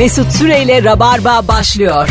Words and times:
Mesut 0.00 0.32
Süreyle 0.32 0.84
Rabarba 0.84 1.48
başlıyor. 1.48 2.08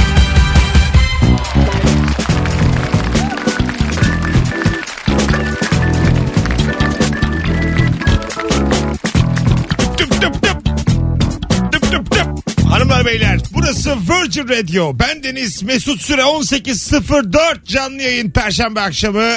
Hanımlar 12.69 13.05
beyler 13.05 13.39
burası 13.53 13.95
Virgin 13.95 14.49
Radio. 14.49 14.99
Ben 14.99 15.23
Deniz 15.23 15.63
Mesut 15.63 16.01
Süre 16.01 16.21
18.04 16.21 17.65
canlı 17.65 18.01
yayın 18.01 18.29
Perşembe 18.29 18.79
akşamı. 18.79 19.33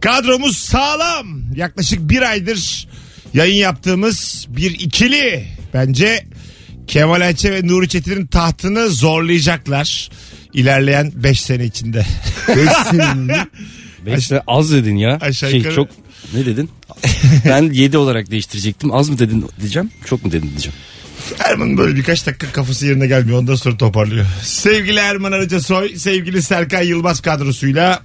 Kadromuz 0.00 0.56
sağlam. 0.56 1.26
Yaklaşık 1.56 2.10
bir 2.10 2.22
aydır 2.22 2.88
yayın 3.34 3.56
yaptığımız 3.56 4.46
bir 4.48 4.70
ikili. 4.70 5.46
Bence 5.74 6.24
Kemal 6.86 7.20
Ayçe 7.20 7.52
ve 7.52 7.66
Nuri 7.66 7.88
Çetin'in 7.88 8.26
tahtını 8.26 8.88
zorlayacaklar. 8.88 10.10
İlerleyen 10.52 11.12
5 11.14 11.40
sene 11.40 11.64
içinde. 11.64 12.06
Beş 12.48 12.70
senenin 12.90 13.18
mi? 13.18 13.46
Beş 14.06 14.30
de 14.30 14.42
az 14.46 14.72
dedin 14.72 14.96
ya. 14.96 15.18
Aşağı 15.20 15.50
şey 15.50 15.58
yukarı- 15.60 15.74
çok 15.74 15.88
ne 16.34 16.46
dedin? 16.46 16.70
ben 17.44 17.62
7 17.72 17.98
olarak 17.98 18.30
değiştirecektim. 18.30 18.92
Az 18.94 19.08
mı 19.08 19.18
dedin 19.18 19.46
diyeceğim. 19.60 19.90
Çok 20.06 20.24
mu 20.24 20.32
dedin 20.32 20.48
diyeceğim. 20.48 20.76
Erman'ın 21.38 21.78
böyle 21.78 21.96
birkaç 21.96 22.26
dakika 22.26 22.52
kafası 22.52 22.86
yerine 22.86 23.06
gelmiyor. 23.06 23.38
Ondan 23.38 23.54
sonra 23.54 23.76
toparlıyor. 23.76 24.26
Sevgili 24.42 24.98
Erman 24.98 25.32
Arıca 25.32 25.60
Soy, 25.60 25.96
sevgili 25.96 26.42
Serkan 26.42 26.82
Yılmaz 26.82 27.20
kadrosuyla 27.20 28.02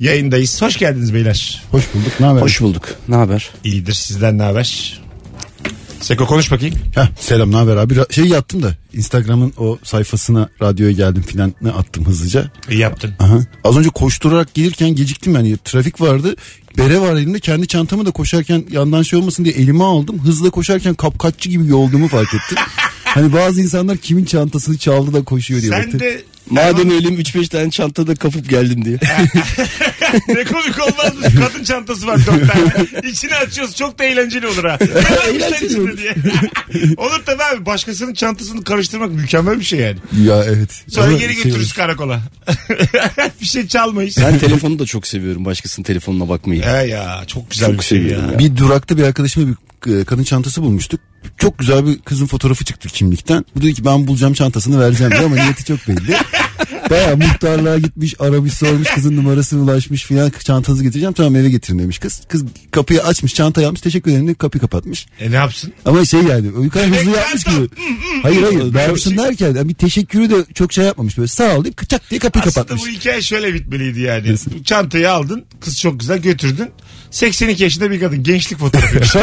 yayındayız. 0.00 0.62
Hoş 0.62 0.76
geldiniz 0.76 1.14
beyler. 1.14 1.62
Hoş 1.70 1.84
bulduk. 1.94 2.12
Ne 2.20 2.26
haber? 2.26 2.40
Hoş 2.40 2.60
bulduk. 2.60 2.88
Ne 3.08 3.14
haber? 3.16 3.50
İyidir 3.64 3.92
sizden 3.92 4.38
ne 4.38 4.42
haber? 4.42 5.00
Seko 6.00 6.26
konuş 6.26 6.50
bakayım. 6.50 6.74
Heh, 6.94 7.06
selam 7.20 7.52
ne 7.52 7.56
haber 7.56 7.76
abi? 7.76 7.94
Şey 8.10 8.24
yaptım 8.24 8.62
da 8.62 8.74
Instagram'ın 8.92 9.52
o 9.58 9.78
sayfasına 9.82 10.48
radyoya 10.62 10.92
geldim 10.92 11.22
filan 11.22 11.54
ne 11.62 11.70
attım 11.70 12.06
hızlıca. 12.06 12.50
İyi 12.70 12.78
yaptın. 12.80 13.14
Aha. 13.18 13.38
Az 13.64 13.76
önce 13.76 13.88
koşturarak 13.88 14.54
gelirken 14.54 14.90
geciktim 14.90 15.34
yani 15.34 15.56
trafik 15.64 16.00
vardı. 16.00 16.36
Bere 16.78 17.00
var 17.00 17.14
elimde 17.14 17.40
kendi 17.40 17.66
çantamı 17.66 18.06
da 18.06 18.10
koşarken 18.10 18.64
yandan 18.70 19.02
şey 19.02 19.18
olmasın 19.18 19.44
diye 19.44 19.54
elime 19.54 19.84
aldım. 19.84 20.18
Hızla 20.18 20.50
koşarken 20.50 20.94
kapkaççı 20.94 21.48
gibi 21.48 21.74
olduğumu 21.74 22.08
fark 22.08 22.34
ettim. 22.34 22.58
hani 23.04 23.32
bazı 23.32 23.60
insanlar 23.60 23.96
kimin 23.96 24.24
çantasını 24.24 24.78
çaldı 24.78 25.12
da 25.12 25.24
koşuyor 25.24 25.60
diye. 25.62 25.72
Sen 25.72 25.82
baktım. 25.82 26.00
de 26.00 26.22
Madem 26.50 26.90
elim 26.90 27.14
3-5 27.20 27.48
tane 27.48 27.70
çantada 27.70 28.14
kapıp 28.14 28.48
geldim 28.50 28.84
diye. 28.84 28.98
ne 30.28 30.44
komik 30.44 30.78
olmaz 30.82 31.14
mı? 31.14 31.40
Kadın 31.40 31.64
çantası 31.64 32.06
var 32.06 32.18
dört 32.26 32.52
tane. 32.52 33.08
İçini 33.10 33.34
açıyoruz. 33.34 33.76
Çok 33.76 33.98
da 33.98 34.04
eğlenceli 34.04 34.46
olur 34.46 34.64
ha. 34.64 34.78
Eğlenceli 35.28 35.80
olur. 35.80 35.98
diye. 35.98 36.14
olur 36.96 37.22
tabii 37.26 37.42
abi. 37.42 37.66
Başkasının 37.66 38.14
çantasını 38.14 38.64
karıştırmak 38.64 39.10
mükemmel 39.10 39.58
bir 39.60 39.64
şey 39.64 39.78
yani. 39.80 39.98
Ya 40.24 40.44
evet. 40.44 40.82
Sonra 40.88 41.06
Ama 41.06 41.18
geri 41.18 41.34
şey 41.34 41.42
götürürüz 41.42 41.72
karakola. 41.72 42.20
bir 43.40 43.46
şey 43.46 43.66
çalmayız. 43.66 44.16
Ben 44.20 44.38
telefonu 44.38 44.78
da 44.78 44.86
çok 44.86 45.06
seviyorum. 45.06 45.44
Başkasının 45.44 45.84
telefonuna 45.84 46.28
bakmayı. 46.28 46.62
He 46.62 46.86
ya 46.86 47.24
çok 47.26 47.50
güzel 47.50 47.66
Çok 47.70 47.78
bir 47.78 47.84
şey 47.84 47.98
ya. 47.98 48.04
seviyorum 48.04 48.32
ya. 48.32 48.38
Bir 48.38 48.56
durakta 48.56 48.96
bir 48.98 49.02
arkadaşıma 49.02 49.46
bir 49.84 50.00
e, 50.00 50.04
kadın 50.04 50.24
çantası 50.24 50.62
bulmuştuk. 50.62 51.00
Çok 51.38 51.58
güzel 51.58 51.86
bir 51.86 51.98
kızın 51.98 52.26
fotoğrafı 52.26 52.64
çıktı 52.64 52.88
kimlikten. 52.88 53.44
Bu 53.56 53.62
dedi 53.62 53.74
ki 53.74 53.84
ben 53.84 54.06
bulacağım 54.06 54.32
çantasını 54.32 54.80
vereceğim 54.80 55.12
diye 55.12 55.22
ama 55.24 55.34
niyeti 55.34 55.64
çok 55.64 55.88
belli. 55.88 56.16
Baya 56.90 57.16
muhtarlığa 57.16 57.78
gitmiş 57.78 58.14
aramış 58.18 58.52
sormuş 58.52 58.88
kızın 58.88 59.16
numarasını 59.16 59.62
ulaşmış 59.62 60.04
filan 60.04 60.32
çantanızı 60.44 60.82
getireceğim 60.82 61.12
tamam 61.12 61.36
eve 61.36 61.48
getirin 61.50 61.78
demiş 61.78 61.98
kız. 61.98 62.22
Kız 62.28 62.44
kapıyı 62.70 63.02
açmış 63.04 63.34
çantayı 63.34 63.66
almış 63.66 63.80
teşekkür 63.80 64.10
ederim 64.10 64.26
diye 64.26 64.34
kapıyı 64.34 64.60
kapatmış. 64.60 65.06
E 65.20 65.30
ne 65.30 65.34
yapsın? 65.36 65.72
Ama 65.84 66.04
şey 66.04 66.20
yani 66.22 66.50
o 66.58 66.62
yukarı 66.62 66.86
hızlı 66.86 67.10
yapmış 67.16 67.44
gibi. 67.44 67.68
Hayır 68.22 68.42
hayır 68.42 68.74
ne 68.74 68.82
yapsın 68.82 69.10
şey- 69.10 69.18
derken 69.18 69.54
yani 69.54 69.68
bir 69.68 69.74
teşekkürü 69.74 70.30
de 70.30 70.34
çok 70.54 70.72
şey 70.72 70.84
yapmamış 70.84 71.18
böyle 71.18 71.28
sağ 71.28 71.56
ol 71.56 71.64
deyip 71.64 71.76
kıçak 71.76 72.10
diye 72.10 72.18
kapıyı 72.20 72.44
Aslında 72.46 72.66
kapatmış. 72.66 72.82
bu 72.82 72.98
hikaye 73.00 73.22
şöyle 73.22 73.54
bitmeliydi 73.54 74.00
yani. 74.00 74.34
Çantayı 74.64 75.10
aldın. 75.12 75.44
Kız 75.60 75.80
çok 75.80 76.00
güzel 76.00 76.18
götürdün. 76.18 76.70
82 77.10 77.62
yaşında 77.62 77.90
bir 77.90 78.00
kadın. 78.00 78.22
Gençlik 78.22 78.58
fotoğrafı. 78.58 79.00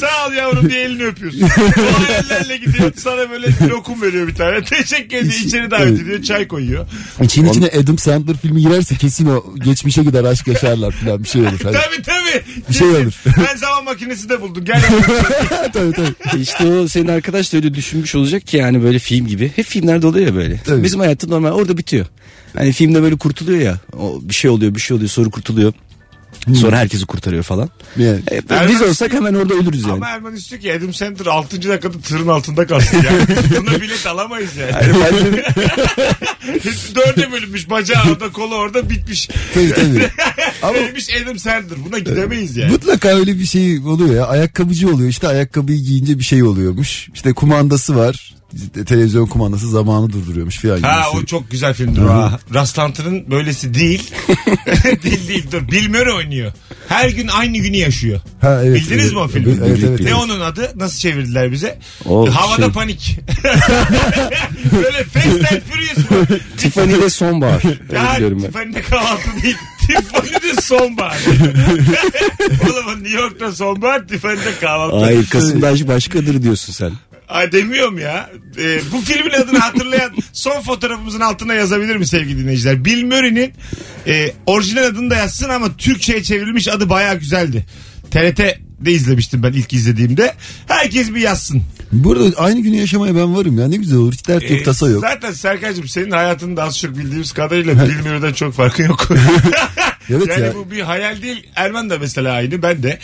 Sağ 0.00 0.26
ol 0.28 0.32
yavrum 0.32 0.70
diye 0.70 0.80
elini 0.82 1.04
öpüyorsun. 1.04 1.42
O 1.42 1.48
hayallerle 2.08 2.56
gidiyor. 2.56 2.92
Sana 2.96 3.30
böyle 3.30 3.48
lokum 3.68 4.02
veriyor 4.02 4.28
bir 4.28 4.34
tane. 4.36 4.64
Teşekkür 4.64 5.16
ediyor. 5.16 5.32
İçeri 5.46 5.70
davet 5.70 5.86
Evet. 5.88 6.00
ediyor. 6.00 6.22
Çay 6.22 6.48
koyuyor. 6.48 6.86
İçin 7.22 7.44
içine 7.44 7.66
Adam 7.82 7.98
Sandler 7.98 8.36
filmi 8.36 8.60
girerse 8.60 8.94
kesin 8.96 9.26
o 9.26 9.44
geçmişe 9.64 10.02
gider 10.02 10.24
aşk 10.24 10.46
yaşarlar 10.46 10.92
filan 10.92 11.22
bir 11.24 11.28
şey 11.28 11.42
olur. 11.42 11.60
Hani. 11.62 11.72
Tabii 11.76 12.02
tabii. 12.02 12.44
Bir 12.68 12.74
şey 12.74 12.88
olur. 12.88 13.22
Ben 13.26 13.56
zaman 13.56 13.84
makinesi 13.84 14.28
de 14.28 14.40
buldum. 14.40 14.64
Gel. 14.64 14.82
tabii 15.72 15.92
tabii. 15.92 16.40
İşte 16.42 16.64
o 16.66 16.88
senin 16.88 17.08
arkadaş 17.08 17.52
da 17.52 17.56
öyle 17.56 17.74
düşünmüş 17.74 18.14
olacak 18.14 18.46
ki 18.46 18.56
yani 18.56 18.82
böyle 18.82 18.98
film 18.98 19.26
gibi. 19.26 19.52
Hep 19.56 19.66
filmlerde 19.66 20.06
oluyor 20.06 20.26
ya 20.26 20.34
böyle. 20.34 20.60
Tabii. 20.64 20.82
Bizim 20.84 21.00
hayatta 21.00 21.26
normal 21.26 21.50
orada 21.50 21.78
bitiyor. 21.78 22.06
Hani 22.56 22.72
filmde 22.72 23.02
böyle 23.02 23.16
kurtuluyor 23.16 23.60
ya. 23.60 23.78
O 23.98 24.20
bir 24.22 24.34
şey 24.34 24.50
oluyor 24.50 24.74
bir 24.74 24.80
şey 24.80 24.94
oluyor 24.94 25.10
sonra 25.10 25.30
kurtuluyor. 25.30 25.72
Sonra 26.54 26.78
herkesi 26.78 27.06
kurtarıyor 27.06 27.42
falan. 27.42 27.70
Yani. 27.96 28.20
E, 28.30 28.68
biz 28.68 28.82
olsak 28.82 29.12
hemen 29.12 29.34
orada 29.34 29.54
ölürüz 29.54 29.82
yani. 29.82 29.92
Ama 29.92 30.08
Erman 30.08 30.34
istiyor 30.34 30.62
ki 30.62 30.72
Adam 30.72 30.94
Sandler 30.94 31.26
6. 31.26 31.68
dakikada 31.68 31.98
tırın 32.00 32.28
altında 32.28 32.66
kalsın. 32.66 32.96
Yani. 32.96 33.22
Buna 33.66 33.80
bilet 33.80 34.06
alamayız 34.06 34.50
yani. 34.56 34.94
Dörde 36.94 37.32
bölünmüş. 37.32 37.70
Bacağı 37.70 38.10
orada 38.10 38.32
kolu 38.32 38.54
orada 38.54 38.90
bitmiş. 38.90 39.28
Tabii 39.54 39.70
tabii. 39.74 40.08
Ama- 40.62 40.78
Neymiş 40.78 41.08
Adam 41.22 41.38
Sandler. 41.38 41.78
Buna 41.90 41.98
gidemeyiz 41.98 42.56
yani. 42.56 42.72
Mutlaka 42.72 43.08
öyle 43.08 43.38
bir 43.38 43.44
şey 43.46 43.78
oluyor 43.78 44.14
ya. 44.14 44.26
Ayakkabıcı 44.26 44.88
oluyor 44.94 45.08
işte 45.08 45.28
ayakkabıyı 45.28 45.78
giyince 45.84 46.18
bir 46.18 46.24
şey 46.24 46.42
oluyormuş. 46.42 47.08
İşte 47.14 47.32
kumandası 47.32 47.96
var. 47.96 48.34
Televizyon 48.86 49.26
kumandası 49.26 49.70
zamanı 49.70 50.12
durduruyormuş 50.12 50.58
filan. 50.58 50.82
Ha 50.82 51.02
gibisi. 51.10 51.24
o 51.24 51.26
çok 51.26 51.50
güzel 51.50 51.74
filmdir 51.74 52.02
o 52.02 52.08
ha. 52.08 52.38
Rastlantının 52.54 53.30
böylesi 53.30 53.74
değil. 53.74 54.10
değil 55.02 55.28
değil 55.28 55.46
dur. 55.52 55.68
Bill 55.68 55.88
Murray 55.88 56.12
oynuyor. 56.14 56.52
Her 56.88 57.08
gün 57.08 57.28
aynı 57.28 57.58
günü 57.58 57.76
yaşıyor. 57.76 58.20
Ha, 58.40 58.60
evet, 58.64 58.80
Bildiniz 58.80 59.04
evet. 59.04 59.12
mi 59.12 59.18
o 59.18 59.28
filmi? 59.28 59.56
Evet, 59.66 59.78
evet, 59.88 60.00
Ne 60.00 60.10
evet. 60.10 60.14
onun 60.14 60.40
adı? 60.40 60.72
Nasıl 60.76 60.98
çevirdiler 60.98 61.52
bize? 61.52 61.78
O 62.04 62.34
Havada 62.34 62.62
şey- 62.62 62.72
panik. 62.72 63.18
Böyle 64.72 65.04
Fast 65.04 65.26
and 65.26 65.60
Furious? 65.70 66.38
Tiffany 66.56 66.92
ile 66.92 67.10
sonbahar. 67.10 67.62
Ya 67.92 68.16
ben. 68.20 68.38
Tiffany'de 68.38 68.82
kahvaltı 68.82 69.42
değil. 69.42 69.56
Tiffany'de 69.86 70.60
sonbahar. 70.62 71.18
Oğlum 72.64 73.04
New 73.04 73.20
York'ta 73.20 73.52
sonbahar, 73.52 74.08
Tiffany'de 74.08 74.58
kahvaltı. 74.60 74.96
Hayır 75.04 75.26
Kasım'da 75.26 75.68
aşk 75.68 75.88
başkadır 75.88 76.42
diyorsun 76.42 76.72
sen. 76.72 76.92
Ay 77.28 77.52
demiyorum 77.52 77.98
ya. 77.98 78.30
Ee, 78.58 78.80
bu 78.92 79.00
filmin 79.00 79.30
adını 79.30 79.58
hatırlayan 79.58 80.10
son 80.32 80.60
fotoğrafımızın 80.60 81.20
altına 81.20 81.54
yazabilir 81.54 81.96
mi 81.96 82.06
sevgili 82.06 82.38
dinleyiciler? 82.42 82.84
Bill 82.84 83.04
Murray'nin 83.04 83.52
e, 84.06 84.32
orijinal 84.46 84.82
adını 84.84 85.10
da 85.10 85.16
yazsın 85.16 85.48
ama 85.48 85.76
Türkçe'ye 85.76 86.22
çevrilmiş 86.22 86.68
adı 86.68 86.90
baya 86.90 87.14
güzeldi. 87.14 87.66
TRT'de 88.10 88.92
izlemiştim 88.92 89.42
ben 89.42 89.52
ilk 89.52 89.72
izlediğimde. 89.72 90.34
Herkes 90.68 91.14
bir 91.14 91.20
yazsın. 91.20 91.62
Burada 91.92 92.40
aynı 92.40 92.60
günü 92.60 92.76
yaşamaya 92.76 93.14
ben 93.16 93.36
varım 93.36 93.58
ya 93.58 93.68
ne 93.68 93.76
güzel 93.76 93.98
olur 93.98 94.12
hiç 94.12 94.28
dert 94.28 94.42
yok 94.50 94.60
Ee, 94.60 94.62
tasa 94.62 94.88
yok. 94.88 95.00
Zaten 95.00 95.32
Serkan'cığım 95.32 95.88
senin 95.88 96.10
hayatını 96.10 96.56
da 96.56 96.62
az 96.64 96.78
çok 96.78 96.98
bildiğimiz 96.98 97.32
kadarıyla 97.32 97.74
Bill 97.88 97.98
Murray'den 97.98 98.32
çok 98.32 98.54
farkın 98.54 98.84
yok. 98.84 99.08
Evet 100.10 100.28
yani 100.28 100.44
ya. 100.44 100.54
bu 100.54 100.70
bir 100.70 100.80
hayal 100.80 101.22
değil. 101.22 101.46
Erman 101.56 101.90
da 101.90 101.98
mesela 101.98 102.32
aynı 102.32 102.62
ben 102.62 102.82
de. 102.82 102.98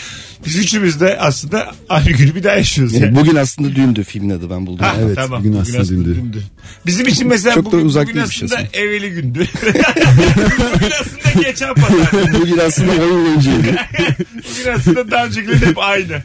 Biz 0.47 0.57
üçümüz 0.59 1.01
de 1.01 1.19
aslında 1.19 1.75
aynı 1.89 2.11
günü 2.11 2.35
bir 2.35 2.45
daha 2.45 2.57
yaşıyoruz. 2.57 2.95
Yani. 2.95 3.17
Bugün 3.17 3.37
aslında 3.37 3.77
düğündü 3.77 4.05
filmin 4.05 4.31
adı 4.31 4.51
ben 4.51 4.67
buldum. 4.67 4.85
Ha, 4.85 4.97
Evet, 5.03 5.19
bugün 5.31 5.57
aslında 5.57 5.89
dündü. 5.89 6.43
Bizim 6.87 7.09
için 7.09 7.29
mesela 7.29 7.55
Çok 7.55 7.67
da 7.67 7.73
bugün, 7.73 7.87
uzak 7.87 8.05
bugün 8.05 8.15
değilmiş 8.15 8.43
aslında 8.43 8.61
aslında. 8.61 8.79
evveli 8.79 9.11
gündü. 9.11 9.47
bugün 10.75 10.91
aslında 11.01 11.43
geçen 11.47 11.75
pazar. 11.75 12.33
Bugün 12.41 12.59
aslında 12.59 12.93
10 12.93 12.97
yıl 12.97 13.27
önceydi. 13.37 13.77
Bugün 14.35 14.73
aslında 14.73 15.11
daha 15.11 15.27
öncekilerin 15.27 15.67
hep 15.67 15.79
aynı. 15.79 16.13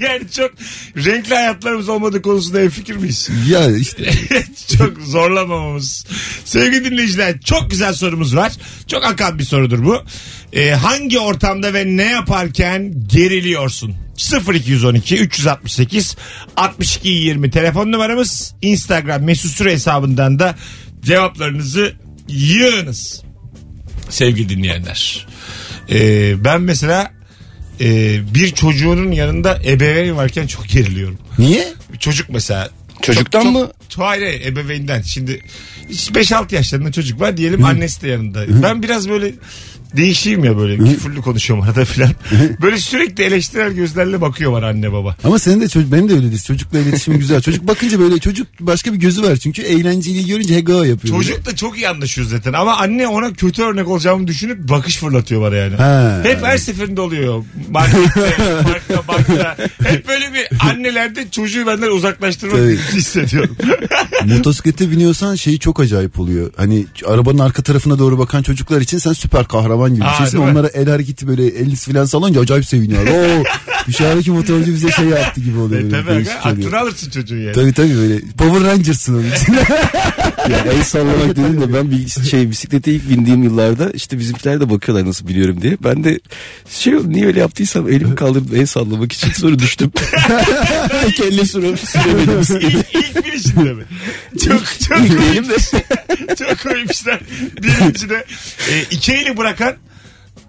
yani 0.00 0.30
çok 0.36 0.50
renkli 0.96 1.34
hayatlarımız 1.34 1.88
olmadığı 1.88 2.22
konusunda 2.22 2.60
en 2.60 2.68
fikir 2.68 2.96
miyiz? 2.96 3.28
Ya 3.48 3.76
işte 3.76 4.10
çok 4.78 4.98
zorlamamamız. 4.98 6.06
Sevgili 6.44 6.84
dinleyiciler 6.84 7.40
çok 7.40 7.70
güzel 7.70 7.92
sorumuz 7.92 8.36
var. 8.36 8.52
Çok 8.90 9.04
akan 9.04 9.38
bir 9.38 9.44
sorudur 9.44 9.84
bu. 9.84 10.02
Ee, 10.52 10.70
hangi 10.70 11.18
ortamda 11.18 11.74
ve 11.74 11.84
ne 11.86 12.04
yaparken 12.04 12.94
geriliyorsun? 13.06 13.94
0212 14.54 15.16
368 15.16 16.16
62 16.56 17.08
20 17.08 17.50
telefon 17.50 17.92
numaramız 17.92 18.54
Instagram 18.62 19.22
mesut 19.22 19.50
süre 19.50 19.72
hesabından 19.72 20.38
da 20.38 20.54
cevaplarınızı 21.02 21.92
yığınız 22.28 23.22
sevgili 24.08 24.48
dinleyenler. 24.48 25.26
Ee, 25.90 26.44
ben 26.44 26.60
mesela 26.60 27.12
e, 27.80 28.18
bir 28.34 28.50
çocuğunun 28.50 29.12
yanında 29.12 29.58
ebeveyn 29.64 30.16
varken 30.16 30.46
çok 30.46 30.68
geriliyorum. 30.68 31.18
niye? 31.38 31.68
Çocuk 31.98 32.30
mesela 32.30 32.70
Çocuktan 33.02 33.42
çok, 33.42 33.52
mı? 33.52 33.70
Çok, 33.88 34.04
hayır 34.04 34.46
ebeveynden. 34.46 35.02
Şimdi 35.02 35.40
5-6 35.90 36.54
yaşlarında 36.54 36.92
çocuk 36.92 37.20
var 37.20 37.36
diyelim 37.36 37.64
annesi 37.64 38.02
de 38.02 38.08
yanında. 38.08 38.62
Ben 38.62 38.82
biraz 38.82 39.08
böyle 39.08 39.32
değişeyim 39.96 40.44
ya 40.44 40.58
böyle 40.58 40.76
küfürlü 40.78 41.22
konuşuyorum 41.22 41.64
arada 41.64 41.84
filan. 41.84 42.10
Böyle 42.62 42.78
sürekli 42.78 43.24
eleştirel 43.24 43.72
gözlerle 43.72 44.20
bakıyor 44.20 44.52
var 44.52 44.62
anne 44.62 44.92
baba. 44.92 45.16
Ama 45.24 45.38
senin 45.38 45.60
de 45.60 45.68
çocuk 45.68 45.92
benim 45.92 46.08
de 46.08 46.14
öyledir. 46.14 46.38
Çocukla 46.38 46.78
iletişim 46.78 47.18
güzel. 47.18 47.40
Çocuk 47.40 47.66
bakınca 47.66 48.00
böyle 48.00 48.18
çocuk 48.18 48.46
başka 48.60 48.92
bir 48.92 48.98
gözü 48.98 49.22
var 49.22 49.36
çünkü 49.36 49.62
eğlenceli 49.62 50.26
görünce 50.26 50.56
hego 50.56 50.82
yapıyor. 50.82 51.16
Çocuk 51.16 51.46
da 51.46 51.56
çok 51.56 51.76
iyi 51.76 51.88
anlaşıyoruz 51.88 52.30
zaten 52.32 52.52
ama 52.52 52.76
anne 52.76 53.08
ona 53.08 53.32
kötü 53.32 53.62
örnek 53.62 53.88
olacağımı 53.88 54.26
düşünüp 54.26 54.68
bakış 54.68 54.96
fırlatıyor 54.96 55.42
bana 55.42 55.56
yani. 55.56 55.74
Ha. 55.76 56.20
Hep 56.22 56.42
her 56.42 56.58
seferinde 56.58 57.00
oluyor. 57.00 57.44
Markette, 57.70 58.36
parkta, 58.64 59.08
bankta. 59.08 59.56
Hep 59.84 60.08
böyle 60.08 60.34
bir 60.34 60.48
annelerde 60.70 61.30
çocuğu 61.30 61.66
benden 61.66 61.90
uzaklaştırmak 61.90 62.56
Tabii. 62.56 62.78
hissediyorum. 62.96 63.56
Motosiklete 64.26 64.90
biniyorsan 64.90 65.34
şeyi 65.34 65.58
çok 65.58 65.80
acayip 65.80 66.20
oluyor. 66.20 66.52
Hani 66.56 66.86
arabanın 67.06 67.38
arka 67.38 67.62
tarafına 67.62 67.98
doğru 67.98 68.18
bakan 68.18 68.42
çocuklar 68.42 68.80
için 68.80 68.98
sen 68.98 69.12
süper 69.12 69.48
kahraman 69.48 69.79
gibi 69.88 70.04
Aa, 70.04 70.12
bir 70.12 70.16
şeysin. 70.16 70.38
Onlara 70.38 70.68
el 70.68 70.88
hareketi 70.88 71.28
böyle 71.28 71.46
el 71.46 71.76
falan 71.76 72.04
salınca 72.04 72.40
acayip 72.40 72.66
seviniyorlar. 72.66 73.12
Oo 73.12 73.44
dışarıdaki 73.88 74.30
motorcu 74.30 74.72
bize 74.72 74.90
şey 74.90 75.04
yaptı 75.04 75.40
gibi 75.40 75.58
oluyor. 75.58 75.80
e, 75.80 75.90
böyle, 75.90 76.02
tabii 76.02 76.12
aga, 76.12 76.32
aklını 76.32 76.78
alırsın 76.78 77.10
çocuğu 77.10 77.36
yani. 77.36 77.54
Tabii 77.54 77.72
tabii 77.72 77.96
böyle 77.96 78.20
Power 78.38 78.64
Rangers'ın 78.64 79.14
onun 79.14 79.30
için. 79.30 79.52
Ya 80.50 80.58
el 80.72 80.82
sallamak 80.82 81.28
dedim 81.30 81.60
de 81.60 81.74
ben 81.74 81.90
bir 81.90 82.08
şey 82.30 82.50
bisiklete 82.50 82.92
ilk 82.92 83.10
bindiğim 83.10 83.42
yıllarda 83.42 83.90
işte 83.90 84.18
bizimkiler 84.18 84.60
de 84.60 84.70
bakıyorlar 84.70 85.06
nasıl 85.06 85.28
biliyorum 85.28 85.62
diye. 85.62 85.76
Ben 85.84 86.04
de 86.04 86.20
şey 86.70 86.94
niye 87.06 87.26
öyle 87.26 87.40
yaptıysam 87.40 87.88
elimi 87.88 88.14
kaldırdım 88.14 88.56
el 88.56 88.66
sallamak 88.66 89.12
için 89.12 89.32
sonra 89.32 89.58
düştüm. 89.58 89.92
Kelle 91.16 91.44
süre, 91.44 91.76
süremedim 91.76 92.40
bisikleti. 92.40 93.19
Binişinde 93.40 93.72
mi? 93.72 93.84
Çok 94.44 94.80
çok 94.80 94.98
de. 94.98 95.84
çok 96.36 96.62
koymuşlar. 96.62 97.20
Birinci 97.62 98.10
de 98.10 98.24
e, 98.70 98.82
iki 98.90 99.12
eli 99.12 99.36
bırakan 99.36 99.76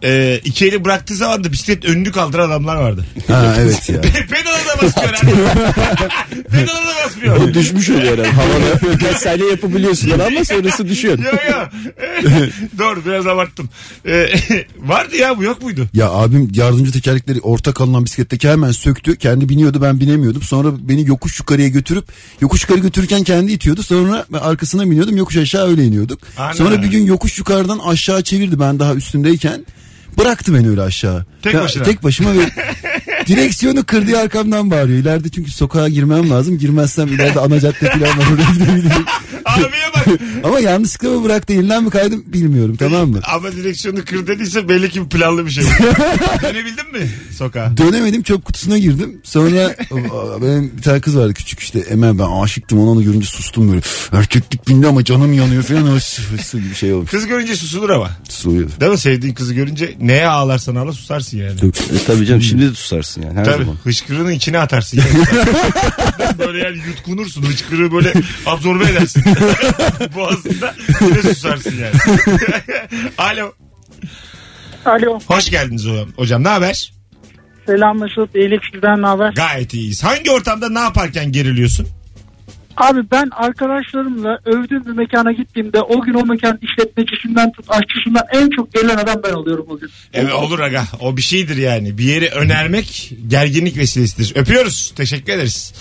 e, 0.03 0.42
iki 0.44 0.68
eli 0.68 0.86
bıraktığı 0.86 1.15
zaman 1.15 1.44
da 1.44 1.51
bisiklet 1.51 1.86
önünü 1.86 2.12
kaldıran 2.12 2.50
adamlar 2.50 2.75
vardı. 2.75 3.06
ha 3.27 3.56
evet 3.59 3.89
ya. 3.89 4.01
Pedala 4.30 4.57
da 4.57 4.81
basmıyor 4.81 5.13
abi. 5.13 6.44
Pedala 6.51 6.80
da 6.80 7.06
basmıyor. 7.06 7.38
O 7.38 7.53
düşmüş 7.53 7.89
oluyor 7.89 8.18
herhalde. 8.18 8.31
Havada 8.31 8.81
birkaç 8.94 9.18
saniye 9.18 9.50
yapabiliyorsun 9.50 10.12
ama 10.12 10.45
sonrası 10.45 10.88
düşüyor. 10.88 11.19
Yo 11.19 11.31
yo. 11.50 11.68
Doğru 12.77 13.06
biraz 13.06 13.27
abarttım. 13.27 13.69
E, 14.06 14.30
vardı 14.77 15.15
ya 15.15 15.38
bu 15.38 15.44
yok 15.44 15.62
muydu? 15.62 15.88
Ya 15.94 16.09
abim 16.09 16.51
yardımcı 16.53 16.92
tekerlekleri 16.92 17.39
orta 17.39 17.74
kalınan 17.74 18.06
bisikletteki 18.06 18.50
hemen 18.50 18.71
söktü. 18.71 19.15
Kendi 19.15 19.50
biniyordu 19.50 19.81
ben 19.81 20.00
binemiyordum. 20.00 20.42
Sonra 20.42 20.68
beni 20.80 21.07
yokuş 21.07 21.39
yukarıya 21.39 21.68
götürüp 21.68 22.06
yokuş 22.42 22.62
yukarı 22.62 22.80
götürürken 22.80 23.24
kendi 23.24 23.51
itiyordu. 23.51 23.83
Sonra 23.83 24.25
ben 24.33 24.39
arkasına 24.39 24.92
biniyordum 24.92 25.18
yokuş 25.18 25.38
aşağı 25.38 25.68
öyle 25.68 25.83
iniyorduk. 25.83 26.19
Ana. 26.38 26.53
Sonra 26.53 26.83
bir 26.83 26.88
gün 26.88 27.06
yokuş 27.06 27.38
yukarıdan 27.38 27.80
aşağı 27.80 28.24
çevirdi 28.24 28.59
ben 28.59 28.80
daha 28.80 28.94
üstündeyken. 28.95 29.65
Bıraktı 30.18 30.54
beni 30.54 30.69
öyle 30.69 30.81
aşağı. 30.81 31.25
Tek 31.42 31.54
Ya, 31.54 31.62
başına. 31.62 31.84
Tek 31.84 32.04
başıma 32.04 32.34
ve 32.34 32.40
direksiyonu 33.36 33.83
kırdığı 33.86 34.18
arkamdan 34.18 34.72
bağırıyor. 34.72 35.00
İleride 35.00 35.30
çünkü 35.30 35.51
sokağa 35.51 35.89
girmem 35.89 36.30
lazım. 36.30 36.57
Girmezsem 36.57 37.07
ileride 37.07 37.39
ana 37.39 37.60
cadde 37.60 37.89
falan 37.92 38.01
var 38.18 38.25
oraya 38.33 38.51
gidebilirim. 38.54 39.06
Abiye 39.45 39.68
bak. 39.95 40.07
Ama 40.44 40.60
yanlışlıkla 40.60 41.10
mı 41.10 41.24
bıraktı 41.24 41.54
elinden 41.54 41.83
mi 41.83 41.89
kaydım 41.89 42.24
bilmiyorum 42.28 42.75
tamam 42.80 43.10
mı? 43.10 43.19
Ama 43.36 43.51
direksiyonu 43.51 44.06
kır 44.06 44.28
dediyse 44.28 44.69
belli 44.69 44.89
ki 44.89 45.10
planlı 45.10 45.45
bir 45.45 45.51
şey. 45.51 45.63
Dönebildin 46.44 46.92
mi 46.94 47.10
sokağa? 47.38 47.78
Dönemedim 47.78 48.24
çöp 48.24 48.45
kutusuna 48.45 48.78
girdim. 48.78 49.22
Sonra 49.24 49.75
benim 50.42 50.72
bir 50.77 50.81
tane 50.81 51.01
kız 51.01 51.18
vardı 51.18 51.34
küçük 51.34 51.60
işte 51.60 51.80
Emel 51.80 52.19
ben 52.19 52.42
aşıktım 52.44 52.80
ona 52.80 52.89
onu 52.89 53.04
görünce 53.04 53.27
sustum 53.27 53.69
böyle. 53.72 53.81
Erkeklik 54.12 54.68
bindi 54.68 54.88
ama 54.88 55.04
canım 55.04 55.34
yanıyor 55.34 55.63
falan. 55.63 55.98
Sı 55.98 56.60
gibi 56.60 56.75
şey 56.75 56.94
olmuş. 56.94 57.12
Kız 57.12 57.27
görünce 57.27 57.56
susulur 57.56 57.89
ama. 57.89 58.10
Susuyor. 58.30 58.69
Değil 58.81 58.92
mi? 58.92 58.98
Sevdiğin 58.98 59.34
kızı 59.34 59.54
görünce 59.54 59.95
neye 60.01 60.27
ağlarsan 60.27 60.75
ağla 60.75 60.94
susarsın 60.94 61.38
yani. 61.38 61.51
E, 61.51 62.04
tabii 62.07 62.25
canım 62.25 62.42
şimdi 62.42 62.69
de 62.72 62.74
susarsın 62.75 63.21
yani 63.22 63.40
her 63.40 63.46
Tabii. 63.46 63.64
zaman. 63.64 63.78
Hıçkırığının 63.84 64.32
içine 64.32 64.60
atarsın. 64.60 64.98
Yani. 64.98 65.26
böyle 66.40 66.58
yani 66.60 66.78
yutkunursun. 66.88 67.44
Hıçkırığı 67.44 67.92
böyle 67.92 68.14
absorbe 68.46 68.84
edersin. 68.84 69.24
Boğazında 70.16 70.76
yine 71.02 71.22
susarsın 71.22 71.74
yani. 71.78 72.20
Alo. 73.18 73.54
Alo. 74.86 75.20
Hoş 75.28 75.50
geldiniz 75.50 75.86
hocam. 75.86 76.10
Hocam 76.16 76.44
ne 76.44 76.48
haber? 76.48 76.94
Selam 77.66 78.00
Mesut. 78.00 78.36
İyilik 78.36 78.62
sizden 78.74 79.02
ne 79.02 79.06
haber? 79.08 79.34
Gayet 79.34 79.74
iyiyiz. 79.74 80.04
Hangi 80.04 80.32
ortamda 80.32 80.70
ne 80.70 80.80
yaparken 80.80 81.32
geriliyorsun? 81.32 81.88
Abi 82.81 83.00
ben 83.12 83.30
arkadaşlarımla 83.31 84.39
övdüğüm 84.45 84.86
bir 84.86 84.92
mekana 84.92 85.31
gittiğimde 85.31 85.81
o 85.81 86.01
gün 86.01 86.13
o 86.13 86.25
mekan 86.25 86.60
işletmecisinden 86.62 87.51
tut 87.51 87.66
aşçısından 87.69 88.24
en 88.33 88.50
çok 88.50 88.74
gelen 88.74 88.98
adam 88.98 89.22
ben 89.24 89.33
oluyorum 89.33 89.66
o 89.69 89.80
gün. 89.80 89.89
Evet 90.13 90.33
olur 90.33 90.60
aga. 90.60 90.83
O 91.00 91.18
bir 91.18 91.22
şeydir 91.22 91.57
yani. 91.57 91.98
Bir 91.98 92.04
yeri 92.04 92.30
önermek 92.30 93.13
gerginlik 93.28 93.78
vesilesidir. 93.78 94.33
Öpüyoruz. 94.36 94.94
Teşekkür 94.95 95.33
ederiz. 95.33 95.74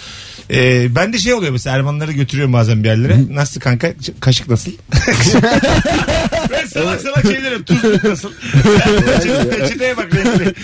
Ee, 0.51 0.95
ben 0.95 1.13
de 1.13 1.19
şey 1.19 1.35
oluyor 1.35 1.53
mesela 1.53 1.77
Ermanları 1.77 2.13
götürüyorum 2.13 2.53
bazen 2.53 2.85
bir 2.85 2.89
yerlere. 2.89 3.19
Nasıl 3.31 3.61
kanka? 3.61 3.93
Kaşık 4.21 4.49
nasıl? 4.49 4.73
salak 6.73 7.01
salak 7.01 7.23
şeylerim. 7.27 7.63
Tuzluk 7.65 8.05
nasıl? 8.05 8.29
Peçeteye 9.51 9.97
bak 9.97 10.09
renkli. 10.15 10.55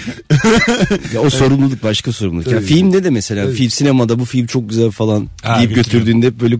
Ya 1.14 1.20
o 1.20 1.30
sorumluluk 1.30 1.82
başka 1.82 2.12
sorumluluk. 2.12 2.46
Ya 2.46 2.60
filmde 2.60 3.04
de 3.04 3.10
mesela 3.10 3.50
film 3.50 3.70
sinemada 3.70 4.18
bu 4.18 4.24
film 4.24 4.46
çok 4.46 4.68
güzel 4.68 4.90
falan 4.90 5.28
Ha, 5.42 5.58
deyip 5.58 5.74
götürdüğünde 5.74 6.26
hep 6.26 6.40
böyle 6.40 6.58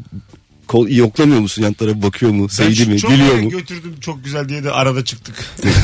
kol, 0.66 0.88
yoklamıyor 0.88 1.40
musun 1.40 1.62
yan 1.62 1.72
tarafa 1.72 2.02
bakıyor 2.02 2.32
mu? 2.32 2.48
Sevdi 2.48 2.86
mi? 2.86 2.98
çok 2.98 3.10
Gülüyor 3.10 3.28
yere 3.34 3.42
mu? 3.42 3.50
götürdüm 3.50 3.94
çok 4.00 4.24
güzel 4.24 4.48
diye 4.48 4.64
de 4.64 4.70
arada 4.70 5.04
çıktık. 5.04 5.34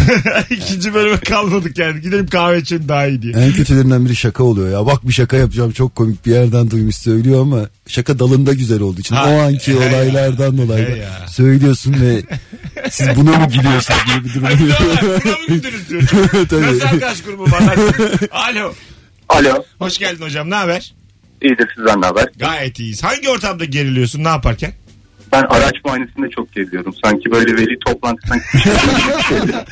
İkinci 0.50 0.94
bölüme 0.94 1.16
kalmadık 1.20 1.78
yani. 1.78 2.00
Gidelim 2.00 2.26
kahve 2.26 2.58
için 2.58 2.88
daha 2.88 3.06
iyi 3.06 3.22
diye. 3.22 3.32
En 3.32 3.52
kötülerinden 3.52 4.04
biri 4.04 4.16
şaka 4.16 4.44
oluyor 4.44 4.72
ya. 4.72 4.86
Bak 4.86 5.08
bir 5.08 5.12
şaka 5.12 5.36
yapacağım 5.36 5.72
çok 5.72 5.94
komik 5.94 6.26
bir 6.26 6.30
yerden 6.32 6.70
duymuş 6.70 6.96
söylüyor 6.96 7.40
ama 7.42 7.60
şaka 7.86 8.18
dalında 8.18 8.52
güzel 8.52 8.80
olduğu 8.80 9.00
için 9.00 9.14
Ha, 9.14 9.30
o 9.30 9.38
anki 9.38 9.72
he 9.74 9.84
ya. 9.84 9.90
olaylardan 9.90 10.58
dolayı 10.58 10.86
He 10.86 10.92
da 10.92 10.96
ya. 10.96 11.26
söylüyorsun 11.28 11.94
ve 12.00 12.22
siz 12.90 13.16
buna 13.16 13.38
mı 13.38 13.48
gülüyorsunuz 13.48 14.00
gibi 14.06 14.24
bir 14.24 14.34
durum 14.34 14.44
Ay, 14.46 14.58
Buna 15.24 15.32
mı 15.32 15.46
güldünüz 15.48 15.88
diyor. 15.88 16.02
Tabii. 16.50 16.62
Nasıl 16.62 16.80
arkadaş 16.80 17.22
grubu 17.22 17.42
var? 17.44 17.62
Alo. 18.30 18.74
Alo. 19.28 19.64
Hoş 19.78 19.98
geldin 19.98 20.24
hocam 20.24 20.50
ne 20.50 20.54
haber? 20.54 20.94
İyidir 21.42 21.68
sizden 21.76 22.00
ne 22.00 22.06
haber? 22.06 22.28
Gayet 22.36 22.78
iyiyiz. 22.78 23.04
Hangi 23.04 23.28
ortamda 23.28 23.64
geriliyorsun 23.64 24.24
ne 24.24 24.28
yaparken? 24.28 24.72
Ben 25.32 25.42
araç 25.42 25.74
muayenesinde 25.84 26.30
çok 26.30 26.52
geziyorum. 26.52 26.94
Sanki 27.04 27.30
böyle 27.30 27.56
veli 27.56 27.78
toplantısından 27.86 28.40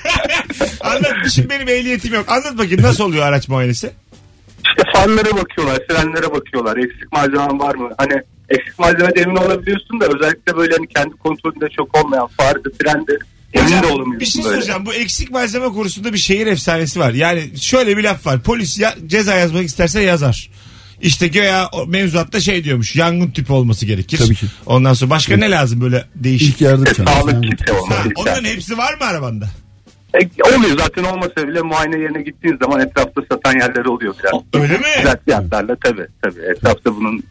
Anlat. 0.80 1.30
Şimdi 1.34 1.50
benim 1.50 1.68
ehliyetim 1.68 2.14
yok. 2.14 2.24
Anlat 2.28 2.58
bakayım 2.58 2.82
nasıl 2.82 3.04
oluyor 3.04 3.26
araç 3.26 3.48
muayenesi? 3.48 3.90
Fanlara 4.94 5.36
bakıyorlar, 5.36 5.78
frenlere 5.90 6.32
bakıyorlar. 6.34 6.76
Eksik 6.76 7.12
malzemen 7.12 7.58
var 7.60 7.74
mı? 7.74 7.90
Hani 7.98 8.22
eksik 8.48 8.78
malzemede 8.78 9.20
emin 9.20 9.36
olabiliyorsun 9.36 10.00
da 10.00 10.06
özellikle 10.06 10.56
böyle 10.56 10.76
hani 10.76 10.86
kendi 10.88 11.10
kontrolünde 11.16 11.68
çok 11.76 12.04
olmayan 12.04 12.26
fardı, 12.26 12.72
frende 12.82 13.18
emin 13.52 13.82
de 13.82 13.86
olamıyorsun 13.86 14.20
bir 14.20 14.26
şey 14.26 14.44
böyle. 14.44 14.54
soracağım. 14.54 14.86
Bu 14.86 14.92
eksik 14.92 15.30
malzeme 15.30 15.66
konusunda 15.68 16.12
bir 16.12 16.18
şehir 16.18 16.46
efsanesi 16.46 17.00
var. 17.00 17.12
Yani 17.12 17.50
şöyle 17.60 17.96
bir 17.96 18.04
laf 18.04 18.26
var. 18.26 18.40
Polis 18.42 18.78
ya, 18.78 18.94
ceza 19.06 19.34
yazmak 19.34 19.64
isterse 19.64 20.00
yazar. 20.02 20.50
İşte 21.02 21.28
göya 21.28 21.68
o 21.72 21.86
mevzuatta 21.86 22.40
şey 22.40 22.64
diyormuş. 22.64 22.96
Yangın 22.96 23.30
tüpü 23.30 23.52
olması 23.52 23.86
gerekir. 23.86 24.18
Tabii 24.18 24.34
ki. 24.34 24.46
Ondan 24.66 24.94
sonra 24.94 25.10
başka 25.10 25.36
ne 25.36 25.50
lazım 25.50 25.80
böyle 25.80 26.04
değişik? 26.14 26.48
İlk 26.48 26.60
yardım 26.60 26.84
çantası. 26.84 27.18
Sağlık 27.20 27.44
kiti 27.44 27.72
Ha, 27.72 27.78
olması 27.80 28.08
onların 28.16 28.44
hepsi 28.44 28.78
var 28.78 28.94
mı 28.94 29.04
arabanda? 29.04 29.48
E, 30.14 30.18
oluyor 30.56 30.78
zaten 30.78 31.04
olmasa 31.04 31.48
bile 31.48 31.62
muayene 31.62 31.98
yerine 31.98 32.22
gittiğin 32.22 32.58
zaman 32.62 32.80
etrafta 32.80 33.22
satan 33.32 33.52
yerler 33.52 33.84
oluyor 33.84 34.14
biraz. 34.22 34.62
Öyle 34.62 34.78
mi? 34.78 34.84
Güzel 34.96 35.16
fiyatlarla 35.24 35.76
tabii 35.76 36.06
tabii. 36.22 36.40
Etrafta 36.56 36.96
bunun 36.96 37.22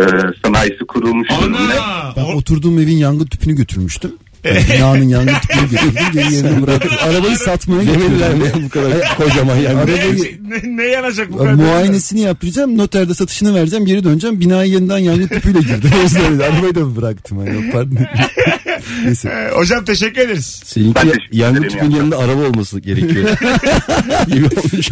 e, 0.00 0.02
sanayisi 0.44 0.84
kurulmuş 0.88 1.28
durumda. 1.30 1.58
Ana. 1.58 2.12
Ben 2.16 2.36
oturduğum 2.36 2.78
evin 2.78 2.96
yangın 2.96 3.26
tüpünü 3.26 3.54
götürmüştüm. 3.56 4.12
Yani 4.44 4.64
binanın 4.74 5.08
yangın 5.08 5.34
tüpünü 5.34 5.70
götürdüm. 5.70 6.02
Geri 6.12 6.34
yerine 6.34 6.62
bıraktım. 6.62 6.90
Arabayı 7.02 7.36
satmaya 7.36 7.80
Demirler 7.80 8.34
mi 8.34 8.44
bu 8.64 8.68
kadar 8.68 9.16
kocaman 9.16 9.56
yani? 9.56 9.78
Arabayı 9.78 10.38
ne, 10.48 10.76
ne 10.76 10.84
yanacak 10.84 11.32
bu 11.32 11.38
kadar? 11.38 11.52
muayenesini 11.52 12.20
yaptıracağım. 12.20 12.78
Noterde 12.78 13.14
satışını 13.14 13.54
vereceğim. 13.54 13.86
Geri 13.86 14.04
döneceğim. 14.04 14.40
Binaya 14.40 14.64
yeniden 14.64 14.98
yangın 14.98 15.26
tüpüyle 15.26 15.58
girdim. 15.58 15.90
O 16.00 16.02
yüzden 16.02 16.32
öyle. 16.32 16.44
Arabayı 16.44 16.74
da 16.74 16.96
bıraktım. 16.96 17.46
Yani. 17.46 17.70
Pardon. 17.72 17.96
Neyse. 19.04 19.28
Ee, 19.28 19.56
hocam 19.56 19.84
teşekkür 19.84 20.20
ederiz. 20.20 20.60
Ben 20.64 20.68
Seninki 20.68 21.00
teşekkür 21.00 21.20
yangın 21.32 21.56
ederim 21.58 21.70
tüpünün 21.72 21.90
ya. 21.90 21.96
yanında 21.96 22.18
araba 22.18 22.40
olması 22.42 22.80
gerekiyor. 22.80 23.28
gibi 24.26 24.44
olmuş. 24.46 24.88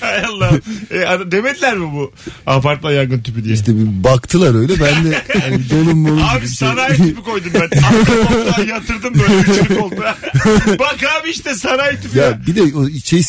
Hay 0.00 0.24
Allah. 0.24 0.50
E, 0.90 1.04
ad- 1.04 1.32
demediler 1.32 1.76
mi 1.76 1.92
bu 1.92 2.12
apartman 2.46 2.92
yangın 2.92 3.20
tüpü 3.22 3.44
diye? 3.44 3.54
İşte 3.54 3.76
bir 3.76 4.04
baktılar 4.04 4.54
öyle. 4.60 4.72
Ben 4.80 5.04
de 5.04 5.22
yani 5.42 5.60
donum 5.70 6.06
gibi 6.06 6.22
Abi 6.24 6.42
bir 6.42 6.46
şey. 6.46 6.56
sanayi 6.56 6.96
tüpü 6.96 7.22
koydum 7.22 7.50
ben. 7.54 7.60
Arka 7.60 8.26
koltuğa 8.28 8.64
yatırdım 8.64 9.14
böyle 9.14 9.34
üçlü 9.40 9.78
koltuğa. 9.78 10.18
Bak 10.78 10.96
abi 11.20 11.30
işte 11.30 11.54
sanayi 11.54 11.96
tüpü 12.00 12.18
ya. 12.18 12.24
Ya 12.24 12.46
bir 12.46 12.56
de 12.56 12.62
o 12.76 12.88
şey 13.04 13.22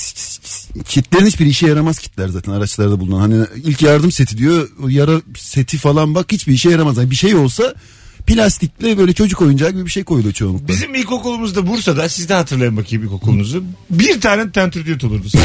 kitlerin 0.86 1.26
hiçbir 1.26 1.46
işe 1.46 1.68
yaramaz 1.68 2.00
kitler 2.00 2.28
zaten 2.28 2.52
araçlarda 2.52 3.00
bulunan. 3.00 3.20
Hani 3.20 3.46
ilk 3.64 3.82
yardım 3.82 4.12
seti 4.12 4.38
diyor. 4.38 4.70
O 4.84 4.88
yara 4.88 5.22
seti 5.38 5.78
falan 5.78 6.16
bak 6.16 6.32
hiçbir 6.32 6.54
işe 6.54 6.70
yaramaz. 6.70 6.98
Yani 6.98 7.12
bir 7.12 7.16
şey 7.16 7.36
olsa 7.36 7.74
plastikle 8.28 8.98
böyle 8.98 9.14
çocuk 9.14 9.42
oyuncağı 9.42 9.72
gibi 9.72 9.86
bir 9.86 9.92
şey 9.92 10.04
koyuluyor 10.04 10.34
çoğunlukla. 10.34 10.68
Bizim 10.68 10.96
ilkokulumuzda 10.96 11.68
Bursa'da 11.68 12.10
siz 12.10 12.30
de 12.30 12.34
hatırlayın 12.34 12.78
bakayım 12.78 13.06
ilkokulunuzu. 13.06 13.64
Bir 13.90 14.22
tane 14.22 14.52
tentürdiyot 14.52 15.04
olurdu. 15.04 15.28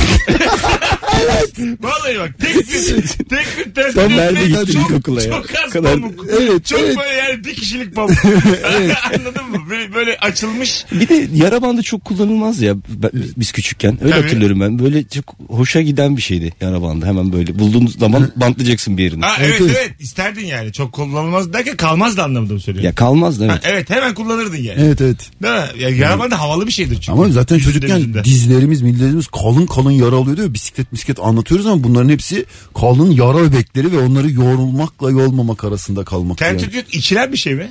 Vallahi 1.81 2.19
bak 2.19 2.31
tek 2.41 2.57
bir, 2.57 3.03
tek 3.29 3.47
bir 3.59 3.75
tentürdiyot. 3.75 3.95
Tam 3.95 4.11
nerede 4.17 4.47
gittin 4.47 4.81
ilkokula 4.81 5.23
ya? 5.23 5.31
Çok 5.31 5.47
az 5.67 5.73
Kadar- 5.73 5.93
pamuk. 6.01 6.27
Evet, 6.41 6.67
çok 6.67 6.81
evet. 6.81 6.97
böyle 6.99 7.15
yani 7.15 7.45
bir 7.45 7.55
kişilik 7.55 7.95
pamuk. 7.95 8.25
Anladın 9.15 9.51
mı? 9.51 9.59
Böyle, 9.71 9.95
böyle 9.95 10.17
açılmış. 10.19 10.85
Bir 10.93 11.09
de 11.09 11.29
yara 11.35 11.63
bandı 11.63 11.83
çok 11.83 12.05
kullanılmaz 12.05 12.61
ya 12.63 12.75
ben- 12.89 13.11
biz 13.37 13.53
küçükken. 13.53 13.99
Öyle 14.05 14.11
Tabii. 14.13 14.23
hatırlıyorum 14.23 14.61
ben. 14.61 14.79
Böyle 14.79 15.05
çok 15.09 15.37
hoşa 15.49 15.81
giden 15.83 16.17
bir 16.17 16.23
şeydi 16.23 16.53
yara 16.61 16.83
bandı. 16.83 17.07
Hemen 17.07 17.33
böyle 17.33 17.59
bulduğun 17.59 17.87
zaman 17.87 18.33
bantlayacaksın 18.37 18.99
bir 18.99 19.03
yerini. 19.05 19.25
Ha, 19.25 19.37
Evet, 19.41 19.49
evet, 19.61 19.71
evet. 19.71 19.77
evet 19.87 20.01
isterdin 20.01 20.47
yani. 20.47 20.73
Çok 20.73 20.93
kullanılmaz 20.93 21.53
derken 21.53 21.77
kalmaz 21.77 22.17
da 22.17 22.25
anlamında 22.25 22.53
mı 22.55 22.61
söylüyorum? 22.61 22.74
Ya 22.83 22.95
kalmaz 22.95 23.41
da 23.41 23.45
Ha, 23.45 23.61
evet. 23.65 23.65
evet 23.75 23.91
hemen 23.91 24.15
kullanırdın 24.15 24.57
yani. 24.57 24.79
Evet 24.81 25.01
evet. 25.01 25.31
Değil 25.43 25.55
mi? 25.55 25.83
Ya, 25.83 25.89
yaraban 25.89 26.31
da 26.31 26.41
havalı 26.41 26.67
bir 26.67 26.73
şeydir 26.73 26.95
çünkü. 26.95 27.13
Ama 27.13 27.29
zaten 27.29 27.57
Yüzünde 27.57 27.73
çocukken 27.75 27.97
yüzünde. 27.97 28.25
dizlerimiz, 28.25 28.83
millerimiz 28.83 29.27
kalın 29.27 29.67
kalın 29.67 29.91
yara 29.91 30.17
alıyor 30.17 30.37
diyor. 30.37 30.55
Bisiklet 30.55 30.93
bisiklet 30.93 31.19
anlatıyoruz 31.21 31.67
ama 31.67 31.85
bunların 31.85 32.09
hepsi 32.09 32.45
kalın 32.79 33.11
yara 33.11 33.39
öbekleri 33.39 33.93
ve 33.93 33.99
onları 33.99 34.31
yorulmakla 34.31 35.11
yorulmamak 35.11 35.65
arasında 35.65 36.05
kalmak. 36.05 36.41
Yani. 36.41 36.51
Tentürdiyot 36.51 36.95
içilen 36.95 37.33
bir 37.33 37.37
şey 37.37 37.55
mi? 37.55 37.71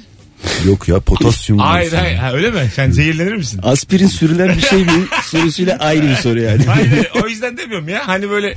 Yok 0.65 0.87
ya 0.87 0.99
potasyum. 0.99 1.59
var. 1.59 1.67
Hayır 1.67 1.93
hayır. 1.93 2.15
Ha, 2.17 2.33
öyle 2.33 2.51
mi? 2.51 2.59
Sen 2.75 2.91
zehirlenir 2.91 3.33
misin? 3.35 3.59
Aspirin 3.63 4.07
sürülen 4.07 4.57
bir 4.57 4.61
şey 4.61 4.79
mi 4.83 4.91
sorusuyla 5.31 5.77
ayrı 5.77 6.09
bir 6.09 6.15
soru 6.15 6.41
yani. 6.41 6.63
Hayır 6.65 7.07
o 7.23 7.27
yüzden 7.27 7.57
demiyorum 7.57 7.89
ya. 7.89 8.07
Hani 8.07 8.29
böyle 8.29 8.55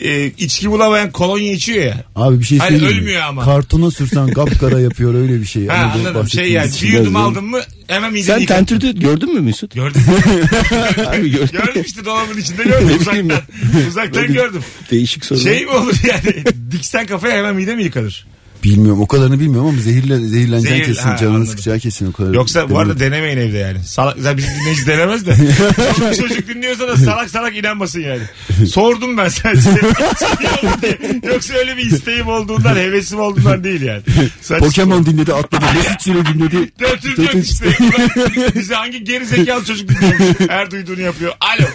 e, 0.00 0.26
içki 0.26 0.70
bulamayan 0.70 1.10
kolonya 1.10 1.52
içiyor 1.52 1.84
ya. 1.84 2.04
Abi 2.16 2.40
bir 2.40 2.44
şey 2.44 2.58
Hani 2.58 2.70
söyleyeyim 2.70 2.94
mi? 2.94 3.00
ölmüyor 3.00 3.22
ama. 3.22 3.44
Kartona 3.44 3.90
sürsen 3.90 4.28
kapkara 4.32 4.80
yapıyor 4.80 5.14
öyle 5.14 5.40
bir 5.40 5.46
şey. 5.46 5.66
Ha 5.66 5.92
bu 5.94 5.98
anladım. 5.98 6.04
Şey 6.04 6.14
bahsettiğimiz 6.22 6.52
yani 6.54 6.68
için 6.70 6.88
bir 6.88 6.92
yudum 6.98 7.16
aldın 7.16 7.44
mı 7.44 7.60
hemen 7.86 8.12
mideni 8.12 8.24
Sen 8.38 8.46
tentürdü 8.46 8.98
gördün 9.00 9.34
mü 9.34 9.40
Mesut? 9.40 9.74
Gördüm. 9.74 10.02
Abi 11.08 11.30
gördüm. 11.30 11.48
gördüm 11.52 11.82
işte 11.86 12.04
dolabın 12.04 12.38
içinde 12.38 12.62
gördüm 12.64 12.88
Ne 12.88 13.00
bileyim 13.00 13.26
uzaktan. 13.26 13.88
uzaktan 13.88 14.32
gördüm. 14.32 14.62
Değişik 14.90 15.24
soru. 15.24 15.38
Şey 15.38 15.64
mi 15.64 15.70
olur 15.70 15.94
yani 16.08 16.44
diksen 16.72 17.06
kafaya 17.06 17.36
hemen 17.36 17.54
mide 17.56 17.74
mi 17.74 17.82
yıkanır? 17.84 18.26
Bilmiyorum 18.66 19.00
o 19.00 19.06
kadarını 19.06 19.40
bilmiyorum 19.40 19.68
ama 19.68 19.78
zehirle, 19.78 20.18
zehirleneceksin 20.18 20.76
Zehir- 20.76 20.86
kesin 20.86 21.08
ha, 21.08 21.16
canını 21.16 21.34
anladım. 21.34 21.50
sıkacağı 21.50 21.78
kesin 21.78 22.06
o 22.06 22.12
kadar. 22.12 22.34
Yoksa 22.34 22.70
bu 22.70 22.78
arada 22.78 23.00
denemeyin 23.00 23.38
evde 23.38 23.58
yani. 23.58 23.84
Salak, 23.84 24.16
zaten 24.18 24.38
bizim 24.38 24.50
dinleyici 24.60 24.86
denemez 24.86 25.26
de. 25.26 25.36
Çoluk 25.96 26.16
çocuk 26.16 26.48
dinliyorsa 26.48 26.88
da 26.88 26.96
salak 26.96 27.30
salak 27.30 27.56
inanmasın 27.56 28.00
yani. 28.00 28.22
Sordum 28.68 29.16
ben 29.16 29.28
sadece. 29.28 29.70
Yoksa 31.32 31.54
öyle 31.54 31.76
bir 31.76 31.82
isteğim 31.86 32.28
olduğundan, 32.28 32.76
hevesim 32.76 33.20
olduğundan 33.20 33.64
değil 33.64 33.82
yani. 33.82 34.02
Sadece 34.40 34.66
Pokemon 34.66 35.06
dinledi 35.06 35.34
atladı. 35.34 35.64
Mesut 35.76 36.02
Süre 36.02 36.26
dinledi. 36.26 36.72
Dörtüncü 36.80 37.22
yok 37.22 37.34
işte. 37.44 37.66
Ulan 37.80 38.10
Bize 38.54 38.74
hangi 38.74 39.04
geri 39.04 39.26
zekalı 39.26 39.64
çocuk 39.64 39.88
dinliyormuş. 39.88 40.40
Her 40.48 40.70
duyduğunu 40.70 41.00
yapıyor. 41.00 41.32
Alo. 41.40 41.66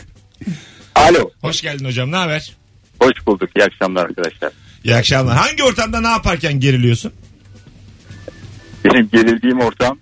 Alo. 0.95 1.29
Hoş 1.41 1.61
geldin 1.61 1.85
hocam. 1.85 2.11
Ne 2.11 2.15
haber? 2.15 2.55
Hoş 3.01 3.27
bulduk. 3.27 3.49
İyi 3.57 3.63
akşamlar 3.63 4.05
arkadaşlar. 4.05 4.51
İyi 4.83 4.95
akşamlar. 4.95 5.37
Hangi 5.37 5.63
ortamda 5.63 6.01
ne 6.01 6.07
yaparken 6.07 6.59
geriliyorsun? 6.59 7.13
Benim 8.85 9.09
gerildiğim 9.09 9.59
ortam 9.59 9.97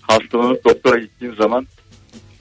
hastalanıp 0.00 0.64
doktora 0.64 0.98
gittiğim 0.98 1.36
zaman 1.36 1.66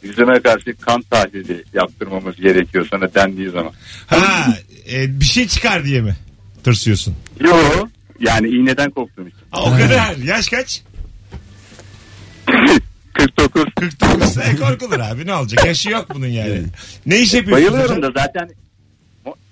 yüzüme 0.03 0.39
karşı 0.42 0.75
kan 0.77 1.01
tahlili 1.01 1.63
yaptırmamız 1.74 2.36
gerekiyor 2.36 2.88
sana 2.92 3.13
dendiği 3.13 3.50
zaman. 3.50 3.72
Ha, 4.08 4.48
e, 4.92 5.20
bir 5.20 5.25
şey 5.25 5.48
çıkar 5.48 5.84
diye 5.84 6.01
mi 6.01 6.15
tırsıyorsun? 6.63 7.15
Yo 7.39 7.56
yani 8.20 8.48
iğneden 8.48 8.92
korktuğum 8.92 9.27
için. 9.27 9.39
Ha, 9.51 9.62
o 9.63 9.72
kadar. 9.72 10.15
Yaş 10.15 10.50
kaç? 10.50 10.82
49. 13.13 13.63
49. 13.80 14.38
E, 14.38 14.56
korkulur 14.56 15.00
abi. 15.00 15.25
Ne 15.25 15.34
olacak? 15.36 15.65
Yaşı 15.65 15.89
yok 15.89 16.08
bunun 16.13 16.27
yani. 16.27 16.63
Ne 17.06 17.20
iş 17.20 17.34
yapıyorsun? 17.34 17.74
Bayılıyorum 17.74 18.01
da 18.03 18.12
zaten 18.15 18.50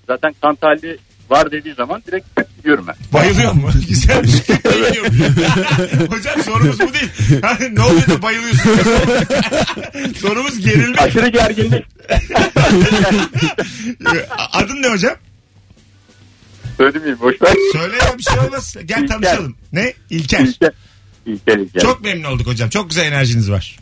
zaten 0.08 0.36
kan 0.42 0.56
tahlili 0.56 0.98
var 1.32 1.52
dediği 1.52 1.74
zaman 1.74 2.04
direkt 2.08 2.26
gidiyorum 2.58 2.86
ben. 2.88 2.96
Bayılıyor 3.14 3.54
mu? 3.54 3.70
Güzelmiş. 3.90 4.50
Bayılıyorum. 4.66 5.14
Hocam 6.12 6.44
sorumuz 6.44 6.80
bu 6.80 6.94
değil. 6.94 7.42
Hani 7.42 7.76
ne 7.76 7.82
oluyor 7.82 8.08
da 8.08 8.22
bayılıyorsun? 8.22 8.80
sorumuz 10.22 10.60
gerilmek. 10.60 11.02
Aşırı 11.02 11.28
gerginlik. 11.28 11.86
Adın 14.54 14.82
ne 14.82 14.90
hocam? 14.90 15.16
Söylemeyeyim 16.78 17.20
boş 17.20 17.42
ver. 17.42 17.54
Söyle 17.74 17.96
ya 17.96 18.18
bir 18.18 18.24
şey 18.24 18.40
olmaz. 18.40 18.76
Gel 18.86 19.04
İlker. 19.04 19.08
tanışalım. 19.08 19.56
Ne? 19.74 19.94
İlker. 20.10 20.40
İlker. 20.40 20.72
İlker 21.26 21.58
İlker. 21.58 21.82
Çok 21.82 22.02
memnun 22.04 22.24
olduk 22.32 22.48
hocam. 22.48 22.70
Çok 22.70 22.90
güzel 22.90 23.06
enerjiniz 23.06 23.52
var. 23.52 23.80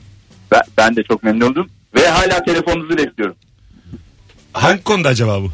Ben, 0.51 0.61
ben 0.77 0.95
de 0.95 1.03
çok 1.03 1.23
memnun 1.23 1.45
oldum. 1.51 1.69
Ve 1.95 2.07
hala 2.07 2.43
telefonunuzu 2.43 2.97
bekliyorum. 2.97 3.35
Hangi 4.53 4.83
konuda 4.83 5.09
acaba 5.09 5.41
bu? 5.41 5.51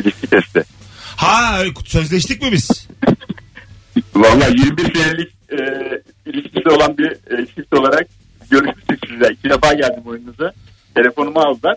İlişki 0.00 0.26
testi. 0.26 0.64
Ha 1.16 1.62
sözleştik 1.86 2.42
mi 2.42 2.52
biz? 2.52 2.68
Valla 4.14 4.46
21 4.46 4.94
senelik 4.94 5.32
e, 5.52 5.56
ilişkisi 6.26 6.68
olan 6.68 6.98
bir 6.98 7.10
e, 7.10 7.46
çift 7.46 7.74
olarak 7.74 8.06
görüşmüştük 8.50 8.98
sizle. 9.08 9.28
İki 9.32 9.50
defa 9.50 9.72
geldim 9.72 10.02
oyununuza. 10.06 10.52
Telefonumu 10.94 11.40
aldılar. 11.40 11.76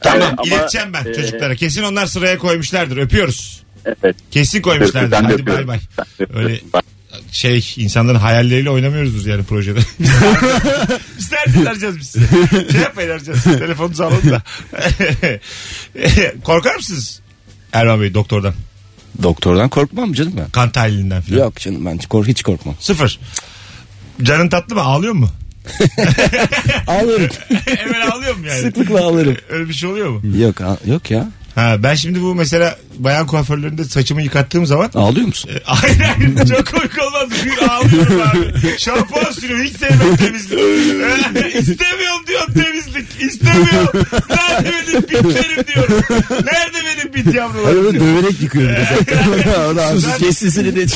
Tamam 0.00 0.22
E, 0.22 0.26
ama, 0.26 0.42
ileteceğim 0.44 0.92
ben 0.92 1.10
e, 1.10 1.14
çocuklara. 1.14 1.54
Kesin 1.54 1.82
onlar 1.82 2.06
sıraya 2.06 2.38
koymuşlardır. 2.38 2.96
Öpüyoruz. 2.96 3.62
Evet. 3.84 4.16
Kesin 4.30 4.62
koymuşlardır. 4.62 5.10
Ben 5.12 5.24
Hadi 5.24 5.46
bay 5.46 5.66
bay. 5.66 5.80
Öyle 6.34 6.60
şey 7.32 7.74
insanların 7.76 8.18
hayalleriyle 8.18 8.70
oynamıyoruz 8.70 9.26
yani 9.26 9.44
projede. 9.44 9.78
biz 11.18 11.32
nereden 11.32 11.66
arayacağız 11.66 11.98
biz 11.98 12.06
size? 12.06 12.26
Şey 12.72 12.80
yapmayın 12.80 13.10
arayacağız. 13.10 13.44
Telefonunuzu 13.44 14.04
alın 14.04 14.30
da. 14.30 14.42
Korkar 16.44 16.76
mısınız? 16.76 17.21
Erman 17.72 18.00
Bey 18.00 18.14
doktordan. 18.14 18.54
Doktordan 19.22 19.68
korkmam 19.68 20.12
canım 20.12 20.32
ben. 20.36 20.50
Kan 20.50 20.70
tahlilinden 20.70 21.22
falan. 21.22 21.38
Yok 21.38 21.56
canım 21.56 21.86
ben 21.86 21.98
kork 21.98 22.28
hiç 22.28 22.42
korkmam. 22.42 22.74
Sıfır. 22.80 23.20
Canın 24.22 24.48
tatlı 24.48 24.74
mı? 24.74 24.80
Ağlıyor 24.82 25.12
mu? 25.12 25.28
Ağlarım. 26.86 27.28
Hemen 27.66 28.00
ağlıyor 28.10 28.36
mu 28.36 28.46
yani? 28.46 28.60
Sıklıkla 28.60 29.00
ağlarım. 29.00 29.36
Öyle 29.48 29.68
bir 29.68 29.74
şey 29.74 29.88
oluyor 29.90 30.08
mu? 30.10 30.36
Yok 30.38 30.60
yok 30.86 31.10
ya. 31.10 31.28
Ha, 31.54 31.76
ben 31.78 31.94
şimdi 31.94 32.22
bu 32.22 32.34
mesela 32.34 32.78
bayan 32.98 33.26
kuaförlerinde 33.26 33.84
saçımı 33.84 34.22
yıkattığım 34.22 34.66
zaman 34.66 34.90
Ağlıyor 34.94 35.26
musun? 35.26 35.50
E, 35.54 35.60
Hayır 35.64 35.98
hayır 36.00 36.46
çok 36.48 36.66
komik 36.66 37.02
olmaz. 37.02 37.28
Bir 37.44 37.58
ağlıyorum 37.68 38.20
abi. 38.22 38.78
Şampuan 38.78 39.32
sürüyor 39.32 39.64
hiç 39.64 39.76
sevmem 39.76 40.16
temizlik. 40.16 40.58
İstemiyorum 41.54 42.26
diyor 42.26 42.46
temizlik. 42.54 43.22
İstemiyorum. 43.22 44.06
Nerede 44.30 44.72
benim 44.88 45.02
bitlerim 45.02 45.64
diyorum. 45.74 46.00
Nerede 46.30 46.78
benim 46.86 47.01
bit 47.14 47.26
Hayır 47.64 47.78
onu 47.78 47.92
diyor. 47.92 48.04
döverek 48.04 48.40
yıkıyor 48.40 48.70
bir 48.70 48.76
de 48.76 48.88
zaten. 48.98 49.18
Da 49.76 49.86
artık 49.86 50.18
Kesesini 50.18 50.76
de 50.76 50.86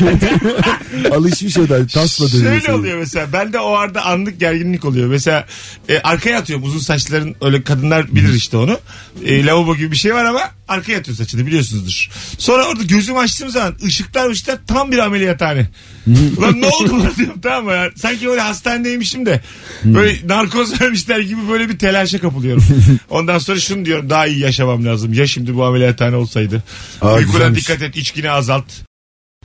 alışmış 1.11 1.59
o 1.59 1.69
da 1.69 1.87
tasla 1.87 2.29
dövüyor. 2.29 2.43
Şöyle 2.45 2.61
seni. 2.61 2.75
oluyor 2.75 2.99
mesela. 2.99 3.27
Ben 3.33 3.53
de 3.53 3.59
o 3.61 3.73
arada 3.73 4.05
anlık 4.05 4.41
gerginlik 4.41 4.85
oluyor. 4.85 5.09
Mesela 5.09 5.47
e, 5.89 5.99
arkaya 5.99 6.39
atıyorum 6.39 6.65
uzun 6.65 6.79
saçların 6.79 7.35
öyle 7.41 7.63
kadınlar 7.63 8.15
bilir 8.15 8.35
işte 8.35 8.57
onu. 8.57 8.79
E, 9.25 9.47
lavabo 9.47 9.77
gibi 9.77 9.93
bir 9.93 9.97
şey 9.97 10.15
var 10.15 10.25
ama 10.25 10.41
arkaya 10.69 10.99
atıyor 10.99 11.17
saçını 11.17 11.47
biliyorsunuzdur. 11.47 12.09
Sonra 12.39 12.69
orada 12.69 12.83
gözümü 12.83 13.19
açtığım 13.19 13.49
zaman 13.51 13.75
ışıklar 13.85 14.31
ışıklar 14.31 14.59
tam 14.67 14.93
bir 14.93 14.99
ameliyathane. 14.99 15.69
Ulan 16.37 16.61
ne 16.61 16.67
oldu 16.67 17.01
lan 17.05 17.13
diyorum 17.17 17.41
tamam 17.43 17.65
mı 17.65 17.73
ya? 17.73 17.91
Sanki 17.97 18.27
böyle 18.27 18.41
hastanedeymişim 18.41 19.27
de 19.27 19.41
böyle 19.85 20.17
narkoz 20.29 20.81
vermişler 20.81 21.19
gibi 21.21 21.41
böyle 21.51 21.69
bir 21.69 21.79
telaşa 21.79 22.19
kapılıyorum. 22.21 22.65
Ondan 23.11 23.39
sonra 23.39 23.61
şunu 23.61 23.85
diyorum 23.85 24.11
daha 24.11 24.27
iyi 24.27 24.39
yaşamam 24.41 24.85
lazım. 24.85 25.13
Ya 25.13 25.27
şimdi 25.27 25.55
bu 25.55 25.65
ameliyathane 25.65 26.06
olsaydı. 26.13 26.63
Aa, 27.01 27.15
Uykuna 27.15 27.33
güzelmiş. 27.33 27.61
dikkat 27.69 27.83
et 27.83 27.97
içkini 27.97 28.31
azalt. 28.31 28.65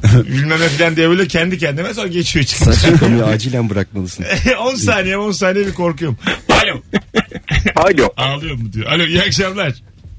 Bilmem 0.14 0.60
ne 0.60 0.70
falan 0.70 0.96
diye 0.96 1.10
böyle 1.10 1.28
kendi 1.28 1.58
kendime 1.58 1.94
sonra 1.94 2.08
geçiyor 2.08 2.46
çıkıyor. 2.46 2.74
Saç 2.74 2.92
yıkamayı 2.92 3.26
acilen 3.36 3.70
bırakmalısın. 3.70 4.26
10 4.60 4.76
saniye 4.76 5.18
10 5.18 5.32
saniye 5.32 5.66
bir 5.68 5.74
korkuyorum. 5.74 6.18
Alo. 6.50 6.82
Alo. 7.76 8.10
Ağlıyor 8.18 8.56
mu 8.56 8.74
diyor. 8.74 8.86
Alo 8.86 9.04
iyi 9.06 9.22
akşamlar. 9.22 9.74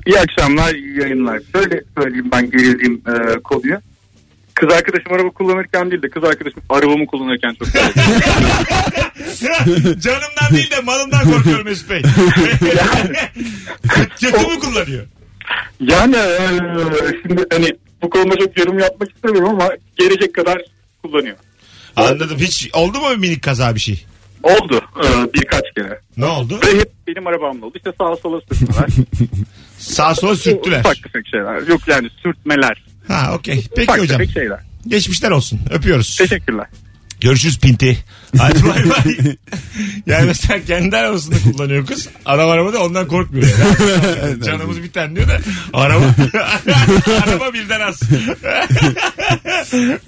İyi 0.06 0.20
akşamlar, 0.20 0.74
iyi 0.74 1.00
yayınlar. 1.00 1.40
Şöyle 1.52 1.80
söyleyeyim 1.98 2.28
ben 2.32 2.50
gerildiğim 2.50 2.94
e, 3.06 3.38
konuyu. 3.44 3.80
Kız 4.54 4.70
arkadaşım 4.72 5.12
araba 5.12 5.30
kullanırken 5.30 5.90
değil 5.90 6.02
de 6.02 6.08
kız 6.08 6.24
arkadaşım 6.24 6.62
arabamı 6.68 7.06
kullanırken 7.06 7.54
çok 7.58 7.68
Canımdan 10.02 10.50
değil 10.56 10.70
de 10.70 10.80
malımdan 10.80 11.24
korkuyorum 11.32 11.64
Mesut 11.64 11.90
Bey. 11.90 12.02
Kötü 14.20 14.38
mü 14.38 14.58
kullanıyor? 14.60 15.06
Yani 15.80 16.16
e, 16.16 16.58
şimdi 17.22 17.46
hani 17.52 17.72
bu 18.02 18.10
konuda 18.10 18.36
çok 18.38 18.58
yorum 18.58 18.78
yapmak 18.78 19.10
istemiyorum 19.12 19.48
ama 19.50 19.70
gelecek 19.98 20.34
kadar 20.34 20.62
kullanıyor. 21.02 21.36
Anladım. 21.96 22.38
Hiç 22.38 22.70
oldu 22.72 23.00
mu 23.00 23.16
minik 23.16 23.42
kaza 23.42 23.74
bir 23.74 23.80
şey? 23.80 24.04
Oldu 24.42 24.82
e, 25.04 25.34
birkaç 25.34 25.62
kere. 25.76 26.00
Ne 26.16 26.24
oldu? 26.26 26.60
Ve 26.66 26.78
hep 26.80 26.90
benim 27.06 27.26
arabamla 27.26 27.66
oldu. 27.66 27.76
İşte 27.76 27.92
sağa 27.98 28.16
sola 28.16 28.40
sürtmeler. 28.40 28.86
Sağ 29.78 30.14
sola 30.14 30.36
sürttüler. 30.36 30.80
Ufak 30.80 30.96
tefek 31.02 31.26
şeyler. 31.28 31.66
Yok 31.66 31.80
yani 31.88 32.08
sürtmeler. 32.22 32.84
Ha 33.08 33.34
okey. 33.34 33.64
Peki 33.76 33.90
Ufak 33.90 34.00
hocam. 34.00 34.18
tefek 34.18 34.34
şeyler. 34.34 34.58
Geçmişler 34.88 35.30
olsun. 35.30 35.60
Öpüyoruz. 35.70 36.16
Teşekkürler. 36.16 36.66
Görüşürüz 37.22 37.58
pinti. 37.58 38.04
Hadi 38.38 38.62
bay 38.62 38.90
bay. 38.90 39.16
yani 40.06 40.26
mesela 40.26 40.64
kendi 40.64 40.96
arabasını 40.96 41.34
kullanıyor 41.42 41.86
kız. 41.86 42.08
Adam 42.26 42.48
arabada 42.50 42.82
ondan 42.84 43.08
korkmuyor. 43.08 43.48
Yani. 44.22 44.42
Canımız 44.44 44.82
bir 44.82 44.92
tane 44.92 45.16
diyor 45.16 45.28
da 45.28 45.40
araba, 45.72 46.04
araba 47.26 47.52
birden 47.54 47.80
az. 47.80 48.00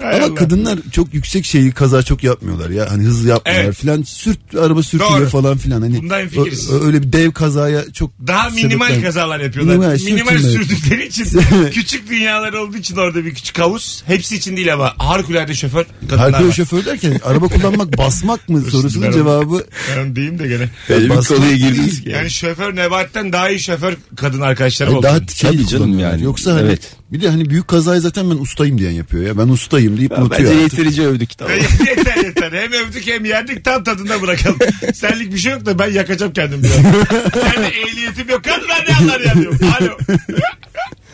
Ama 0.00 0.24
Allah. 0.24 0.34
kadınlar 0.34 0.78
çok 0.92 1.14
yüksek 1.14 1.44
şeyi 1.44 1.72
kaza 1.72 2.02
çok 2.02 2.24
yapmıyorlar 2.24 2.70
ya. 2.70 2.90
Hani 2.90 3.02
hızlı 3.04 3.28
yapmıyorlar 3.28 3.64
Evet. 3.64 3.76
filan. 3.76 4.02
Sürt 4.02 4.54
araba 4.60 4.82
sürtülüyor 4.82 5.20
Doğru. 5.20 5.28
falan 5.28 5.56
filan. 5.58 5.82
Hani 5.82 5.98
Bunda 6.02 6.18
hemfikiriz. 6.18 6.70
ö- 6.70 6.74
ö- 6.80 6.86
öyle 6.86 7.02
bir 7.02 7.12
dev 7.12 7.32
kazaya 7.32 7.92
çok 7.92 8.10
Daha 8.26 8.50
minimal 8.50 8.90
sebepler- 8.90 9.02
kazalar 9.02 9.40
yapıyorlar. 9.40 9.74
Minimal, 9.76 9.98
Minimal, 10.04 10.38
sürdükleri 10.38 11.06
için 11.06 11.26
küçük 11.72 12.08
dünyalar 12.10 12.52
olduğu 12.52 12.76
için 12.76 12.96
orada 12.96 13.24
bir 13.24 13.34
küçük 13.34 13.58
havuz. 13.58 14.02
Hepsi 14.06 14.36
için 14.36 14.56
değil 14.56 14.72
ama 14.74 14.94
harikulade 14.98 15.54
şoför 15.54 15.84
kadınlar 16.00 16.18
Harikulade 16.20 16.52
şoför 16.52 16.84
derken 16.84 17.03
araba 17.24 17.48
kullanmak 17.48 17.98
basmak 17.98 18.48
mı 18.48 18.60
sorusunun 18.60 19.12
cevabı 19.12 19.66
Ben 19.96 20.16
diyeyim 20.16 20.38
de 20.38 20.48
gene. 20.48 20.68
Öyle 20.88 21.04
bir 21.04 21.10
basmak 21.10 21.38
konuya 21.38 21.56
girdiniz 21.56 22.02
ki. 22.02 22.08
Yani 22.10 22.30
şoför 22.30 22.76
Nebat'ten 22.76 23.32
daha 23.32 23.50
iyi 23.50 23.60
şoför 23.60 23.94
kadın 24.16 24.40
arkadaşlarım 24.40 24.94
oldu. 24.94 25.02
daha 25.02 25.18
şey 25.34 25.50
Tabii 25.50 25.66
canım 25.66 25.98
yani. 25.98 26.22
Yoksa 26.22 26.54
hani 26.54 26.60
Evet. 26.66 26.90
bir 27.12 27.20
de 27.22 27.28
hani 27.28 27.50
büyük 27.50 27.68
kazayı 27.68 28.00
zaten 28.00 28.30
ben 28.30 28.36
ustayım 28.36 28.78
diyen 28.78 28.90
yapıyor 28.90 29.24
ya. 29.26 29.38
Ben 29.38 29.48
ustayım 29.48 29.98
deyip 29.98 30.12
Ya 30.12 30.18
unutuyor. 30.18 30.50
Bence 30.50 30.62
artık. 30.64 30.72
yeterince 30.78 31.06
övdük 31.06 31.38
tamam. 31.38 31.52
yeter 31.86 32.16
yeter. 32.24 32.52
Hem 32.52 32.72
övdük 32.72 33.06
hem 33.06 33.24
yerdik 33.24 33.64
tam 33.64 33.84
tadında 33.84 34.22
bırakalım. 34.22 34.58
Senlik 34.94 35.32
bir 35.32 35.38
şey 35.38 35.52
yok 35.52 35.66
da 35.66 35.78
ben 35.78 35.90
yakacağım 35.92 36.32
kendimi 36.32 36.62
biraz. 36.62 36.76
Yani 37.54 37.66
ehliyetim 37.66 38.28
yok. 38.28 38.44
Kadınlar 38.44 38.84
ne 38.88 38.94
anlar 38.96 39.20
ya 39.20 39.34
diyorum. 39.34 39.58
Alo. 39.80 39.98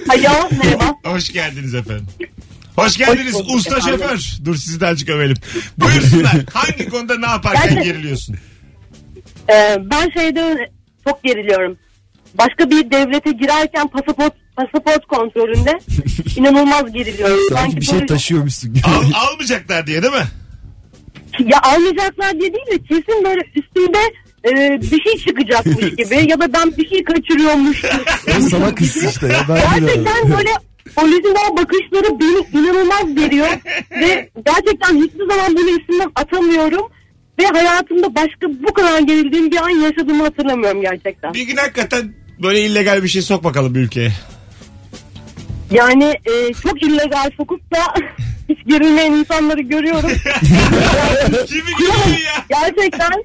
Alo 0.08 0.48
merhaba. 0.64 0.94
Hoş 1.04 1.32
geldiniz 1.32 1.74
efendim. 1.74 2.06
Hoş 2.76 2.96
geldiniz 2.96 3.34
Hoş 3.34 3.54
usta 3.54 3.76
efendim. 3.76 3.98
şoför. 4.00 4.20
Dur 4.44 4.56
sizi 4.56 4.80
de 4.80 4.86
azıcık 4.86 5.08
övelim. 5.08 5.36
Buyursunlar. 5.78 6.32
Hangi 6.54 6.88
konuda 6.88 7.18
ne 7.18 7.26
yaparken 7.26 7.76
Ben- 7.76 7.82
geriliyorsun? 7.84 8.36
Ee, 9.50 9.76
ben 9.90 10.10
şeyde 10.10 10.70
çok 11.08 11.24
geriliyorum. 11.24 11.76
Başka 12.34 12.70
bir 12.70 12.90
devlete 12.90 13.30
girerken 13.32 13.88
pasaport 13.88 14.32
pasaport 14.56 15.06
kontrolünde 15.06 15.78
inanılmaz 16.36 16.92
geriliyorum. 16.92 17.38
Sanki 17.52 17.76
bir 17.76 17.84
şey 17.86 18.06
taşıyormuşsun 18.06 18.74
gibi. 18.74 18.86
Al, 18.86 19.02
almayacaklar 19.14 19.86
diye 19.86 20.02
değil 20.02 20.12
mi? 20.12 20.26
Ya 21.52 21.60
almayacaklar 21.62 22.32
diye 22.40 22.52
değil 22.54 22.66
de 22.66 22.82
kesin 22.82 23.24
böyle 23.24 23.40
üstünde 23.54 23.98
e, 24.44 24.80
bir 24.82 25.02
şey 25.02 25.24
çıkacakmış 25.26 25.76
gibi 25.96 26.30
ya 26.30 26.40
da 26.40 26.52
ben 26.52 26.76
bir 26.76 26.88
şey 26.88 27.04
kaçırıyormuş. 27.04 27.82
Salak 28.50 28.80
hissi 28.80 29.08
işte 29.08 29.26
ya. 29.26 29.44
Ben 29.48 29.80
Gerçekten 29.80 30.30
böyle 30.36 30.50
polisin 30.96 31.36
o 31.50 31.56
bakışları 31.56 32.20
beni 32.20 32.60
inanılmaz 32.62 33.16
veriyor 33.16 33.48
ve 33.90 34.30
gerçekten 34.46 34.96
hiçbir 34.96 35.26
zaman 35.28 35.56
bunu 35.56 35.70
üstümden 35.70 36.12
atamıyorum 36.14 36.88
ve 37.38 37.46
hayatımda 37.46 38.14
başka 38.14 38.48
bu 38.68 38.72
kadar 38.74 39.00
gerildiğim 39.00 39.50
bir 39.50 39.56
an 39.56 39.68
yaşadığımı 39.68 40.22
hatırlamıyorum 40.24 40.82
gerçekten. 40.82 41.34
Bir 41.34 41.42
gün 41.42 41.56
hakikaten 41.56 42.14
böyle 42.42 42.60
illegal 42.60 43.02
bir 43.02 43.08
şey 43.08 43.22
sok 43.22 43.44
bakalım 43.44 43.74
bir 43.74 43.80
ülkeye. 43.80 44.12
Yani 45.70 46.04
e, 46.04 46.52
çok 46.62 46.82
illegal 46.82 47.30
sokup 47.36 47.74
da 47.74 47.78
hiç 48.48 48.58
gerilmeyen 48.66 49.12
insanları 49.12 49.60
görüyorum. 49.60 50.10
Kimi 51.46 51.70
görüyor 51.78 52.18
ya? 52.26 52.44
Gerçekten 52.48 53.24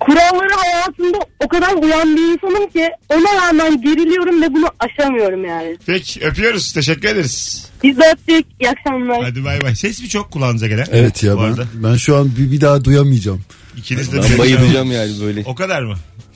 kuralları 0.00 0.54
hayatımda 0.56 1.18
o 1.44 1.48
kadar 1.48 1.74
uyan 1.82 2.16
bir 2.16 2.22
insanım 2.32 2.70
ki 2.70 2.90
ona 3.08 3.46
rağmen 3.46 3.82
geriliyorum 3.82 4.42
ve 4.42 4.54
bunu 4.54 4.66
aşamıyorum 4.80 5.44
yani. 5.44 5.76
Peki 5.86 6.20
öpüyoruz. 6.24 6.72
Teşekkür 6.72 7.08
ederiz. 7.08 7.66
Biz 7.82 7.98
de 7.98 8.02
öptük. 8.12 8.46
İyi 8.60 8.70
akşamlar. 8.70 9.22
Hadi 9.24 9.44
bay 9.44 9.60
bay. 9.60 9.74
Ses 9.74 10.02
mi 10.02 10.08
çok 10.08 10.30
kulağınıza 10.30 10.66
gelen? 10.66 10.86
Evet 10.92 11.22
ya 11.22 11.36
Bu 11.36 11.40
ben, 11.42 11.44
arada. 11.44 11.64
ben 11.74 11.96
şu 11.96 12.16
an 12.16 12.30
bir, 12.38 12.52
bir 12.52 12.60
daha 12.60 12.84
duyamayacağım. 12.84 13.42
İkiniz 13.76 14.12
de 14.12 14.22
Ben 14.22 14.38
bayılacağım 14.38 14.92
yani 14.92 15.12
böyle. 15.22 15.42
O 15.46 15.54
kadar 15.54 15.82
mı? 15.82 15.94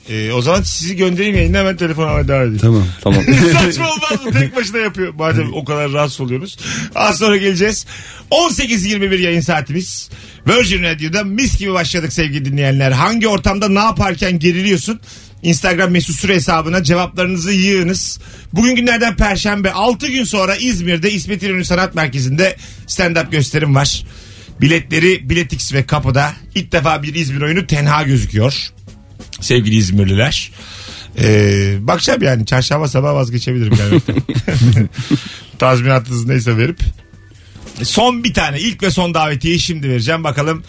Ee, 0.09 0.31
o 0.31 0.41
zaman 0.41 0.61
sizi 0.61 0.95
göndereyim 0.95 1.35
yayına 1.35 1.57
hemen 1.57 1.77
telefon 1.77 2.07
almaya 2.07 2.27
devam 2.27 2.41
edeyim. 2.41 2.57
Tamam. 2.61 2.85
Tamam. 3.01 3.23
Saçma 3.53 3.91
olmaz 3.91 4.25
mı? 4.25 4.31
Tek 4.31 4.55
başına 4.55 4.77
yapıyor. 4.77 5.13
Madem 5.13 5.53
o 5.53 5.65
kadar 5.65 5.91
rahatsız 5.91 6.21
oluyoruz. 6.21 6.57
Az 6.95 7.17
sonra 7.17 7.37
geleceğiz. 7.37 7.85
18.21 8.31 9.21
yayın 9.21 9.41
saatimiz. 9.41 10.09
Virgin 10.47 10.83
Radio'da 10.83 11.23
mis 11.23 11.57
gibi 11.57 11.73
başladık 11.73 12.13
sevgili 12.13 12.45
dinleyenler. 12.45 12.91
Hangi 12.91 13.27
ortamda 13.27 13.69
ne 13.69 13.79
yaparken 13.79 14.39
geriliyorsun? 14.39 14.99
Instagram 15.43 15.91
mesut 15.91 16.15
süre 16.15 16.35
hesabına 16.35 16.83
cevaplarınızı 16.83 17.51
yığınız. 17.51 18.19
Bugün 18.53 18.75
günlerden 18.75 19.15
perşembe 19.15 19.71
6 19.71 20.07
gün 20.07 20.23
sonra 20.23 20.55
İzmir'de 20.55 21.11
İsmet 21.11 21.43
İnönü 21.43 21.65
Sanat 21.65 21.95
Merkezi'nde 21.95 22.55
stand-up 22.87 23.31
gösterim 23.31 23.75
var. 23.75 24.03
Biletleri 24.61 25.29
Biletix 25.29 25.73
ve 25.73 25.85
kapıda. 25.85 26.33
İlk 26.55 26.71
defa 26.71 27.03
bir 27.03 27.15
İzmir 27.15 27.41
oyunu 27.41 27.67
tenha 27.67 28.03
gözüküyor. 28.03 28.71
Sevgili 29.41 29.75
İzmirliler. 29.75 30.51
Ee, 31.19 31.77
bakacağım 31.79 32.23
yani 32.23 32.45
çarşamba 32.45 32.87
sabah 32.87 33.13
vazgeçebilirim 33.13 33.75
gelmekten. 33.75 34.15
Tazminatınız 35.59 36.25
neyse 36.25 36.57
verip. 36.57 36.79
Son 37.83 38.23
bir 38.23 38.33
tane 38.33 38.59
ilk 38.59 38.83
ve 38.83 38.91
son 38.91 39.13
davetiyeyi 39.13 39.59
şimdi 39.59 39.89
vereceğim. 39.89 40.23
Bakalım 40.23 40.63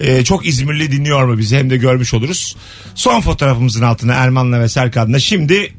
e, 0.00 0.24
çok 0.24 0.46
İzmirli 0.46 0.92
dinliyor 0.92 1.24
mu 1.24 1.38
bizi 1.38 1.56
hem 1.56 1.70
de 1.70 1.76
görmüş 1.76 2.14
oluruz. 2.14 2.56
Son 2.94 3.20
fotoğrafımızın 3.20 3.82
altına 3.82 4.14
Erman'la 4.14 4.60
ve 4.60 4.68
Serkan'la 4.68 5.18
şimdi 5.18 5.74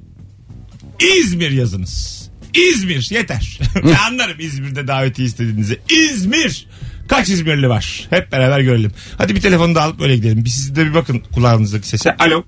İzmir 1.18 1.52
yazınız. 1.52 2.30
İzmir 2.54 3.08
yeter. 3.12 3.60
ben 3.76 4.12
anlarım 4.12 4.40
İzmir'de 4.40 4.88
davetiye 4.88 5.28
istediğinizi. 5.28 5.80
İzmir. 5.90 6.68
Kaç 7.10 7.30
İzmirli 7.30 7.70
var? 7.70 8.08
Hep 8.10 8.32
beraber 8.32 8.60
görelim. 8.60 8.92
Hadi 9.18 9.36
bir 9.36 9.42
telefonu 9.42 9.76
da 9.76 9.82
alıp 9.82 10.02
öyle 10.02 10.16
gidelim. 10.16 10.46
Bir 10.46 10.50
siz 10.50 10.76
de 10.76 10.86
bir 10.86 10.94
bakın 10.94 11.22
kulağınızdaki 11.36 11.88
sese. 11.88 12.16
Alo. 12.16 12.44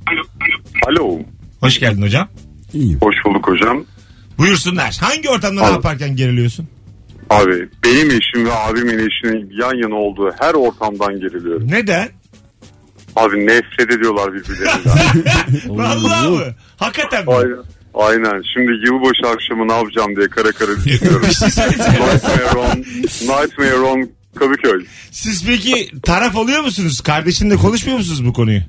Alo. 0.88 1.20
Hoş 1.60 1.80
geldin 1.80 2.02
hocam. 2.02 2.30
İyiyim. 2.74 3.00
Hoş 3.02 3.16
bulduk 3.26 3.48
hocam. 3.48 3.84
Buyursunlar. 4.38 4.98
Hangi 5.02 5.30
ortamda 5.30 5.62
ne 5.62 5.68
Abi. 5.68 5.74
yaparken 5.74 6.16
geriliyorsun? 6.16 6.68
Abi 7.30 7.70
benim 7.86 8.08
eşim 8.08 8.46
ve 8.46 8.54
abimin 8.54 8.98
eşinin 9.00 9.52
yan 9.62 9.74
yana 9.84 9.96
olduğu 9.96 10.32
her 10.40 10.54
ortamdan 10.54 11.20
geriliyorum. 11.20 11.68
Neden? 11.72 12.10
Abi 13.16 13.48
nefret 13.48 13.92
ediyorlar 13.92 14.34
birbirlerinden. 14.34 15.24
Vallahi 15.78 16.30
mı? 16.30 16.44
Hakikaten 16.78 17.26
mi? 17.26 17.34
Aynen. 17.34 17.58
Aynen. 17.94 18.44
Şimdi 18.54 18.72
yılbaşı 18.72 19.34
akşamı 19.36 19.68
ne 19.68 19.74
yapacağım 19.74 20.16
diye 20.16 20.28
kara 20.28 20.52
kara 20.52 20.76
düşünüyorum. 20.86 21.28
Nightmare 21.28 22.58
on, 22.58 22.78
Nightmare 23.22 23.76
on 23.80 24.10
Kadıköy. 24.40 24.86
Siz 25.12 25.46
peki 25.48 25.92
taraf 26.04 26.36
oluyor 26.36 26.62
musunuz? 26.64 27.02
Kardeşinle 27.02 27.56
konuşmuyor 27.56 27.98
musunuz 27.98 28.26
bu 28.26 28.34
konuyu? 28.34 28.60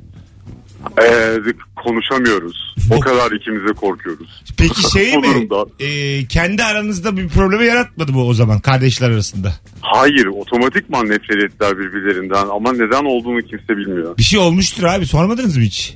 Ee, 1.03 1.37
konuşamıyoruz. 1.85 2.75
O 2.91 3.01
kadar 3.01 3.33
ikimiz 3.33 3.69
de 3.69 3.73
korkuyoruz. 3.73 4.43
Peki 4.59 4.91
şey 4.91 5.17
mi? 5.17 5.23
durumda. 5.23 5.65
e, 5.85 6.25
kendi 6.27 6.65
aranızda 6.65 7.17
bir 7.17 7.29
problemi 7.29 7.65
yaratmadı 7.67 8.13
mı 8.13 8.25
o 8.25 8.35
zaman 8.35 8.61
kardeşler 8.61 9.11
arasında? 9.11 9.53
Hayır 9.81 10.27
otomatikman 10.27 11.05
nefret 11.09 11.45
ettiler 11.45 11.79
birbirlerinden 11.79 12.47
ama 12.55 12.73
neden 12.73 13.05
olduğunu 13.05 13.41
kimse 13.43 13.77
bilmiyor. 13.77 14.19
Bir 14.19 14.23
şey 14.23 14.39
olmuştur 14.39 14.83
abi 14.85 15.07
sormadınız 15.07 15.57
mı 15.57 15.63
hiç? 15.63 15.95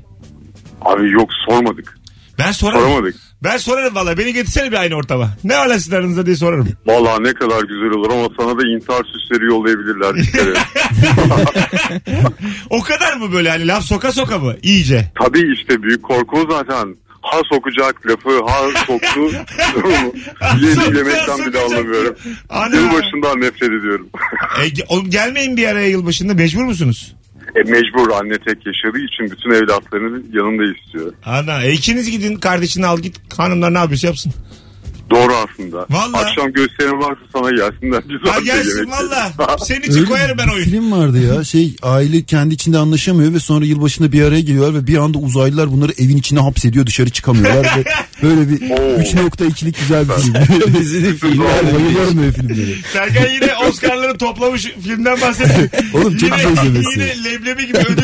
Abi 0.82 1.10
yok 1.10 1.30
sormadık. 1.48 1.98
Ben 2.38 2.52
sorarım. 2.52 2.80
Soramadık. 2.80 3.14
Ben 3.42 3.56
sorarım 3.56 3.94
valla 3.94 4.18
beni 4.18 4.32
getirsene 4.32 4.72
bir 4.72 4.76
aynı 4.76 4.94
ortama. 4.94 5.30
Ne 5.44 5.54
sizin 5.78 5.96
aranızda 5.96 6.26
diye 6.26 6.36
sorarım. 6.36 6.68
Valla 6.86 7.18
ne 7.20 7.34
kadar 7.34 7.60
güzel 7.62 7.90
olur 7.90 8.10
ama 8.12 8.28
sana 8.38 8.58
da 8.58 8.68
intihar 8.68 9.02
süsleri 9.04 9.44
yollayabilirler 9.46 10.14
bir 10.14 10.32
kere. 10.32 10.54
O 12.70 12.82
kadar 12.82 13.16
mı 13.16 13.32
böyle 13.32 13.50
hani 13.50 13.66
laf 13.66 13.84
soka 13.84 14.12
soka 14.12 14.38
mı? 14.38 14.54
İyice. 14.62 15.12
Tabii 15.24 15.52
işte 15.54 15.82
büyük 15.82 16.02
korku 16.02 16.46
zaten. 16.50 16.96
Ha 17.22 17.40
sokacak 17.52 18.06
lafı 18.06 18.44
ha 18.46 18.84
soktu. 18.86 19.20
Yedi 20.60 20.96
yemekten 20.96 21.38
bile 21.38 21.44
sokacak. 21.44 21.64
anlamıyorum. 21.72 22.16
Ana. 22.48 22.76
Yılbaşından 22.76 23.40
nefret 23.40 23.62
ediyorum. 23.62 24.08
E, 24.62 24.68
ge- 24.68 24.84
oğlum 24.88 25.10
gelmeyin 25.10 25.56
bir 25.56 25.66
araya 25.68 25.88
yılbaşında 25.88 26.34
mecbur 26.34 26.64
musunuz? 26.64 27.14
E, 27.54 27.62
mecbur 27.62 28.10
anne 28.10 28.38
tek 28.38 28.66
yaşadığı 28.66 28.98
için 28.98 29.30
bütün 29.30 29.50
evlatlarını 29.50 30.22
yanında 30.32 30.78
istiyor. 30.78 31.12
Ana 31.24 31.62
e, 31.62 31.72
ikiniz 31.72 32.10
gidin 32.10 32.36
kardeşini 32.36 32.86
al 32.86 32.98
git 32.98 33.38
hanımlar 33.38 33.74
ne 33.74 33.78
yapıyorsa 33.78 34.06
yapsın. 34.06 34.32
Doğru 35.10 35.32
aslında. 35.34 35.86
Vallahi. 35.90 36.26
Akşam 36.26 36.52
gösterim 36.52 36.98
varsa 37.00 37.20
sana 37.32 37.50
gelsinler. 37.50 38.02
Güzel 38.02 38.32
Ha 38.32 38.40
gelsin 38.40 38.90
valla. 38.90 39.32
Senin 39.66 39.80
için 39.82 39.92
Öyle 39.94 40.04
koyarım 40.04 40.38
ben 40.38 40.48
oyun. 40.48 40.64
film 40.64 40.92
vardı 40.92 41.18
ya 41.34 41.44
şey 41.44 41.76
aile 41.82 42.22
kendi 42.22 42.54
içinde 42.54 42.78
anlaşamıyor 42.78 43.34
ve 43.34 43.38
sonra 43.40 43.64
yılbaşında 43.64 44.12
bir 44.12 44.22
araya 44.22 44.40
geliyorlar 44.40 44.74
ve 44.82 44.86
bir 44.86 44.96
anda 44.96 45.18
uzaylılar 45.18 45.72
bunları 45.72 45.92
evin 45.98 46.16
içine 46.16 46.40
hapsediyor 46.40 46.86
dışarı 46.86 47.10
çıkamıyorlar 47.10 47.64
ve 47.78 47.84
böyle 48.22 48.50
bir 48.50 48.70
Oo. 48.70 48.76
3.2'lik 49.00 49.78
güzel 49.80 50.04
bir 50.08 50.14
film. 50.14 50.34
Dizinin 50.80 51.14
filmi. 51.14 51.44
Ben 51.62 51.74
bayılıyorum 51.74 52.18
öyle 52.18 52.32
filmlere. 52.32 52.74
Serkan 52.92 53.30
yine 53.34 53.50
Oscar'ları 53.68 54.18
toplamış 54.18 54.66
filmden 54.84 55.20
bahsediyor. 55.20 55.68
Oğlum 55.94 56.16
çok 56.16 56.36
güzel 56.36 56.52
izlemesi. 56.52 56.88
yine 57.00 57.24
leblebi 57.24 57.66
gibi 57.66 57.78
ödül. 57.78 58.02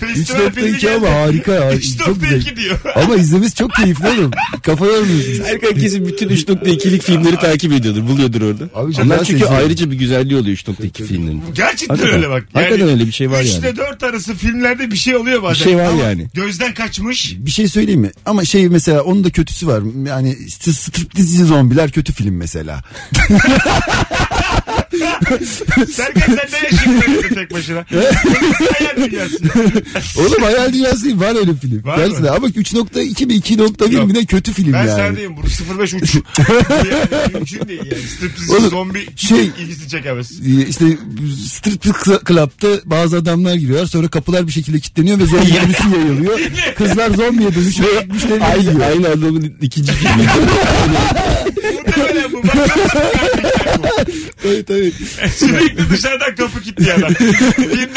Festival 0.00 0.50
filmi 0.50 0.68
3.2 0.70 0.96
ama 0.96 1.10
harika 1.10 1.52
ya. 1.54 1.70
Çok 2.06 2.20
güzel. 2.20 2.40
3.2 2.40 2.56
diyor. 2.56 2.78
Ama 2.94 3.16
izlemesi 3.16 3.54
çok 3.54 3.72
keyifli 3.74 4.08
oğlum. 4.08 4.30
Kafa 4.62 4.86
yormuyorsun. 4.86 5.44
Erkan 5.44 5.74
kesin 5.74 6.06
bir 6.08 6.16
bütün 6.20 6.54
3.2'lik 6.54 7.02
filmleri 7.02 7.36
takip 7.36 7.72
ediyordur. 7.72 8.06
Buluyordur 8.08 8.42
orada. 8.42 8.64
Abi 8.74 8.92
Onlar 9.02 9.24
çünkü 9.24 9.40
sezon. 9.40 9.54
ayrıca 9.54 9.90
bir 9.90 9.96
güzelliği 9.96 10.36
oluyor 10.40 10.56
3.2 10.56 11.04
filmlerin. 11.04 11.42
Gerçekten 11.54 11.94
Hakikaten. 11.94 12.16
öyle 12.22 12.30
bak. 12.30 12.44
Hakikaten 12.52 12.88
öyle 12.88 13.06
bir 13.06 13.12
şey 13.12 13.30
var 13.30 13.42
3 13.42 13.50
yani. 13.50 13.58
ile 13.60 13.76
4 13.76 14.02
arası 14.02 14.34
filmlerde 14.34 14.90
bir 14.90 14.96
şey 14.96 15.16
oluyor 15.16 15.42
bazen. 15.42 15.64
şey 15.64 15.76
var 15.76 15.84
Ama 15.84 16.02
yani. 16.02 16.26
Gözden 16.34 16.74
kaçmış. 16.74 17.34
Bir 17.38 17.50
şey 17.50 17.68
söyleyeyim 17.68 18.00
mi? 18.00 18.10
Ama 18.26 18.44
şey 18.44 18.68
mesela 18.68 19.02
onun 19.02 19.24
da 19.24 19.30
kötüsü 19.30 19.66
var. 19.66 19.82
Yani 20.08 20.34
striptizci 20.50 21.44
zombiler 21.44 21.90
kötü 21.90 22.12
film 22.12 22.36
mesela. 22.36 22.82
Serkan 25.92 26.20
sen 26.36 26.48
ne 26.52 26.58
yaşıyorsun 26.66 27.34
tek 27.34 27.52
başına? 27.52 27.84
Hayal 28.78 29.10
dünyası. 29.10 29.36
Oğlum 30.20 30.42
hayal 30.42 30.72
dünyası 30.72 31.04
değil 31.04 31.20
var 31.20 31.36
öyle 31.36 31.54
film. 31.54 31.84
Var 31.84 31.96
Gerçekten 31.98 32.22
mı? 32.24 32.30
ama 32.36 32.46
3.2 32.48 33.26
mi 33.26 33.34
2.1 33.34 33.92
Yok. 33.94 34.06
mi 34.06 34.14
ne 34.14 34.24
kötü 34.24 34.52
film 34.52 34.72
Ben 34.72 34.78
yani. 34.78 34.90
sana 34.90 35.12
diyeyim 35.16 35.36
bunu 35.36 35.78
05 35.78 35.94
uç. 35.94 36.14
Bu 36.14 36.42
yani 36.72 37.32
mümkün 37.34 37.68
değil 37.68 37.80
yani. 37.92 38.02
Striptease 38.02 38.52
Oğlum, 38.56 38.70
zombi 38.70 39.06
şey- 39.16 39.50
ilgisi 39.60 39.88
çekemez. 39.88 40.30
Ee, 40.46 40.66
işte 40.68 40.84
strip 41.48 41.82
club'da 42.28 42.80
bazı 42.84 43.16
adamlar 43.16 43.54
giriyor 43.54 43.86
sonra 43.86 44.08
kapılar 44.08 44.46
bir 44.46 44.52
şekilde 44.52 44.80
kilitleniyor 44.80 45.18
ve 45.18 45.26
zombi 45.26 45.44
virüsü 45.46 45.98
yayılıyor. 45.98 46.38
Kızlar 46.78 47.10
zombiye 47.10 47.54
dönüşüyor. 47.54 48.04
Müşterileri 48.06 48.44
Aynı, 48.44 48.62
yiyor. 48.70 48.80
aynı 48.80 49.08
adamın 49.08 49.54
ikinci 49.62 49.92
filmi. 49.92 50.26
Muhtemelen 51.56 52.32
bu. 52.32 52.42
Bak, 52.42 52.54
Tabii, 54.42 54.64
tabii. 54.64 54.92
Sürekli 55.36 55.90
dışarıdan 55.90 56.34
kapı 56.34 56.60
kilitli 56.62 56.92
adam. 56.92 57.10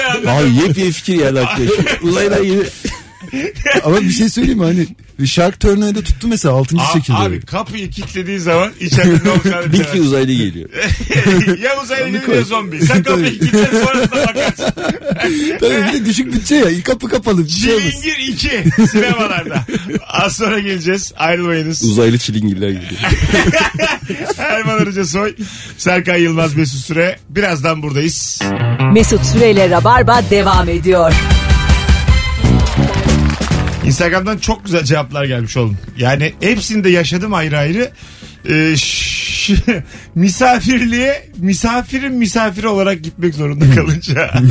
Anladım. 0.08 0.30
Abi 0.30 0.56
yepyeni 0.68 0.92
fikir 0.92 1.18
aklıma. 1.42 1.72
Uzaydan 2.02 2.44
yeni. 2.44 2.64
Ama 3.84 4.02
bir 4.02 4.10
şey 4.10 4.30
söyleyeyim 4.30 4.60
mi 4.60 4.66
hani 4.66 4.88
Shark 5.28 5.60
Turner'da 5.60 6.02
tuttu 6.02 6.28
mesela 6.28 6.56
6. 6.56 6.78
Aa, 6.78 6.94
şekilde. 6.94 7.18
Abi 7.18 7.42
kapıyı 7.42 7.90
kilitlediği 7.90 8.40
zaman 8.40 8.72
içeride 8.80 9.26
ne 9.26 9.30
olacağını 9.30 9.74
Bir 9.74 9.80
iki 9.80 10.02
uzaylı 10.02 10.34
geliyor. 10.34 10.70
ya 11.64 11.82
uzaylı 11.84 12.10
geliyor 12.10 12.36
ya 12.36 12.44
zombi. 12.44 12.86
Sen 12.86 13.04
kapıyı 13.04 13.40
kilitle 13.40 13.66
sonrasında 13.66 14.28
bakarsın. 14.28 14.66
Tabii 15.60 15.88
bir 15.88 15.94
de 15.94 16.06
düşük 16.06 16.34
bütçe 16.34 16.56
ya 16.56 16.84
kapı 16.84 17.10
kapalı. 17.10 17.46
Bir 17.46 17.50
şey 17.50 17.74
olmaz. 17.74 17.92
Çilingir 17.92 18.18
2 18.34 18.88
sinemalarda. 18.88 19.66
Az 20.08 20.36
sonra 20.36 20.60
geleceğiz. 20.60 21.14
Ayrılmayınız. 21.18 21.84
Uzaylı 21.84 22.18
çilingirler 22.18 22.70
geliyor. 22.70 23.02
Erman 24.38 24.78
Arıca 24.78 25.06
Soy, 25.06 25.36
Serkan 25.78 26.16
Yılmaz 26.18 26.56
Mesut 26.56 26.80
Süre. 26.80 27.20
Birazdan 27.30 27.82
buradayız. 27.82 28.42
Mesut 28.94 29.26
Süreyle 29.26 29.70
Rabarba 29.70 30.22
devam 30.30 30.70
ediyor. 30.70 31.14
Instagram'dan 33.92 34.38
çok 34.38 34.66
güzel 34.66 34.84
cevaplar 34.84 35.26
gelmiş 35.26 35.58
oğlum. 35.58 35.78
Yani 35.98 36.34
hepsini 36.42 36.84
de 36.84 36.90
yaşadım 36.90 37.34
ayrı 37.34 37.58
ayrı. 37.58 37.92
Ee, 38.50 38.76
ş- 38.78 39.56
misafirliğe 40.16 41.30
misafirin 41.38 42.14
misafiri 42.14 42.68
olarak 42.68 43.04
gitmek 43.04 43.36
zorunda 43.36 43.66
kalınca. 43.76 44.32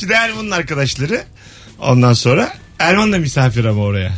Şimdi 0.00 0.12
Erman'ın 0.12 0.50
arkadaşları 0.50 1.22
ondan 1.78 2.12
sonra 2.12 2.52
Erman 2.78 3.12
da 3.12 3.18
misafir 3.18 3.64
ama 3.64 3.82
oraya. 3.82 4.12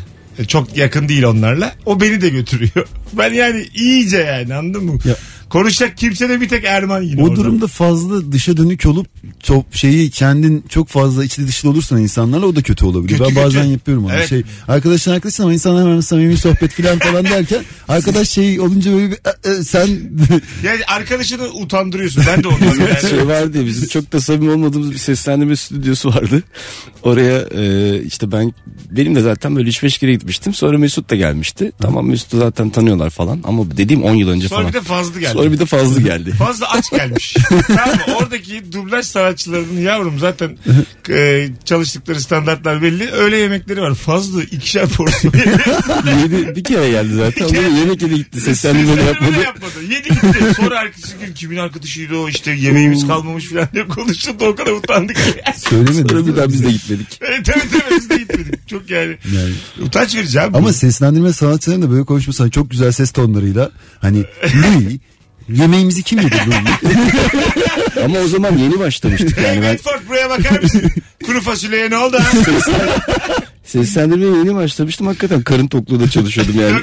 Çok 0.48 0.76
yakın 0.76 1.08
değil 1.08 1.22
onlarla. 1.22 1.72
O 1.86 2.00
beni 2.00 2.20
de 2.20 2.28
götürüyor. 2.28 2.86
Ben 3.12 3.32
yani 3.32 3.66
iyice 3.74 4.16
yani 4.18 4.54
anladın 4.54 4.84
mı? 4.84 4.98
Ya- 5.04 5.14
Konuşacak 5.52 5.96
kimse 5.96 6.28
de 6.28 6.40
bir 6.40 6.48
tek 6.48 6.64
Erman 6.64 7.02
yine 7.02 7.22
O 7.22 7.24
orada. 7.24 7.36
durumda 7.36 7.66
fazla 7.66 8.32
dışa 8.32 8.56
dönük 8.56 8.86
olup 8.86 9.06
çok 9.42 9.64
şeyi 9.72 10.10
kendin 10.10 10.64
çok 10.68 10.88
fazla 10.88 11.24
içli 11.24 11.48
dışlı 11.48 11.70
olursan 11.70 11.98
insanlarla 12.02 12.46
o 12.46 12.56
da 12.56 12.62
kötü 12.62 12.84
olabilir. 12.84 13.18
Kötü, 13.18 13.24
ben 13.36 13.44
bazen 13.44 13.62
kötü. 13.62 13.72
yapıyorum 13.72 14.04
onu. 14.04 14.12
Evet. 14.12 14.28
Şey 14.28 14.42
arkadaşın 14.68 15.10
arkadaşın 15.10 15.42
ama 15.42 15.52
insanlar 15.52 15.84
hemen 15.88 16.00
samimi 16.00 16.36
sohbet 16.36 16.72
falan 16.72 16.98
falan 16.98 17.24
derken 17.24 17.62
arkadaş 17.88 18.28
şey 18.28 18.60
olunca 18.60 18.92
böyle 18.92 19.10
bir, 19.10 19.16
"E, 19.16 19.50
e, 19.50 19.64
sen 19.64 19.86
Yani 20.64 20.84
arkadaşını 20.88 21.48
utandırıyorsun. 21.48 22.24
Ben 22.26 22.42
de 22.44 22.48
ondan 22.48 22.66
yani. 22.88 23.10
şey 23.10 23.26
vardı 23.26 23.58
ya 23.58 23.66
bizim 23.66 23.88
çok 23.88 24.12
da 24.12 24.20
samimi 24.20 24.50
olmadığımız 24.52 24.92
bir 24.92 24.98
seslendirme 24.98 25.56
stüdyosu 25.56 26.08
vardı. 26.08 26.42
Oraya 27.02 27.38
e, 27.40 28.02
işte 28.02 28.32
ben 28.32 28.54
benim 28.90 29.14
de 29.14 29.20
zaten 29.20 29.56
böyle 29.56 29.68
3-5 29.70 29.98
kere 30.00 30.12
gitmiştim. 30.12 30.54
Sonra 30.54 30.78
Mesut 30.78 31.10
da 31.10 31.14
gelmişti. 31.16 31.72
Tamam 31.82 32.06
Mesut'u 32.08 32.38
zaten 32.38 32.70
tanıyorlar 32.70 33.10
falan 33.10 33.40
ama 33.44 33.76
dediğim 33.76 34.02
10 34.02 34.14
yıl 34.14 34.28
önce 34.28 34.48
Sonra 34.48 34.60
falan. 34.60 34.72
bir 34.72 34.78
de 34.78 34.82
fazla 34.82 35.20
geldi. 35.20 35.38
Sonra 35.42 35.52
bir 35.52 35.58
de 35.58 35.66
fazla 35.66 36.00
geldi. 36.00 36.30
Fazla 36.38 36.70
aç 36.70 36.90
gelmiş. 36.90 37.36
tamam? 37.66 37.98
Oradaki 38.16 38.72
dublaj 38.72 39.06
sanatçılarının 39.06 39.80
yavrum 39.80 40.18
zaten 40.18 40.58
e, 41.10 41.48
çalıştıkları 41.64 42.20
standartlar 42.20 42.82
belli. 42.82 43.10
Öğle 43.10 43.36
yemekleri 43.36 43.80
var. 43.80 43.94
Fazla 43.94 44.42
ikişer 44.42 44.88
porsiyon. 44.88 45.34
Yedi, 46.22 46.56
bir 46.56 46.64
kere 46.64 46.90
geldi 46.90 47.14
zaten. 47.14 47.48
Sonra 47.48 47.60
yemek 47.78 48.02
yedi 48.02 48.14
gitti. 48.14 48.40
Seslendirme 48.40 49.02
yapmadı. 49.02 49.32
Yapmadı. 49.44 49.82
Yedi 49.90 50.08
gitti. 50.08 50.54
Sonra 50.56 50.82
ertesi 50.82 51.16
gün 51.26 51.34
kimin 51.34 51.56
arkadaşıydı 51.56 52.16
o 52.16 52.28
işte 52.28 52.50
yemeğimiz 52.52 53.06
kalmamış 53.06 53.48
falan 53.48 53.68
diye 53.72 53.88
konuştu 53.88 54.40
da 54.40 54.44
o 54.44 54.54
kadar 54.54 54.72
utandık 54.72 55.16
ki. 55.16 55.42
söylemedin. 55.56 56.08
Sonra 56.08 56.26
bir 56.26 56.36
daha 56.36 56.48
biz 56.48 56.64
de 56.64 56.70
gitmedik. 56.70 57.18
evet 57.20 57.48
evet 57.48 57.66
evet 57.72 57.92
biz 58.00 58.10
de 58.10 58.16
gitmedik. 58.16 58.68
Çok 58.68 58.90
yani. 58.90 59.16
Yani. 59.34 59.52
Utanç 59.86 60.14
verici 60.14 60.40
abi. 60.40 60.56
Ama 60.56 60.72
seslendirme 60.72 61.32
sanatçılarının 61.32 61.86
da 61.86 61.90
böyle 61.90 62.04
konuşması 62.04 62.42
hani 62.42 62.52
çok 62.52 62.70
güzel 62.70 62.92
ses 62.92 63.10
tonlarıyla 63.10 63.70
hani 64.00 64.18
Louis 64.44 64.98
yemeğimizi 65.48 66.02
kim 66.02 66.18
yedi? 66.18 66.36
Ama 68.04 68.18
o 68.18 68.28
zaman 68.28 68.56
yeni 68.58 68.78
başlamıştık 68.78 69.38
yani. 69.38 69.62
Ben 69.62 69.74
Bedford 69.74 70.08
buraya 70.08 70.30
bakar 70.30 70.60
mısın? 70.60 70.90
Kuru 71.26 71.40
fasulyeye 71.40 71.90
ne 71.90 71.96
oldu 71.96 72.18
ha? 72.18 72.32
seslendirmeye 73.64 74.36
yeni 74.38 74.54
başlamıştım. 74.54 75.06
Hakikaten 75.06 75.42
karın 75.42 75.66
tokluğunda 75.66 76.10
çalışıyordum 76.10 76.60
yani. 76.60 76.80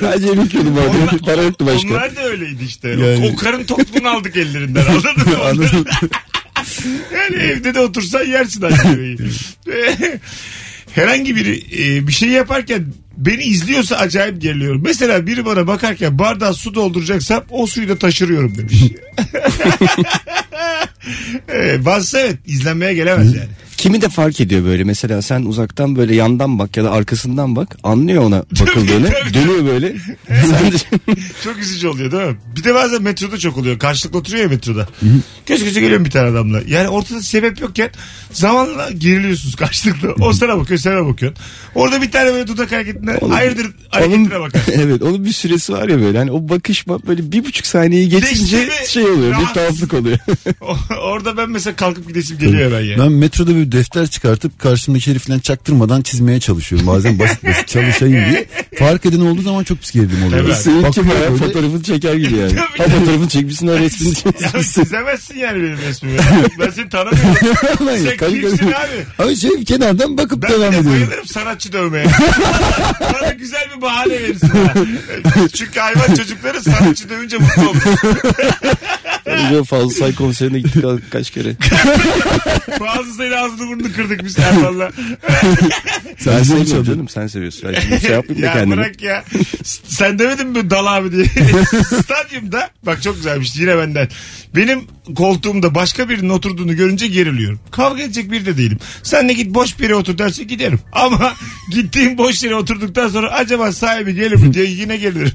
Sadece 0.00 0.26
yemek 0.26 0.54
yiyordum 0.54 0.78
abi. 0.78 1.18
Para 1.18 1.42
yoktu 1.42 1.66
başka. 1.66 1.88
Onlar 1.88 2.16
da 2.16 2.24
öyleydi 2.24 2.64
işte. 2.64 2.88
Yani. 2.88 3.32
O 3.32 3.36
karın 3.36 3.64
tokluğunu 3.64 4.08
aldık 4.08 4.36
ellerinden 4.36 4.84
anladın 4.86 5.58
mı? 5.58 5.84
Yani 7.12 7.36
evde 7.36 7.74
de 7.74 7.80
otursan 7.80 8.24
yersin 8.24 8.64
yemeği. 8.84 9.18
Herhangi 10.94 11.36
biri 11.36 11.64
e, 11.72 12.06
bir 12.06 12.12
şey 12.12 12.28
yaparken 12.28 12.86
beni 13.16 13.42
izliyorsa 13.42 13.96
acayip 13.96 14.42
geriliyorum. 14.42 14.82
Mesela 14.84 15.26
biri 15.26 15.44
bana 15.44 15.66
bakarken 15.66 16.18
bardağa 16.18 16.52
su 16.52 16.74
dolduracaksam 16.74 17.44
o 17.50 17.66
suyu 17.66 17.88
da 17.88 17.98
taşırıyorum 17.98 18.58
demiş. 18.58 18.82
evet, 21.48 21.84
bazısı 21.84 22.18
evet 22.18 22.36
izlenmeye 22.46 22.94
gelemez 22.94 23.34
yani. 23.34 23.48
Kimi 23.76 24.02
de 24.02 24.08
fark 24.08 24.40
ediyor 24.40 24.64
böyle. 24.64 24.84
Mesela 24.84 25.22
sen 25.22 25.42
uzaktan 25.42 25.96
böyle 25.96 26.14
yandan 26.14 26.58
bak 26.58 26.76
ya 26.76 26.84
da 26.84 26.90
arkasından 26.90 27.56
bak. 27.56 27.76
Anlıyor 27.82 28.22
ona 28.24 28.42
bakıldığını. 28.60 29.10
dönüyor 29.34 29.66
böyle. 29.66 29.94
Sen 30.28 30.72
de 30.72 30.76
Çok 31.44 31.58
üzücü 31.58 31.88
oluyor 31.88 32.12
değil 32.12 32.22
mi? 32.22 32.36
Bir 32.56 32.64
de 32.64 32.74
bazen 32.74 33.02
metroda 33.02 33.38
çok 33.38 33.58
oluyor. 33.58 33.78
Karşılıklı 33.78 34.18
oturuyor 34.18 34.42
ya 34.42 34.48
metroda. 34.48 34.88
Göz 35.46 35.64
göze 35.64 35.80
geliyor 35.80 36.04
bir 36.04 36.10
tane 36.10 36.28
adamla. 36.30 36.60
Yani 36.66 36.88
ortada 36.88 37.22
sebep 37.22 37.60
yokken 37.60 37.90
zamanla 38.32 38.90
geriliyorsunuz 38.90 39.56
karşılıklı. 39.56 40.14
O 40.20 40.32
sana 40.32 40.58
bakıyor 40.58 40.80
sen 40.80 40.92
ona 40.92 41.06
bakıyorsun. 41.06 41.42
Orada 41.74 42.02
bir 42.02 42.10
tane 42.10 42.32
böyle 42.32 42.46
dudak 42.46 42.72
hareketine 42.72 43.18
hayırdır 43.30 43.66
hareketine 43.88 44.40
bakar. 44.40 44.62
evet 44.72 45.02
onun 45.02 45.24
bir 45.24 45.32
süresi 45.32 45.72
var 45.72 45.88
ya 45.88 46.00
böyle. 46.00 46.18
Hani 46.18 46.30
o 46.30 46.48
bakışma 46.48 47.02
böyle 47.06 47.32
bir 47.32 47.44
buçuk 47.44 47.66
saniyeyi 47.66 48.08
geçince 48.08 48.68
şey 48.88 49.04
oluyor. 49.04 49.30
Rahatsız. 49.30 49.48
Bir 49.48 49.54
tuhaflık 49.54 49.94
oluyor. 49.94 50.18
Orada 51.02 51.36
ben 51.36 51.50
mesela 51.50 51.76
kalkıp 51.76 52.08
gidesim 52.08 52.38
geliyor 52.38 52.70
hemen 52.70 52.80
ya. 52.84 52.98
Ben 52.98 53.12
metroda 53.12 53.56
bir 53.56 53.63
defter 53.72 54.06
çıkartıp 54.06 54.58
karşımdaki 54.58 55.10
herif 55.10 55.26
falan 55.26 55.38
çaktırmadan 55.38 56.02
çizmeye 56.02 56.40
çalışıyorum. 56.40 56.86
Bazen 56.86 57.18
basit 57.18 57.44
basit 57.46 57.68
çalışayım 57.68 58.12
diye. 58.30 58.46
Fark 58.78 59.06
eden 59.06 59.20
olduğu 59.20 59.42
zaman 59.42 59.64
çok 59.64 59.80
pis 59.80 59.90
gerilim 59.90 60.24
oluyor. 60.26 60.42
Tabii. 60.44 60.54
Seninki 60.54 61.08
bayağı 61.08 61.30
böyle. 61.32 61.36
fotoğrafını 61.36 61.82
çeker 61.82 62.14
gibi 62.14 62.36
yani. 62.36 62.52
Ha 62.78 62.84
fotoğrafını 62.84 63.28
çekmişsin 63.28 63.66
o 63.68 63.78
resmini 63.78 64.14
Ya 64.24 64.32
çekmişsin. 64.48 64.82
çizemezsin 64.82 65.38
yani 65.38 65.62
benim 65.62 65.78
resmimi. 65.78 66.18
Ben 66.60 66.70
seni 66.70 66.88
tanımıyorum. 66.88 67.36
Sen 68.18 68.30
kimsin 68.40 68.66
abi? 68.66 69.04
Ama 69.18 69.34
şey 69.36 69.64
kenardan 69.64 70.18
bakıp 70.18 70.42
Ben 70.42 70.50
devam 70.50 70.62
de 70.62 70.66
ediyorum. 70.66 70.90
bayılırım 70.92 71.26
sanatçı 71.26 71.72
dövmeye. 71.72 72.04
Bana 73.00 73.32
güzel 73.32 73.68
bir 73.76 73.82
bahane 73.82 74.12
verirsin. 74.12 74.48
ha. 74.48 74.74
Çünkü 75.54 75.80
hayvan 75.80 76.14
çocukları 76.14 76.62
sanatçı 76.62 77.08
dövünce 77.08 77.38
mutlu 77.38 77.68
olur. 77.70 77.80
Böyle 79.26 79.64
fazla 79.64 79.90
say 79.90 80.14
konserine 80.14 80.58
gittik 80.60 80.84
kaç 81.10 81.30
kere. 81.30 81.52
Bazısıyla 82.80 83.44
ağzını 83.54 83.68
burnunu 83.68 83.92
kırdık 83.92 84.24
biz 84.24 84.38
Erman'la. 84.38 84.92
Sen 86.18 86.42
seviyorsun 86.42 86.84
canım 86.84 87.08
sen 87.08 87.26
seviyorsun. 87.26 87.70
Ben 87.72 87.80
şimdi 87.80 88.00
şey 88.00 88.10
yapayım 88.10 88.42
da 88.42 88.46
ya 88.46 88.52
kendimi. 88.52 88.76
bırak 88.76 89.02
ya. 89.02 89.24
Sen 89.88 90.18
demedin 90.18 90.46
mi 90.46 90.70
Dal 90.70 90.86
abi 90.86 91.12
diye. 91.12 91.24
Stadyumda 92.04 92.70
bak 92.82 93.02
çok 93.02 93.16
güzelmiş 93.16 93.56
yine 93.56 93.78
benden. 93.78 94.08
Benim 94.56 94.80
koltuğumda 95.16 95.74
başka 95.74 96.08
birinin 96.08 96.28
oturduğunu 96.28 96.76
görünce 96.76 97.06
geriliyorum. 97.06 97.60
Kavga 97.70 98.02
edecek 98.02 98.30
bir 98.30 98.46
de 98.46 98.56
değilim. 98.56 98.78
Sen 99.02 99.28
de 99.28 99.32
git 99.32 99.54
boş 99.54 99.78
bir 99.78 99.84
yere 99.84 99.94
otur 99.94 100.18
derse 100.18 100.44
giderim. 100.44 100.80
Ama 100.92 101.34
gittiğim 101.70 102.18
boş 102.18 102.42
yere 102.42 102.54
oturduktan 102.54 103.08
sonra 103.08 103.30
acaba 103.32 103.72
sahibi 103.72 104.14
gelir 104.14 104.36
mi 104.36 104.54
diye 104.54 104.64
yine 104.64 104.96
gelirim. 104.96 105.32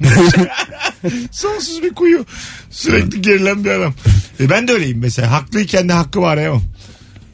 Sonsuz 1.32 1.82
bir 1.82 1.90
kuyu. 1.90 2.26
Sürekli 2.70 3.22
gerilen 3.22 3.64
bir 3.64 3.70
adam. 3.70 3.94
E 4.40 4.50
ben 4.50 4.68
de 4.68 4.72
öyleyim 4.72 4.98
mesela. 4.98 5.30
Haklıyken 5.32 5.88
de 5.88 5.92
hakkımı 5.92 6.26
arayamam. 6.26 6.62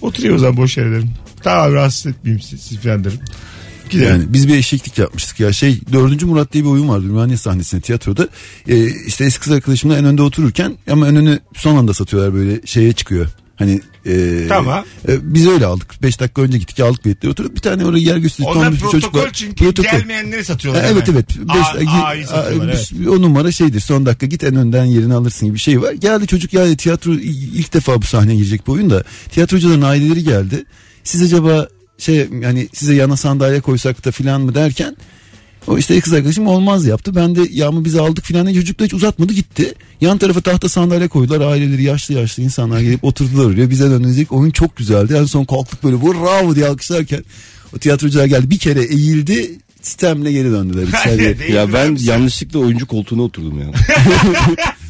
Oturuyor 0.02 0.35
o 0.35 0.38
zaman 0.38 0.56
boş 0.56 0.76
yere 0.76 0.90
derim. 0.92 1.11
Tamam 1.42 1.72
rahatsız 1.72 2.06
etmeyeyim 2.06 2.42
siz, 2.42 2.61
siz 2.61 2.78
falan 2.78 3.04
derim. 3.04 3.18
Gidelim. 3.90 4.09
Yani 4.09 4.24
biz 4.28 4.48
bir 4.48 4.56
eşeklik 4.56 4.98
yapmıştık 4.98 5.40
ya 5.40 5.52
şey 5.52 5.80
4. 5.92 6.22
Murat 6.22 6.52
diye 6.52 6.64
bir 6.64 6.68
oyun 6.68 6.88
vardı 6.88 7.06
Ümraniye 7.06 7.37
sahnesinde 7.37 7.80
tiyatroda. 7.80 8.28
Ee, 8.68 8.87
işte 9.06 9.24
eski 9.24 9.40
kız 9.40 9.52
arkadaşımla 9.52 9.98
en 9.98 10.04
önde 10.04 10.22
otururken 10.22 10.76
ama 10.90 11.09
en 11.09 11.16
önü 11.16 11.38
son 11.54 11.76
anda 11.76 11.94
satıyorlar 11.94 12.35
böyle 12.35 12.61
şeye 12.64 12.92
çıkıyor. 12.92 13.26
Hani 13.57 13.81
e, 14.07 14.45
Tamam. 14.49 14.85
e, 15.09 15.35
biz 15.35 15.47
öyle 15.49 15.66
aldık. 15.66 16.03
5 16.03 16.21
dakika 16.21 16.42
önce 16.42 16.59
gittik 16.59 16.81
aldık 16.81 17.05
biletleri 17.05 17.31
oturduk. 17.33 17.55
Bir 17.57 17.61
tane 17.61 17.85
oraya 17.85 18.01
yer 18.01 18.16
gösterisi 18.16 18.51
Onlar 18.51 18.64
tombiş 18.64 18.83
bir 18.83 18.87
çocuk 18.90 19.01
protokol 19.12 19.27
var. 19.29 19.33
çünkü 19.33 19.73
gelmeyenleri 19.83 20.45
satıyorlar. 20.45 20.85
Ha, 20.85 20.90
evet 20.92 21.09
hemen. 21.09 21.19
evet. 21.19 21.49
Beş, 21.49 21.88
A- 21.88 22.05
A'yı 22.05 22.27
satıyorlar, 22.27 22.69
evet. 22.69 22.90
biz- 22.99 23.09
O 23.09 23.23
numara 23.23 23.53
şeydir 23.53 23.81
son 23.81 24.07
dakika 24.07 24.27
git 24.27 24.45
en 24.45 24.57
önden 24.57 24.85
yerini 24.85 25.14
alırsın 25.14 25.47
gibi 25.47 25.55
bir 25.55 25.61
şey 25.61 25.83
var. 25.83 25.92
Geldi 25.92 26.27
çocuk 26.27 26.53
ya 26.53 26.77
tiyatro 26.77 27.12
ilk 27.14 27.75
defa 27.75 28.03
bu 28.03 28.07
sahneye 28.07 28.37
girecek 28.37 28.66
bu 28.66 28.73
oyun 28.73 28.90
da 28.90 29.05
tiyatrocuların 29.31 29.83
aileleri 29.83 30.25
geldi. 30.25 30.64
Siz 31.05 31.23
acaba 31.23 31.69
şey 31.99 32.29
yani 32.40 32.69
size 32.73 32.95
yana 32.95 33.16
sandalye 33.16 33.61
koysak 33.61 34.05
da 34.05 34.11
filan 34.11 34.40
mı 34.40 34.55
derken 34.55 34.97
o 35.66 35.79
işte 35.79 36.00
kız 36.00 36.12
arkadaşım 36.12 36.46
olmaz 36.46 36.87
yaptı. 36.87 37.14
Ben 37.14 37.37
de 37.37 37.40
ya 37.50 37.70
mı 37.70 37.85
bizi 37.85 38.00
aldık 38.00 38.24
filan 38.24 38.46
diye 38.46 38.55
çocuk 38.55 38.81
da 38.81 38.85
hiç 38.85 38.94
uzatmadı 38.94 39.33
gitti. 39.33 39.74
Yan 40.00 40.18
tarafa 40.18 40.40
tahta 40.40 40.68
sandalye 40.68 41.09
koydular. 41.09 41.40
Aileleri 41.40 41.83
yaşlı 41.83 42.14
yaşlı 42.14 42.42
insanlar 42.42 42.81
gelip 42.81 43.05
oturdular 43.05 43.44
oraya. 43.44 43.70
Bize 43.70 43.90
dönecek 43.90 44.33
oyun 44.33 44.50
çok 44.50 44.76
güzeldi. 44.76 45.14
En 45.20 45.24
son 45.24 45.44
kalktık 45.44 45.85
böyle 45.85 46.02
bravo 46.02 46.55
diye 46.55 46.66
alkışlarken 46.66 47.24
o 47.76 47.79
tiyatrocular 47.79 48.26
geldi. 48.26 48.50
Bir 48.50 48.59
kere 48.59 48.83
eğildi 48.83 49.59
sistemle 49.83 50.33
geri 50.33 50.50
döndüler 50.50 50.88
içeriye. 51.00 51.57
Ya 51.57 51.72
ben 51.72 51.96
yanlışlıkla 52.00 52.59
oyuncu 52.59 52.87
koltuğuna 52.87 53.22
oturdum 53.22 53.59
ya. 53.61 53.66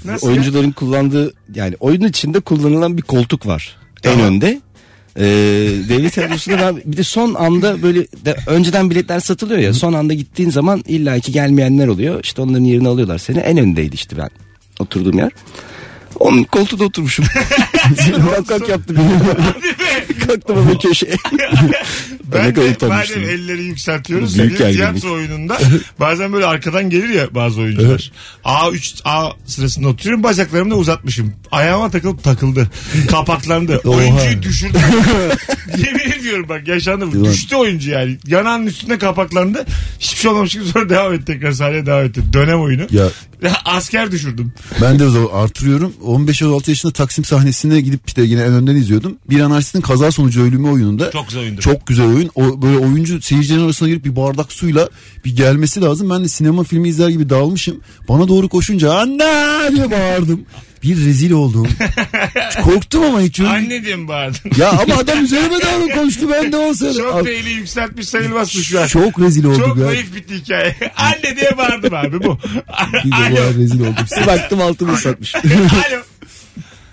Nasıl 0.05 0.27
ya? 0.27 0.33
Oyuncuların 0.33 0.71
kullandığı 0.71 1.35
yani 1.55 1.75
oyunun 1.81 2.09
içinde 2.09 2.41
kullanılan 2.41 2.97
bir 2.97 3.03
koltuk 3.03 3.47
var 3.47 3.77
Tamam. 4.03 4.21
en 4.21 4.25
önde. 4.25 4.61
Ee, 5.19 5.25
devlet 5.89 6.13
tiyatrosunda 6.13 6.59
ben 6.59 6.83
bir 6.85 6.97
de 6.97 7.03
son 7.03 7.35
anda 7.35 7.83
böyle 7.83 8.01
de, 8.25 8.37
önceden 8.47 8.91
biletler 8.91 9.21
satılıyor 9.21 9.61
ya 9.61 9.75
son 9.75 9.93
anda 9.93 10.15
gittiğin 10.15 10.51
zaman 10.51 10.83
illaki 10.87 11.33
gelmeyenler 11.33 11.89
oluyor 11.89 12.21
işte 12.23 12.43
onların 12.43 12.65
yerini 12.65 12.89
alıyorlar 12.89 13.19
seni 13.19 13.39
en 13.39 13.59
öndeydi 13.59 13.95
işte 13.95 14.17
ben 14.17 14.29
oturduğum 14.79 15.19
yer. 15.19 15.33
Onun 16.19 16.45
koltuğunda 16.45 16.85
oturmuşum. 16.85 17.25
kalk 18.35 18.49
kalk 18.49 18.69
yaptı 18.69 18.97
beni. 18.97 20.27
Kalktım 20.27 20.59
ama 20.59 20.79
köşeye. 20.79 21.17
Ben 22.33 22.57
de 22.57 22.87
madem 22.87 23.23
elleri 23.23 23.65
yükseltiyoruz. 23.65 24.39
Büyük 24.39 24.57
tiyatro 24.59 25.13
oyununda 25.13 25.59
bazen 26.01 26.33
böyle 26.33 26.47
arkadan 26.47 26.91
gelir 26.91 27.09
ya 27.09 27.35
bazı 27.35 27.61
oyuncular. 27.61 28.13
A3 28.45 29.01
A 29.05 29.31
sırasında 29.47 29.89
oturuyorum 29.89 30.23
bacaklarımı 30.23 30.71
da 30.71 30.75
uzatmışım. 30.75 31.33
Ayağıma 31.51 31.91
takılıp 31.91 32.25
takıldı. 32.25 32.71
Kapaklandı. 33.11 33.81
Oyuncuyu 33.85 34.43
düşürdü. 34.43 34.79
Yemin 35.79 36.13
ediyorum 36.21 36.47
bak 36.49 36.69
yaşandı. 36.69 37.07
bu. 37.15 37.25
Düştü 37.25 37.57
oyuncu 37.57 37.91
yani. 37.91 38.19
Yanağının 38.27 38.67
üstünde 38.67 38.99
kapaklandı. 38.99 39.67
Hiçbir 40.01 40.19
şey 40.21 40.31
olmamış 40.31 40.53
gibi 40.53 40.65
sonra 40.65 40.89
devam 40.89 41.13
etti 41.15 41.25
tekrar 41.25 41.53
sahneye 41.53 41.87
devam 41.87 42.05
etti. 42.05 42.21
Dönem 42.33 42.61
oyunu. 42.61 42.87
Ya 42.91 43.09
Asker 43.65 44.13
düşürdüm. 44.13 44.53
ben 44.83 44.99
de 44.99 45.07
o 45.07 45.11
zaman 45.11 45.29
artırıyorum. 45.33 45.93
15-16 46.05 46.71
yaşında 46.71 46.93
Taksim 46.93 47.25
sahnesine 47.25 47.81
gidip 47.81 48.01
işte 48.07 48.23
yine 48.23 48.41
en 48.41 48.53
önden 48.53 48.77
izliyordum. 48.77 49.17
Bir 49.31 49.41
anarşistin 49.41 49.81
kaza 49.81 50.13
sonucu 50.13 50.43
ölümü 50.43 50.71
oyununda. 50.71 51.11
Çok 51.11 51.29
güzel 51.29 51.43
oyundur. 51.43 51.63
Çok 51.63 51.87
güzel 51.87 52.07
oyun. 52.07 52.31
O 52.35 52.63
böyle 52.63 52.79
oyuncu 52.79 53.23
seyircilerin 53.23 53.65
arasına 53.65 53.89
girip 53.89 54.05
bir 54.05 54.17
bardak 54.17 54.53
suyla 54.53 54.89
bir 55.25 55.37
gelmesi 55.37 55.81
lazım. 55.81 56.11
Ben 56.11 56.25
de 56.25 56.29
sinema 56.29 56.65
filmi 56.65 56.89
izler 56.89 57.09
gibi 57.09 57.31
dalmışım. 57.31 57.81
Bana 58.09 58.29
doğru 58.29 58.49
koşunca 58.49 58.95
anne 58.95 59.71
diye 59.75 59.91
bağırdım. 59.91 60.41
Bir 60.87 61.07
rezil 61.07 61.31
oldum. 61.33 61.69
Korktum 62.63 63.03
ama 63.05 63.21
hiç 63.21 63.41
öyle- 63.41 63.51
Anne 63.51 63.85
diye 63.85 63.97
mi 63.97 64.09
bağırdın? 64.09 64.51
Ya 64.59 64.71
ama 64.71 64.95
adam 64.95 65.25
üzerime 65.25 65.55
doğru 65.55 65.89
konuştu 65.95 66.29
ben 66.33 66.53
de 66.53 66.57
olsa. 66.57 66.95
Çok 66.95 67.25
da 67.27 67.31
eli 67.31 67.51
yükseltmiş 67.51 68.09
sayılmazsın 68.09 68.61
şu 68.63 68.81
an. 68.81 68.87
Çok 68.87 69.21
rezil 69.21 69.45
oldum 69.45 69.61
Çok 69.61 69.77
ya. 69.79 69.87
naif 69.87 70.15
bitti 70.15 70.35
hikaye. 70.35 70.77
Anne 70.97 71.37
diye 71.37 71.59
bağırdım 71.59 71.95
abi 71.95 72.23
bu. 72.23 72.39
Bir 73.05 73.11
de 73.11 73.17
bu 73.37 73.41
an 73.41 73.59
rezil 73.59 73.81
oldum. 73.81 73.95
Baktım 74.27 74.61
altımı 74.61 74.93
ıslatmış. 74.93 75.35
Alo. 75.35 75.45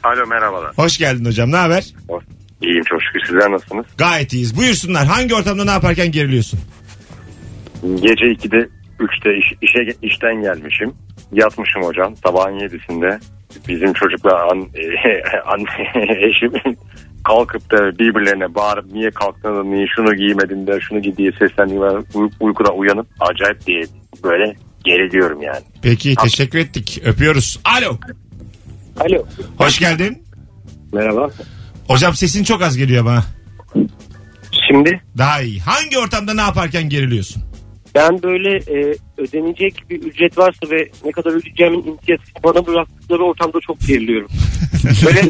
Alo 0.04 0.28
merhabalar. 0.28 0.72
Hoş 0.78 0.98
geldin 0.98 1.26
hocam. 1.26 1.52
Ne 1.52 1.56
haber? 1.58 1.86
İyiyim 2.62 2.84
çok 2.90 3.00
şükür 3.04 3.28
sizler 3.28 3.52
nasılsınız? 3.52 3.86
Gayet 3.98 4.34
iyiyiz. 4.34 4.58
Buyursunlar. 4.58 5.06
Hangi 5.08 5.36
ortamda 5.36 5.66
ne 5.66 5.72
yaparken 5.72 6.12
geriliyorsun? 6.12 6.60
Gece 7.96 8.26
2'de 8.26 8.70
3'te 9.00 9.38
iş, 9.38 9.48
işe, 9.62 9.96
işten 10.02 10.42
gelmişim. 10.42 10.94
Yatmışım 11.34 11.84
hocam 11.84 12.16
sabahın 12.16 12.60
7'sinde. 12.60 13.20
Bizim 13.68 13.94
çocukla 13.94 14.52
an, 14.52 14.58
an, 15.46 15.66
eşim 16.30 16.52
kalkıp 17.24 17.72
da 17.72 18.00
birbirlerine 18.00 18.56
bağırıp 18.56 18.92
niye 18.92 19.12
kalktın 19.12 19.56
da 19.56 19.64
niye 19.64 19.86
şunu 19.96 20.16
giymedin 20.16 20.68
de 20.68 20.80
şunu 20.82 21.02
giy 21.02 21.16
diye 21.18 21.32
seslendiler. 21.32 22.04
Uy- 22.14 22.30
uykudan 22.40 22.78
uyanıp 22.78 23.08
acayip 23.20 23.66
diye 23.66 23.84
böyle 24.24 24.56
geriliyorum 24.84 25.42
yani. 25.42 25.64
Peki 25.82 26.16
teşekkür 26.16 26.60
ettik. 26.60 27.02
Öpüyoruz. 27.06 27.60
Alo. 27.78 27.98
Alo. 29.00 29.26
Hoş 29.58 29.80
geldin. 29.80 30.24
Merhaba. 30.94 31.30
Hocam 31.88 32.14
sesin 32.14 32.44
çok 32.44 32.62
az 32.62 32.78
geliyor 32.78 33.06
bana. 33.06 33.24
Şimdi 34.68 35.02
Daha 35.18 35.42
iyi. 35.42 35.60
Hangi 35.60 35.98
ortamda 35.98 36.34
ne 36.34 36.42
yaparken 36.42 36.90
geriliyorsun? 36.90 37.44
Ben 37.96 38.24
böyle 38.24 38.58
e, 38.58 38.96
ödenecek 39.18 39.84
bir 39.90 40.02
ücret 40.02 40.38
varsa 40.38 40.70
ve 40.72 40.90
ne 41.06 41.12
kadar 41.12 41.32
ödeyeceğimin 41.32 41.84
inisiyatifini 41.84 42.44
bana 42.44 42.68
bıraktıkları 42.68 43.24
ortamda 43.24 43.60
çok 43.68 43.80
geriliyorum. 43.80 44.28
Böyle 45.06 45.22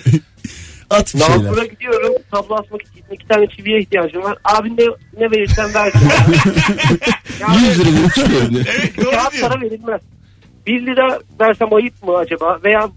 At 0.89 1.15
bir 1.15 1.19
şeyler. 1.19 1.37
Nalbur'a 1.43 1.65
gidiyorum 1.65 2.13
tablo 2.31 2.55
asmak 2.55 2.81
için 2.81 3.03
iki 3.11 3.27
tane 3.27 3.47
çiviye 3.47 3.79
ihtiyacım 3.79 4.23
var. 4.23 4.37
Abi 4.43 4.69
ne, 4.69 4.85
ne 5.19 5.31
verirsen 5.31 5.73
ver. 5.73 5.85
yani 7.39 7.67
100 7.67 7.79
lira 7.79 7.99
verip 7.99 8.15
çıkıyorum 8.15 8.49
diye. 8.53 8.63
Evet 8.79 8.97
doğru 8.97 9.11
kağıt 9.11 9.33
diyor. 9.33 9.49
para 9.49 9.61
verilmez. 9.61 10.01
1 10.67 10.85
lira 10.85 11.19
versem 11.39 11.73
ayıp 11.73 12.03
mı 12.03 12.17
acaba? 12.17 12.59
Veya 12.63 12.89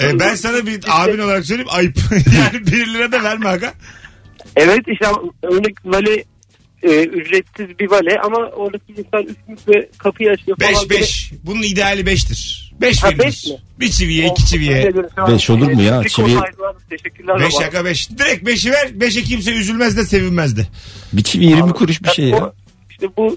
E, 0.00 0.20
ben 0.20 0.34
sana 0.34 0.66
bir 0.66 0.80
abin 0.88 1.18
olarak 1.18 1.44
söyleyeyim 1.44 1.70
ayıp. 1.72 1.96
yani 2.12 2.66
bir 2.66 2.94
lira 2.94 3.12
da 3.12 3.22
verme 3.22 3.48
aga. 3.48 3.72
evet 4.56 4.80
işte 4.86 5.06
örnek 5.42 5.74
vale 5.84 6.24
e, 6.84 7.04
ücretsiz 7.04 7.78
bir 7.78 7.90
vale 7.90 8.18
ama 8.24 8.36
oradaki 8.38 8.92
insan 8.92 9.22
üstümüz 9.22 9.68
ve 9.68 9.88
kapıyı 9.98 10.30
açıyor 10.30 10.56
falan. 10.60 10.90
5 10.90 10.90
5. 11.00 11.30
Bunun 11.44 11.62
ideali 11.62 12.00
5'tir. 12.00 12.64
5 12.80 13.02
Ha, 13.02 13.10
beş 13.18 13.44
mi? 13.46 13.56
Bir 13.80 13.90
çiviye, 13.90 14.26
iki 14.28 14.46
çiviye. 14.46 14.92
Beş 15.28 15.50
olur 15.50 15.72
mu 15.72 15.82
ya? 15.82 16.02
Çiviye- 16.02 16.40
Teşekkürler. 16.90 17.40
5 17.40 17.54
baba. 17.54 17.62
şaka 17.62 17.84
5. 17.84 18.10
Direkt 18.10 18.48
5'i 18.48 18.70
ver. 18.70 18.86
5'e 18.88 19.22
kimse 19.22 19.50
üzülmez 19.50 19.96
de 19.96 20.04
sevinmez 20.04 20.56
de. 20.56 20.66
Bir 21.12 21.22
çivi 21.22 21.44
20 21.44 21.72
kuruş 21.72 22.02
bir 22.02 22.08
şey 22.08 22.24
ya. 22.28 22.52
İşte 22.90 23.06
bu 23.16 23.36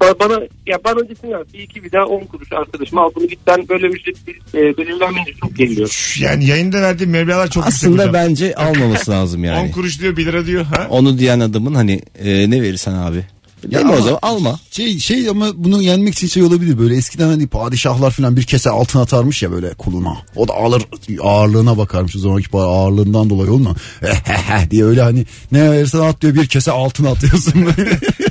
bana 0.00 0.40
ya 0.66 0.78
bana 0.84 1.08
desin 1.08 1.28
ya 1.28 1.44
bir 1.54 1.58
iki 1.58 1.84
bir 1.84 1.92
daha 1.92 2.04
10 2.04 2.24
kuruş 2.24 2.52
arkadaşım 2.52 2.98
al 2.98 3.10
bunu 3.14 3.26
git 3.26 3.38
ben 3.46 3.68
böyle 3.68 3.86
ücret 3.86 4.16
e, 4.54 4.78
belirlenmeyince 4.78 5.32
çok 5.40 5.56
geliyor. 5.56 6.16
Yani 6.20 6.46
yayında 6.46 6.82
verdiğim 6.82 7.10
meblalar 7.10 7.50
çok 7.50 7.66
yüksek 7.66 7.88
Aslında 7.88 8.02
hocam. 8.02 8.14
bence 8.14 8.54
almaması 8.54 9.10
lazım 9.10 9.40
10 9.40 9.44
yani. 9.44 9.70
kuruş 9.72 10.00
diyor 10.00 10.16
1 10.16 10.26
lira 10.26 10.46
diyor. 10.46 10.64
Ha? 10.64 10.86
Onu 10.90 11.18
diyen 11.18 11.40
adamın 11.40 11.74
hani 11.74 12.00
e, 12.18 12.50
ne 12.50 12.62
verirsen 12.62 12.92
abi. 12.92 13.24
Ya 13.70 13.78
Deme 13.80 13.90
o 13.90 13.92
ama- 13.94 14.02
zaman 14.02 14.18
alma. 14.22 14.60
Şey 14.70 14.98
şey 14.98 15.28
ama 15.28 15.46
bunu 15.54 15.82
yenmek 15.82 16.14
için 16.14 16.28
şey 16.28 16.42
olabilir 16.42 16.78
böyle 16.78 16.96
eskiden 16.96 17.26
hani 17.26 17.46
padişahlar 17.46 18.10
falan 18.10 18.36
bir 18.36 18.42
kese 18.42 18.70
altın 18.70 19.00
atarmış 19.00 19.42
ya 19.42 19.52
böyle 19.52 19.74
kuluna. 19.74 20.16
O 20.36 20.48
da 20.48 20.52
alır 20.54 20.82
ağırlığına 21.22 21.78
bakarmış 21.78 22.16
o 22.16 22.18
zamanki 22.18 22.48
para 22.48 22.62
ağırlığından 22.62 23.30
dolayı 23.30 23.50
olma. 23.52 23.74
diye 24.70 24.84
öyle 24.84 25.02
hani 25.02 25.26
ne 25.52 25.70
verirsen 25.70 25.98
at 25.98 26.20
diyor 26.20 26.34
bir 26.34 26.46
kese 26.46 26.70
altın 26.70 27.04
atıyorsun. 27.04 27.52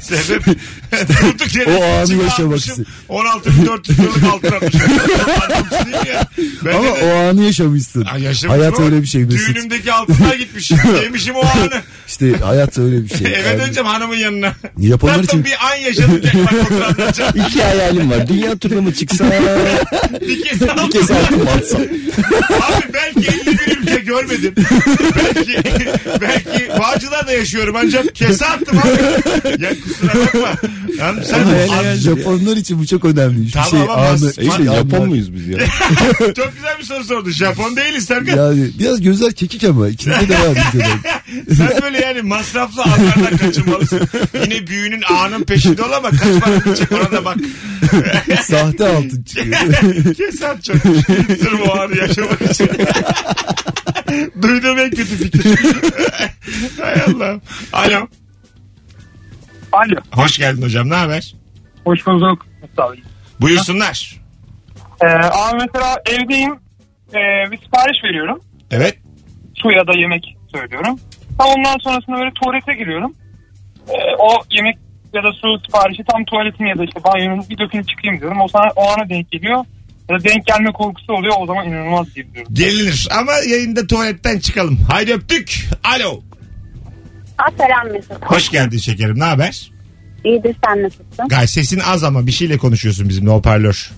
Sebep 0.02 0.46
durduk 0.92 1.56
yere 1.56 1.78
O 1.78 1.84
anı 1.84 2.24
yaşamak 2.24 2.58
istedim. 2.58 2.86
16.400 3.10 3.98
liralık 3.98 4.24
altın 4.34 4.52
atmışım. 4.52 4.82
Ama 6.76 6.84
de- 6.84 7.04
o 7.14 7.30
anı 7.30 7.44
yaşamışsın. 7.44 8.04
Ha, 8.04 8.18
hayat 8.48 8.80
o. 8.80 8.84
öyle 8.84 9.02
bir 9.02 9.08
şey. 9.08 9.24
Mesut. 9.26 9.56
Düğünümdeki 9.56 9.94
altınlar 9.94 10.36
gitmiş. 10.36 10.72
Yemişim 11.04 11.36
o 11.36 11.40
anı. 11.42 11.82
İşte 12.08 12.34
hayat 12.38 12.78
öyle 12.78 13.04
bir 13.04 13.10
şey. 13.10 13.28
Eve 13.28 13.38
Yani 13.50 13.60
döneceğim 13.60 13.88
hanımın 13.88 14.16
yanına. 14.16 14.54
Japonlar 14.82 15.25
Tatlım 15.26 15.42
için 15.42 15.46
bir 15.46 15.72
an 15.72 15.76
yaşadım. 15.76 16.22
İki 17.48 17.64
hayalim 17.64 18.12
var. 18.12 18.28
Dünya 18.28 18.58
turuna 18.58 18.82
mı 18.82 18.94
çıksa 18.94 19.26
Bir 20.22 20.44
kez 20.44 20.62
bir 20.62 20.92
kez 20.92 21.12
altın 21.12 21.44
mı 21.44 21.50
atsam. 21.58 21.82
Abi 22.52 22.94
belki 22.94 23.28
51 23.28 23.78
ülke 23.78 23.96
görmedim. 23.96 24.56
belki 25.36 25.62
belki 26.22 26.70
Bağcılar'da 26.80 27.32
yaşıyorum 27.32 27.76
ancak 27.76 28.16
kese 28.16 28.46
attım 28.46 28.78
abi. 28.80 29.64
Ya 29.64 29.70
kusura 29.84 30.14
bakma. 30.14 30.70
Yani 31.00 31.26
sen 31.26 31.96
Japonlar 31.96 32.58
için 32.58 32.80
bu 32.80 32.86
çok 32.88 33.06
önemli. 33.06 33.46
Bir 33.46 33.52
Tamam 33.52 33.70
şey 33.70 33.80
ama 33.82 33.94
anı, 33.94 34.18
mas- 34.18 34.42
İyi 34.42 34.52
de 34.52 34.56
şey, 34.56 34.66
Japon 34.66 35.08
muyuz 35.08 35.34
biz 35.34 35.48
ya? 35.48 35.58
çok 36.20 36.54
güzel 36.56 36.80
bir 36.80 36.84
soru 36.84 37.04
sordun. 37.04 37.32
Japon 37.32 37.76
değiliz 37.76 38.06
Serkan. 38.06 38.38
Yani 38.38 38.70
biraz 38.80 39.02
gözler 39.02 39.34
kekik 39.34 39.64
ama 39.64 39.88
ikisinde 39.90 40.30
de 40.30 40.34
var 40.40 40.58
bir 40.74 40.80
dönem. 40.80 41.00
Sen 41.58 41.82
böyle 41.82 42.00
yani 42.06 42.22
masraflı 42.22 42.84
anlardan 42.84 43.38
kaçınmalısın. 43.38 44.02
Yine 44.44 44.68
büyünün 44.68 45.02
ağının 45.16 45.44
peşinde 45.44 45.84
ol 45.84 45.92
ama 45.92 46.10
kaç 46.10 46.44
para 46.44 46.76
çık 46.76 46.92
ona 46.92 47.12
da 47.12 47.26
bak. 47.26 47.38
Sahte 48.42 48.88
altın 48.88 49.24
çıkıyor. 49.24 49.58
Kesin 50.16 50.62
çok. 50.62 50.78
Sırf 51.28 51.70
o 51.70 51.80
anı 51.80 51.98
yaşamak 51.98 52.42
için. 52.42 52.70
Duyduğum 54.42 54.80
en 54.80 54.90
kötü 54.90 55.06
fikir. 55.06 55.56
Hay 56.82 56.94
Allah. 57.08 57.40
Alo. 57.74 58.08
Alo. 59.72 59.96
Hoş 60.12 60.38
geldin 60.38 60.62
hocam 60.62 60.90
ne 60.90 60.96
haber? 60.96 61.36
Hoş 61.86 62.08
bulduk. 62.08 62.46
Sağ 62.76 62.88
olun. 62.88 62.98
Buyursunlar. 63.42 64.16
Ee, 65.02 65.06
abi 65.08 65.58
mesela 65.68 65.96
evdeyim. 66.06 66.52
Ee, 67.10 67.52
bir 67.52 67.58
sipariş 67.58 68.04
veriyorum. 68.04 68.40
Evet. 68.72 68.98
Su 69.56 69.72
ya 69.72 69.88
da 69.88 69.98
yemek 69.98 70.38
söylüyorum. 70.56 71.00
Tam 71.38 71.48
ondan 71.48 71.78
sonrasında 71.84 72.16
böyle 72.18 72.32
tuvalete 72.34 72.74
giriyorum. 72.74 73.14
Ee, 73.90 73.94
o 74.20 74.30
yemek 74.52 74.78
ya 75.16 75.24
da 75.24 75.34
su 75.34 75.60
siparişi 75.66 76.04
tam 76.04 76.26
tuvaletin 76.26 76.66
ya 76.66 76.78
da 76.78 76.84
işte 76.84 77.00
banyonun 77.04 77.46
bir 77.50 77.58
dökünü 77.58 77.86
çıkayım 77.86 78.20
diyorum. 78.20 78.42
O, 78.42 78.48
sana, 78.48 78.72
o 78.76 78.90
ana 78.90 79.10
denk 79.10 79.32
geliyor. 79.32 79.66
Ya 80.10 80.20
da 80.20 80.24
denk 80.24 80.46
gelme 80.46 80.72
korkusu 80.72 81.14
oluyor. 81.14 81.34
O 81.40 81.46
zaman 81.46 81.68
inanılmaz 81.68 82.16
diyebiliyorum. 82.16 82.54
Gelinir 82.54 83.08
ama 83.20 83.32
yayında 83.34 83.88
tuvaletten 83.88 84.40
çıkalım. 84.40 84.80
Haydi 84.92 85.14
öptük. 85.14 85.70
Alo. 85.84 86.22
Ha, 87.38 87.46
selam 87.58 87.92
Mesut. 87.94 88.26
Hoş 88.26 88.50
geldin 88.50 88.78
şekerim 88.78 89.20
ne 89.20 89.24
haber? 89.24 89.72
İyidir 90.24 90.56
sen 90.66 90.84
nasılsın? 90.84 91.28
Gay 91.30 91.48
sesin 91.48 91.80
az 91.80 92.04
ama 92.04 92.28
bir 92.28 92.32
şeyle 92.32 92.58
konuşuyorsun 92.58 93.10
bizimle 93.10 93.30
hoparlör. 93.30 93.92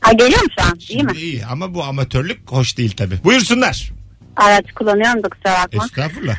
Ha 0.00 0.12
geliyor 0.12 0.42
mu 0.42 0.48
şu 0.58 0.64
an? 0.66 0.78
İyi 0.88 1.02
mi? 1.02 1.12
İyi 1.16 1.46
ama 1.46 1.74
bu 1.74 1.84
amatörlük 1.84 2.50
hoş 2.52 2.78
değil 2.78 2.90
tabi. 2.96 3.14
Buyursunlar. 3.24 3.92
Araç 4.36 4.72
kullanıyorum 4.72 5.22
da 5.22 5.28
kusura 5.28 5.52
bakma. 5.64 5.84
Estağfurullah. 5.84 6.36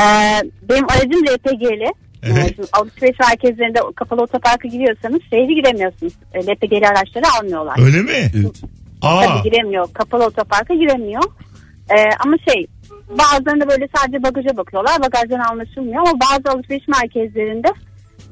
Ee, 0.00 0.42
benim 0.68 0.90
aracım 0.90 1.26
LPG'li. 1.26 2.03
Evet. 2.32 2.54
Şimdi 2.56 2.68
alışveriş 2.72 3.18
merkezlerinde 3.18 3.78
kapalı 3.96 4.22
otoparka 4.22 4.68
giriyorsanız 4.68 5.20
şehri 5.30 5.54
giremiyorsunuz. 5.54 6.12
Ee, 6.34 6.40
LPG'li 6.40 6.88
araçları 6.88 7.24
almıyorlar. 7.40 7.78
Öyle 7.86 8.02
mi? 8.02 8.30
Evet. 8.40 8.62
Aa. 9.02 9.26
Tabii 9.26 9.50
giremiyor. 9.50 9.92
Kapalı 9.92 10.24
otoparka 10.24 10.74
giremiyor. 10.74 11.22
Ee, 11.90 11.94
ama 12.24 12.36
şey 12.48 12.66
bazılarında 13.10 13.68
böyle 13.68 13.88
sadece 13.96 14.22
bagaja 14.22 14.56
bakıyorlar. 14.56 15.02
Bagajdan 15.02 15.38
anlaşılmıyor 15.38 15.98
ama 16.08 16.20
bazı 16.20 16.56
alışveriş 16.56 16.88
merkezlerinde 16.88 17.68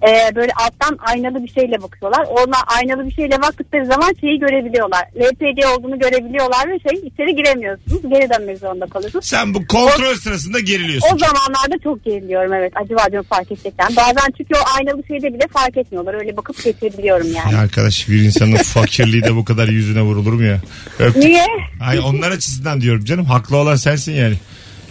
e, 0.08 0.34
böyle 0.34 0.52
alttan 0.52 0.98
aynalı 1.00 1.44
bir 1.44 1.48
şeyle 1.48 1.82
bakıyorlar. 1.82 2.26
Ona 2.30 2.56
aynalı 2.66 3.06
bir 3.06 3.14
şeyle 3.14 3.42
baktıkları 3.42 3.86
zaman 3.86 4.14
şeyi 4.20 4.38
görebiliyorlar. 4.38 5.04
LPG 5.16 5.78
olduğunu 5.78 5.98
görebiliyorlar 5.98 6.68
ve 6.68 6.78
şey 6.90 7.08
içeri 7.08 7.36
giremiyorsunuz. 7.36 8.02
Geri 8.02 8.30
dönmek 8.30 8.58
zorunda 8.58 8.86
kalıyorsunuz. 8.86 9.24
Sen 9.24 9.54
bu 9.54 9.66
kontrol 9.66 10.14
sırasında 10.14 10.60
geriliyorsun. 10.60 11.08
O 11.14 11.18
zamanlarda 11.18 11.78
çok 11.84 12.04
geriliyorum 12.04 12.52
evet. 12.52 12.72
Acaba 12.76 13.06
diyorum 13.10 13.26
fark 13.30 13.52
edecekler. 13.52 13.88
Bazen 13.96 14.32
çünkü 14.38 14.54
o 14.54 14.78
aynalı 14.78 15.02
şeyde 15.08 15.34
bile 15.34 15.46
fark 15.52 15.76
etmiyorlar. 15.76 16.14
Öyle 16.14 16.36
bakıp 16.36 16.64
geçebiliyorum 16.64 17.32
yani. 17.32 17.54
Ya 17.54 17.60
arkadaş 17.60 18.08
bir 18.08 18.22
insanın 18.22 18.56
fakirliği 18.62 19.22
de 19.22 19.36
bu 19.36 19.44
kadar 19.44 19.68
yüzüne 19.68 20.02
vurulur 20.02 20.32
mu 20.32 20.42
ya? 20.42 20.60
Öptük. 20.98 21.24
Niye? 21.24 21.46
Ay 21.80 21.98
onlar 21.98 22.30
açısından 22.30 22.80
diyorum 22.80 23.04
canım. 23.04 23.24
Haklı 23.24 23.56
olan 23.56 23.76
sensin 23.76 24.12
yani. 24.12 24.34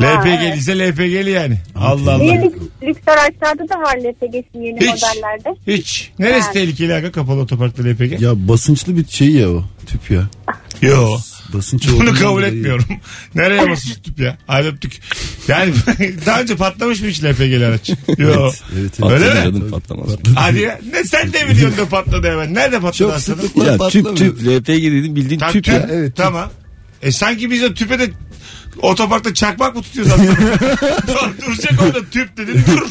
LPG 0.02 0.58
ise 0.58 0.80
LPG'li 0.80 1.30
yani. 1.30 1.58
Allah 1.76 2.12
Allah. 2.14 2.24
lüks, 2.44 2.56
lüks 2.84 3.00
araçlarda 3.08 3.70
da 3.70 3.76
var 3.82 3.98
LPG'si 3.98 4.58
yeni 4.58 4.80
Hiç. 4.80 4.88
modellerde? 5.04 5.56
Hiç. 5.68 6.12
Neresi 6.20 6.46
Ha. 6.48 6.52
tehlikeli 6.52 6.94
aga 6.94 7.12
kapalı 7.12 7.40
otoparkta 7.40 7.84
LPG? 7.84 8.22
Ya 8.22 8.48
basınçlı 8.48 8.98
bir 8.98 9.08
şey 9.08 9.30
ya 9.30 9.50
o 9.50 9.64
tüp 9.88 10.12
ya. 10.12 10.30
Yo. 10.82 11.18
Basınç 11.54 11.88
Bunu 11.88 11.96
olduğundan 11.96 12.16
kabul 12.16 12.32
dolayı- 12.32 12.46
etmiyorum. 12.56 12.86
Nereye 13.36 13.70
basış 13.70 13.96
tüp 13.96 14.20
ya? 14.20 14.38
Ay 14.48 14.68
öptük. 14.68 15.00
Yani 15.48 15.74
daha 16.26 16.42
önce 16.42 16.56
patlamış 16.56 17.02
mı 17.02 17.08
hiç 17.08 17.24
LPG'li 17.24 17.66
araç? 17.66 17.90
Yo. 17.90 17.96
Evet, 18.18 18.62
evet, 18.80 18.92
evet. 19.04 19.12
Öyle 19.12 19.26
mi? 19.28 19.34
Patladı, 19.54 19.70
patlamaz. 19.72 20.10
Hadi 20.36 20.60
ya. 20.60 20.80
Ne 20.94 21.04
sen 21.04 21.34
de 21.34 21.50
biliyorsun 21.50 21.78
da 21.78 21.86
patladı 21.90 22.32
hemen. 22.32 22.54
Nerede 22.54 22.76
patladı 22.76 22.98
Çok 22.98 23.14
aslanım? 23.14 23.42
sıklıkla 23.42 23.66
Ya 23.66 23.72
tüp 23.72 23.80
patlamıyor. 23.80 24.16
tüp 24.16 24.40
LPG 24.48 24.84
dedim 24.92 25.16
bildiğin 25.16 25.40
Tam 25.40 25.52
tüp 25.52 25.68
ya. 25.68 25.88
evet, 25.92 26.08
tüp. 26.08 26.16
Tamam. 26.16 26.50
E 27.02 27.12
sanki 27.12 27.52
biz 27.52 27.62
de 27.62 27.74
tüpe 27.74 28.00
de 28.00 28.10
otoparkta 28.81 29.34
çakmak 29.34 29.75
mı 29.75 29.81
tutuyoruz 29.81 30.12
aslında? 30.15 30.31
Dur, 31.07 31.45
Duracak 31.45 31.81
orada 31.81 32.10
tüp 32.12 32.38
dedin 32.38 32.62
dur. 32.67 32.88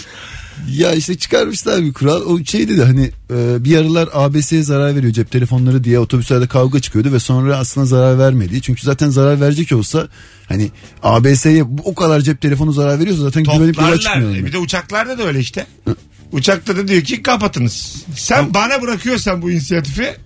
Ya 0.68 0.92
işte 0.94 1.18
çıkarmışlar 1.18 1.82
bir 1.82 1.92
kural. 1.92 2.22
O 2.22 2.44
şeydi 2.44 2.78
de 2.78 2.84
hani 2.84 3.10
e, 3.30 3.64
bir 3.64 3.76
aralar 3.76 4.08
ABS'ye 4.12 4.62
zarar 4.62 4.96
veriyor 4.96 5.12
cep 5.12 5.30
telefonları 5.30 5.84
diye 5.84 5.98
otobüslerde 5.98 6.46
kavga 6.46 6.80
çıkıyordu 6.80 7.12
ve 7.12 7.18
sonra 7.20 7.56
aslında 7.56 7.86
zarar 7.86 8.18
vermedi. 8.18 8.62
Çünkü 8.62 8.82
zaten 8.82 9.10
zarar 9.10 9.40
verecek 9.40 9.72
olsa 9.72 10.08
hani 10.48 10.70
ABS'ye 11.02 11.64
o 11.84 11.94
kadar 11.94 12.20
cep 12.20 12.40
telefonu 12.40 12.72
zarar 12.72 13.00
veriyorsa 13.00 13.22
zaten 13.22 13.44
güvenip 13.44 13.80
yola 13.80 14.00
çıkmıyor. 14.00 14.34
E 14.36 14.44
bir 14.46 14.52
de 14.52 14.58
uçaklarda 14.58 15.18
da 15.18 15.22
öyle 15.22 15.40
işte. 15.40 15.66
Uçakta 16.32 16.76
da 16.76 16.88
diyor 16.88 17.02
ki 17.02 17.22
kapatınız. 17.22 18.04
Sen 18.16 18.54
bana 18.54 18.82
bırakıyorsan 18.82 19.42
bu 19.42 19.50
inisiyatifi 19.50 20.16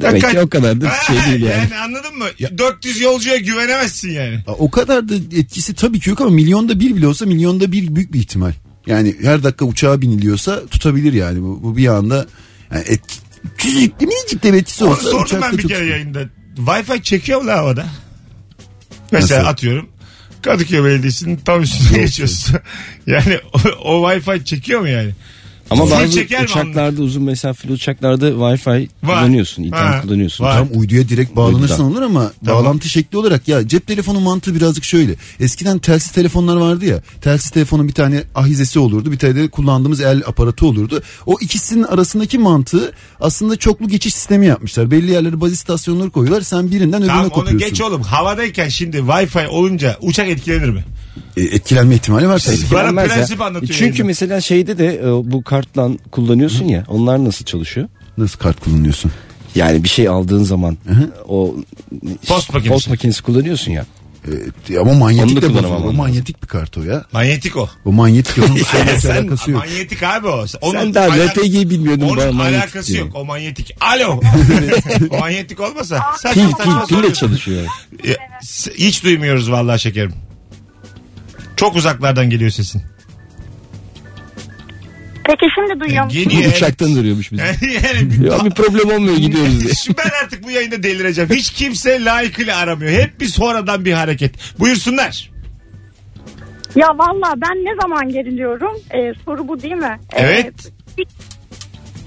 Demek 0.00 0.30
ki 0.30 0.40
o 0.40 0.48
kadar 0.48 0.80
da 0.80 0.90
şey 1.06 1.16
değil 1.32 1.42
yani. 1.50 1.76
anladın 1.78 2.18
mı? 2.18 2.24
400 2.58 3.00
yolcuya 3.00 3.36
güvenemezsin 3.36 4.10
yani. 4.10 4.34
Ya 4.34 4.42
O 4.58 4.70
kadar 4.70 5.08
da 5.08 5.14
etkisi 5.14 5.74
tabii 5.74 6.00
ki 6.00 6.10
yok 6.10 6.20
ama 6.20 6.30
milyonda 6.30 6.80
bir 6.80 6.96
bile 6.96 7.06
olsa 7.06 7.26
milyonda 7.26 7.72
bir 7.72 7.94
büyük 7.96 8.12
bir 8.12 8.18
ihtimal. 8.18 8.52
Yani 8.86 9.16
her 9.22 9.42
dakika 9.42 9.64
uçağa 9.64 10.00
biniliyorsa 10.00 10.66
tutabilir 10.66 11.12
yani 11.12 11.42
bu, 11.42 11.62
bu 11.62 11.76
bir 11.76 11.86
anda 11.88 12.26
yani 12.72 12.84
et, 12.86 13.00
küçücük 13.58 14.00
minicik 14.00 14.42
de 14.42 14.52
bir 14.52 14.58
etkisi 14.58 14.84
Onu 14.84 14.90
olsa 14.90 15.02
sordum 15.02 15.22
uçakta 15.22 15.50
ben 15.52 15.58
bir 15.58 15.68
kere 15.68 15.78
tut- 15.78 15.90
yayında. 15.90 16.22
Wi-Fi 16.56 17.02
çekiyor 17.02 17.40
mu 17.40 17.46
la 17.46 17.56
havada? 17.56 17.86
Mesela 19.12 19.38
Nasıl? 19.40 19.50
atıyorum. 19.50 19.88
Kadıköy 20.42 20.84
Belediyesi'nin 20.84 21.36
tam 21.36 21.62
üstüne 21.62 21.98
geçiyorsun. 21.98 22.56
yani 23.06 23.38
o, 23.52 23.58
o 23.84 24.10
Wi-Fi 24.12 24.44
çekiyor 24.44 24.80
mu 24.80 24.88
yani? 24.88 25.10
Ama 25.70 25.84
Full 25.86 25.90
bazı 25.92 26.10
çeker 26.12 26.40
mi 26.40 26.44
uçaklarda 26.44 27.02
uzun 27.02 27.22
mesafeli 27.22 27.72
uçaklarda 27.72 28.28
Wi-Fi 28.28 28.88
kullanıyorsun. 29.04 29.62
internet 29.62 29.94
Ha, 29.94 30.02
kullanıyorsun. 30.02 30.44
var. 30.44 30.58
Tam 30.58 30.68
uyduya 30.80 31.08
direkt 31.08 31.36
bağlanırsan 31.36 31.78
Uydudan. 31.86 31.92
olur 31.92 32.02
ama 32.02 32.32
Tamam. 32.46 32.64
bağlantı 32.64 32.88
şekli 32.88 33.18
olarak 33.18 33.48
ya 33.48 33.68
cep 33.68 33.86
telefonu 33.86 34.20
mantığı 34.20 34.54
birazcık 34.54 34.84
şöyle. 34.84 35.14
Eskiden 35.40 35.78
telsiz 35.78 36.12
telefonlar 36.12 36.56
vardı 36.56 36.84
ya. 36.84 37.00
Telsiz 37.20 37.50
telefonun 37.50 37.88
bir 37.88 37.92
tane 37.92 38.22
ahizesi 38.34 38.78
olurdu. 38.78 39.12
Bir 39.12 39.18
tane 39.18 39.34
de 39.34 39.48
kullandığımız 39.48 40.00
el 40.00 40.22
aparatı 40.26 40.66
olurdu. 40.66 41.02
O 41.26 41.36
ikisinin 41.40 41.82
arasındaki 41.82 42.38
mantığı 42.38 42.92
aslında 43.20 43.56
çoklu 43.56 43.88
geçiş 43.88 44.14
sistemi 44.14 44.46
yapmışlar. 44.46 44.90
Belli 44.90 45.10
yerlere 45.10 45.40
baz 45.40 45.52
istasyonları 45.52 46.10
koyuyorlar. 46.10 46.42
Sen 46.42 46.70
birinden 46.70 46.98
öbürüne 47.02 47.06
Tamam 47.06 47.24
onu 47.24 47.32
kopuyorsun. 47.32 47.68
geç 47.68 47.80
oğlum. 47.80 48.02
Havadayken 48.02 48.68
şimdi 48.68 48.96
Wi-Fi 48.96 49.46
olunca 49.46 49.96
uçak 50.00 50.28
etkilenir 50.28 50.68
mi? 50.68 50.84
E, 51.36 51.42
etkilenme 51.42 51.94
ihtimali 51.94 52.28
var 52.28 52.38
tabii. 52.38 52.56
Bana 52.72 52.84
Bilinmez 52.84 53.08
ya. 53.10 53.14
prensip 53.14 53.40
anlatıyor 53.40 53.72
Çünkü 53.72 53.84
yayında. 53.84 54.04
mesela 54.06 54.40
şeyde 54.40 54.78
de 54.78 54.94
e, 54.96 55.02
bu 55.32 55.42
kartla 55.44 55.88
kullanıyorsun 56.10 56.64
ya. 56.64 56.84
Onlar 56.88 57.24
nasıl 57.24 57.44
çalışıyor? 57.44 57.88
Nasıl 58.18 58.38
kart 58.38 58.60
kullanıyorsun? 58.64 59.12
Yani 59.54 59.84
bir 59.84 59.88
şey 59.88 60.08
aldığın 60.08 60.42
zaman 60.44 60.76
o 61.28 61.54
Post 62.28 62.52
makinesi. 62.52 62.68
post 62.74 62.88
makinesi 62.88 63.22
kullanıyorsun 63.22 63.72
ya. 63.72 63.86
E, 64.70 64.78
ama 64.78 64.92
manyetik 64.94 65.36
da 65.36 65.42
de 65.42 65.46
kullanamam 65.46 65.76
bozulur. 65.76 65.90
O 65.90 65.96
manyetik 65.96 66.42
bir 66.42 66.48
kart 66.48 66.78
o 66.78 66.82
ya. 66.82 67.04
Manyetik 67.12 67.56
o. 67.56 67.68
O 67.84 67.92
manyetik 67.92 68.38
onun 68.44 68.56
şeyle 68.56 69.00
Sen, 69.00 69.22
alakası 69.22 69.50
yok. 69.50 69.60
manyetik 69.66 70.02
abi 70.02 70.26
o. 70.28 70.44
Onun 70.60 70.78
Sen 70.80 70.94
daha 70.94 71.06
alak- 71.06 71.38
LPG'yi 71.38 71.70
bilmiyordun. 71.70 72.08
Onun 72.08 72.34
manyetik 72.36 72.64
alakası 72.64 72.96
yok. 72.96 73.08
O 73.14 73.24
manyetik. 73.24 73.76
Alo. 73.80 74.20
o 75.10 75.18
manyetik 75.18 75.60
olmasa. 75.60 76.02
Saçma 76.18 76.42
Pil 76.42 76.50
saçma 76.50 76.64
pil 76.80 76.86
pille 76.86 76.96
soruyorsun. 76.96 77.26
çalışıyor. 77.26 77.66
S- 78.42 78.72
Hiç 78.78 79.04
duymuyoruz 79.04 79.50
vallahi 79.50 79.80
şekerim. 79.80 80.12
Çok 81.56 81.76
uzaklardan 81.76 82.30
geliyor 82.30 82.50
sesin. 82.50 82.82
Peki 85.24 85.46
şimdi 85.54 85.80
duyuyor 85.80 86.04
musun? 86.04 86.22
Geliyor. 86.24 86.52
Uçaktan 86.52 86.94
duruyormuş 86.96 87.32
bizi. 87.32 87.42
yani 87.74 88.10
bir, 88.10 88.30
Ya 88.30 88.44
bir 88.44 88.50
problem 88.50 88.90
olmuyor 88.96 89.16
gidiyoruz 89.16 89.60
diye. 89.60 89.74
Şu 89.74 89.96
ben 89.98 90.10
artık 90.24 90.44
bu 90.44 90.50
yayında 90.50 90.82
delireceğim. 90.82 91.30
Hiç 91.30 91.50
kimse 91.50 92.04
layıkıyla 92.04 92.56
aramıyor. 92.56 92.92
Hep 92.92 93.20
bir 93.20 93.26
sonradan 93.26 93.84
bir 93.84 93.92
hareket. 93.92 94.34
Buyursunlar. 94.58 95.30
Ya 96.76 96.88
valla 96.88 97.34
ben 97.36 97.56
ne 97.64 97.74
zaman 97.82 98.08
geriliyorum? 98.08 98.72
Ee, 98.94 99.12
soru 99.24 99.48
bu 99.48 99.62
değil 99.62 99.74
mi? 99.74 99.98
Ee, 100.12 100.22
Evet. 100.22 100.72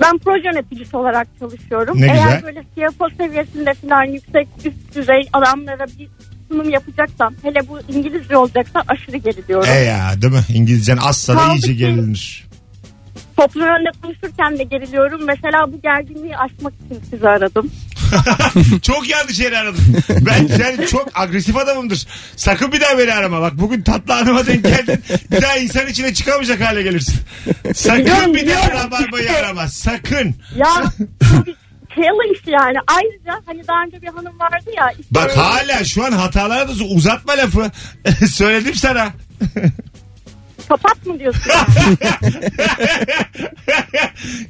ben 0.01 0.17
proje 0.17 0.47
yöneticisi 0.47 0.97
olarak 0.97 1.27
çalışıyorum. 1.39 2.01
Ne 2.01 2.05
Eğer 2.05 2.13
güzel. 2.23 2.43
böyle 2.43 2.63
CFO 2.75 3.07
seviyesinde 3.17 3.73
falan 3.73 4.03
yüksek 4.03 4.47
üst 4.65 4.95
düzey 4.95 5.29
adamlara 5.33 5.87
bir 5.87 6.07
sunum 6.51 6.69
yapacaksam 6.69 7.33
hele 7.43 7.67
bu 7.67 7.79
İngilizce 7.93 8.37
olacaksa 8.37 8.83
aşırı 8.87 9.17
geriliyorum. 9.17 9.69
E 9.69 9.73
ya 9.75 10.21
değil 10.21 10.33
mi? 10.33 10.43
İngilizcen 10.53 10.97
azsa 10.97 11.33
da 11.33 11.37
Kaldı 11.37 11.55
iyice 11.55 11.67
ki- 11.67 11.77
gerilinir. 11.77 12.49
Toplum 13.37 13.63
önünde 13.63 13.89
konuşurken 14.01 14.59
de 14.59 14.63
geriliyorum. 14.63 15.21
Mesela 15.25 15.71
bu 15.73 15.81
gerginliği 15.81 16.37
aşmak 16.37 16.73
için 16.85 17.01
sizi 17.09 17.27
aradım. 17.29 17.71
çok 18.81 19.09
yanlış 19.09 19.39
yere 19.39 19.57
aradın. 19.57 19.83
Ben 20.09 20.47
yani 20.63 20.87
çok 20.87 21.09
agresif 21.19 21.57
adamımdır. 21.57 22.07
Sakın 22.35 22.71
bir 22.71 22.81
daha 22.81 22.97
beni 22.97 23.13
arama. 23.13 23.41
Bak 23.41 23.53
bugün 23.59 23.81
tatlı 23.81 24.13
hanıma 24.13 24.47
denk 24.47 24.63
geldin. 24.63 25.03
Bir 25.31 25.41
daha 25.41 25.57
insan 25.57 25.87
içine 25.87 26.13
çıkamayacak 26.13 26.61
hale 26.61 26.81
gelirsin. 26.81 27.15
Sakın 27.73 28.05
bir 28.05 28.09
daha 28.11 28.33
biliyorum. 28.33 28.69
rabarbayı 28.73 29.31
arama. 29.31 29.67
Sakın. 29.67 30.35
Ya 30.55 30.67
bu 31.21 31.45
bir 31.45 31.55
challenge 31.95 32.39
yani. 32.45 32.77
Ayrıca 32.87 33.41
hani 33.45 33.67
daha 33.67 33.83
önce 33.83 34.01
bir 34.01 34.07
hanım 34.07 34.39
vardı 34.39 34.69
ya. 34.77 34.91
işte- 34.91 35.03
Bak 35.11 35.37
hala 35.37 35.83
şu 35.85 36.05
an 36.05 36.11
hatalara 36.11 36.67
da 36.67 36.71
uzatma 36.83 37.33
lafı. 37.37 37.71
Söyledim 38.31 38.75
sana. 38.75 39.09
Kapat 40.69 41.05
mı 41.05 41.19
diyorsun? 41.19 41.41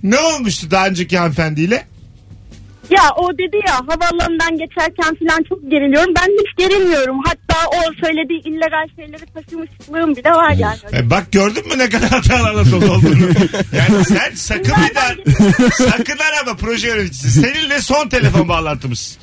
ne 0.03 0.17
olmuştu 0.19 0.71
daha 0.71 0.87
önceki 0.87 1.17
hanımefendiyle? 1.17 1.85
Ya 2.89 3.03
o 3.17 3.33
dedi 3.37 3.57
ya 3.67 3.75
havaalanından 3.75 4.57
geçerken 4.57 5.15
falan 5.15 5.43
çok 5.49 5.71
geriliyorum. 5.71 6.13
Ben 6.15 6.27
hiç 6.39 6.57
gerilmiyorum. 6.57 7.17
Hatta 7.25 7.67
o 7.67 8.05
söylediği 8.05 8.41
illegal 8.41 8.87
şeyleri 8.95 9.25
taşımışlığım 9.33 10.15
bile 10.15 10.31
var 10.31 10.51
yani. 10.51 10.77
E 10.93 11.09
bak 11.09 11.31
gördün 11.31 11.67
mü 11.67 11.77
ne 11.77 11.89
kadar 11.89 12.09
hatalarla 12.09 12.71
dolu 12.71 12.91
olduğunu. 12.93 13.29
Yani 13.73 14.05
sen 14.05 14.31
sakın 14.35 14.73
bir 14.89 14.95
daha 14.95 15.11
sakın 15.71 16.17
arama 16.17 16.57
proje 16.57 16.87
yöneticisi. 16.87 17.41
Seninle 17.41 17.81
son 17.81 18.09
telefon 18.09 18.49
bağlantımız. 18.49 19.17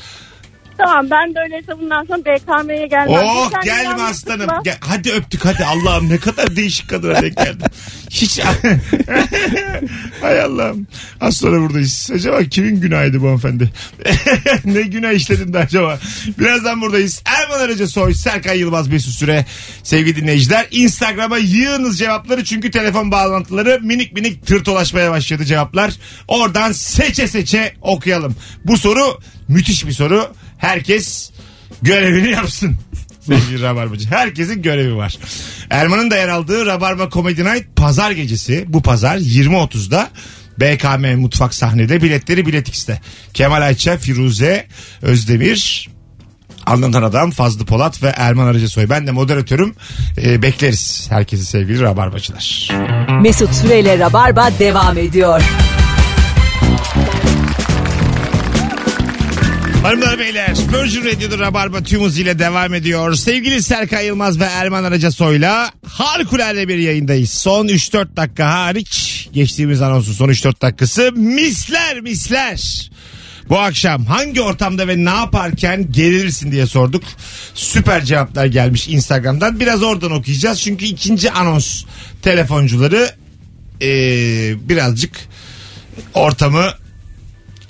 Tamam 0.78 1.10
ben 1.10 1.34
de 1.34 1.40
öyleyse 1.40 1.72
bundan 1.80 2.04
sonra 2.04 2.24
BKM'ye 2.24 2.86
gelmem. 2.86 3.20
Oh 3.24 3.50
Sen 3.50 3.62
gelme 3.62 4.02
aslanım. 4.02 4.48
Gel, 4.64 4.76
hadi 4.80 5.12
öptük 5.12 5.44
hadi 5.44 5.64
Allah'ım 5.64 6.08
ne 6.08 6.18
kadar 6.18 6.56
değişik 6.56 6.90
kadına 6.90 7.22
denk 7.22 7.36
geldin. 7.36 7.66
Hiç 8.10 8.40
Hay 10.20 10.40
Allah'ım. 10.40 10.86
Az 11.20 11.36
sonra 11.36 11.60
buradayız. 11.60 12.10
Acaba 12.14 12.42
kimin 12.42 12.80
günahıydı 12.80 13.22
bu 13.22 13.26
hanımefendi? 13.26 13.70
ne 14.64 14.82
günah 14.82 15.12
işledin 15.12 15.52
de 15.52 15.58
acaba? 15.58 15.98
Birazdan 16.38 16.80
buradayız. 16.80 17.22
Erman 17.24 17.60
Arıca 17.60 17.86
Soy, 17.86 18.14
Serkan 18.14 18.54
Yılmaz 18.54 18.88
Mesut 18.88 19.14
Süre. 19.14 19.46
Sevgili 19.82 20.16
dinleyiciler 20.16 20.66
Instagram'a 20.70 21.38
yığınız 21.38 21.98
cevapları 21.98 22.44
çünkü 22.44 22.70
telefon 22.70 23.10
bağlantıları 23.10 23.80
minik 23.82 24.12
minik 24.12 24.46
tırtolaşmaya 24.46 25.10
başladı 25.10 25.44
cevaplar. 25.44 25.94
Oradan 26.28 26.72
seçe 26.72 27.28
seçe 27.28 27.74
okuyalım. 27.82 28.36
Bu 28.64 28.78
soru 28.78 29.20
müthiş 29.48 29.86
bir 29.86 29.92
soru. 29.92 30.32
Herkes 30.58 31.30
görevini 31.82 32.30
yapsın. 32.30 32.76
Sevgili 33.20 33.62
Rabarbacı. 33.62 34.08
Herkesin 34.08 34.62
görevi 34.62 34.96
var. 34.96 35.18
Erman'ın 35.70 36.10
da 36.10 36.16
yer 36.16 36.28
aldığı 36.28 36.66
Rabarba 36.66 37.10
Comedy 37.10 37.44
Night 37.44 37.76
pazar 37.76 38.10
gecesi. 38.10 38.64
Bu 38.68 38.82
pazar 38.82 39.16
20.30'da 39.16 40.10
BKM 40.60 41.20
Mutfak 41.20 41.54
sahnede 41.54 42.02
biletleri 42.02 42.46
Bilet 42.46 42.68
X'te. 42.68 43.00
Kemal 43.34 43.62
Ayça, 43.62 43.98
Firuze, 43.98 44.66
Özdemir, 45.02 45.88
Anlatan 46.66 47.02
Adam, 47.02 47.30
Fazlı 47.30 47.64
Polat 47.64 48.02
ve 48.02 48.12
Erman 48.16 48.46
Arıcısoy. 48.46 48.88
Ben 48.90 49.06
de 49.06 49.10
moderatörüm. 49.10 49.74
Ee, 50.22 50.42
bekleriz 50.42 51.06
herkesi 51.10 51.44
sevgili 51.44 51.80
Rabarbacılar. 51.80 52.68
Mesut 53.22 53.54
Süreyle 53.54 53.98
Rabarba 53.98 54.50
devam 54.58 54.98
ediyor. 54.98 55.42
Hanımlar 59.86 60.18
beyler 60.18 60.56
Virgin 60.72 61.04
Radio'da 61.04 61.38
Rabarba 61.38 61.82
tüm 61.82 62.02
hızıyla 62.02 62.38
devam 62.38 62.74
ediyor. 62.74 63.14
Sevgili 63.14 63.62
Serkan 63.62 64.00
Yılmaz 64.00 64.40
ve 64.40 64.44
Erman 64.44 64.84
Aracasoy'la 64.84 65.70
harikulade 65.86 66.68
bir 66.68 66.78
yayındayız. 66.78 67.30
Son 67.30 67.68
3-4 67.68 68.16
dakika 68.16 68.52
hariç 68.52 69.28
geçtiğimiz 69.32 69.82
anonsun 69.82 70.12
son 70.12 70.28
3-4 70.28 70.62
dakikası 70.62 71.12
misler 71.12 72.00
misler. 72.00 72.90
Bu 73.48 73.58
akşam 73.58 74.04
hangi 74.06 74.40
ortamda 74.40 74.88
ve 74.88 75.04
ne 75.04 75.10
yaparken 75.10 75.92
gerilirsin 75.92 76.52
diye 76.52 76.66
sorduk. 76.66 77.04
Süper 77.54 78.04
cevaplar 78.04 78.46
gelmiş 78.46 78.88
Instagram'dan. 78.88 79.60
Biraz 79.60 79.82
oradan 79.82 80.12
okuyacağız. 80.12 80.60
Çünkü 80.60 80.84
ikinci 80.84 81.30
anons 81.30 81.84
telefoncuları 82.22 83.10
eee, 83.80 84.56
birazcık 84.68 85.16
ortamı 86.14 86.72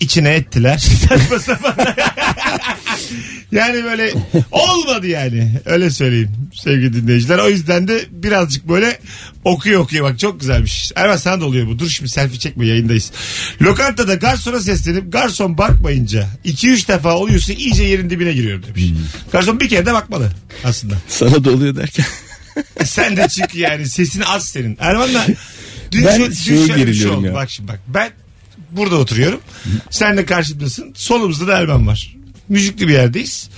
içine 0.01 0.31
ettiler. 0.35 0.79
Saçma 1.09 1.39
sapan. 1.39 1.75
yani 3.53 3.85
böyle 3.85 4.13
olmadı 4.53 5.07
yani. 5.07 5.61
Öyle 5.65 5.91
söyleyeyim 5.91 6.31
sevgili 6.63 6.93
dinleyiciler. 6.93 7.39
O 7.39 7.49
yüzden 7.49 7.89
de 7.89 8.05
birazcık 8.11 8.69
böyle 8.69 8.99
okuyor 9.45 9.81
okuyor. 9.81 10.05
Bak 10.05 10.19
çok 10.19 10.41
güzelmiş. 10.41 10.93
Erman 10.97 11.17
sana 11.17 11.41
da 11.41 11.45
oluyor 11.47 11.67
bu. 11.67 11.79
Dur 11.79 11.89
şimdi 11.89 12.11
selfie 12.11 12.39
çekme 12.39 12.67
yayındayız. 12.67 13.13
Lokantada 13.63 14.15
garsona 14.15 14.61
seslenip 14.61 15.13
garson 15.13 15.59
bakmayınca 15.59 16.27
2-3 16.45 16.89
defa 16.89 17.15
oluyorsa 17.17 17.53
iyice 17.53 17.83
yerin 17.83 18.11
dibine 18.11 18.33
giriyorum 18.33 18.63
demiş. 18.69 18.85
Garson 19.33 19.61
bir 19.61 19.69
kere 19.69 19.87
de 19.87 19.93
bakmalı 19.93 20.33
aslında. 20.65 20.95
Sana 21.09 21.45
da 21.45 21.51
oluyor 21.51 21.77
derken. 21.77 22.05
Sen 22.85 23.17
de 23.17 23.29
çünkü 23.29 23.59
yani 23.59 23.89
sesin 23.89 24.21
az 24.21 24.45
senin. 24.49 24.77
Erman'la 24.81 25.27
dün, 25.93 26.05
Ben 26.05 26.21
şö- 26.21 26.49
dün 26.49 26.67
şöyle 26.67 26.87
bir 26.87 26.95
şey 26.95 27.07
oldu. 27.07 27.27
ya. 27.27 27.35
Bak 27.35 27.51
şimdi 27.51 27.69
bak 27.69 27.81
ben 27.89 28.11
burada 28.77 28.97
oturuyorum. 28.97 29.41
Sen 29.91 30.17
de 30.17 30.25
karşımdasın. 30.27 30.93
Solumuzda 30.95 31.47
da 31.47 31.59
Erman 31.59 31.87
var. 31.87 32.17
Müzikli 32.49 32.89
bir 32.89 32.93
yerdeyiz. 32.93 33.51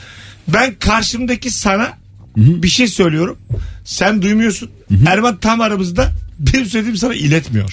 Ben 0.48 0.74
karşımdaki 0.74 1.50
sana 1.50 1.98
bir 2.36 2.68
şey 2.68 2.88
söylüyorum. 2.88 3.38
Sen 3.84 4.22
duymuyorsun. 4.22 4.70
Erman 5.06 5.36
tam 5.36 5.60
aramızda 5.60 6.12
benim 6.38 6.66
söylediğimi 6.66 6.98
sana 6.98 7.14
iletmiyor. 7.14 7.70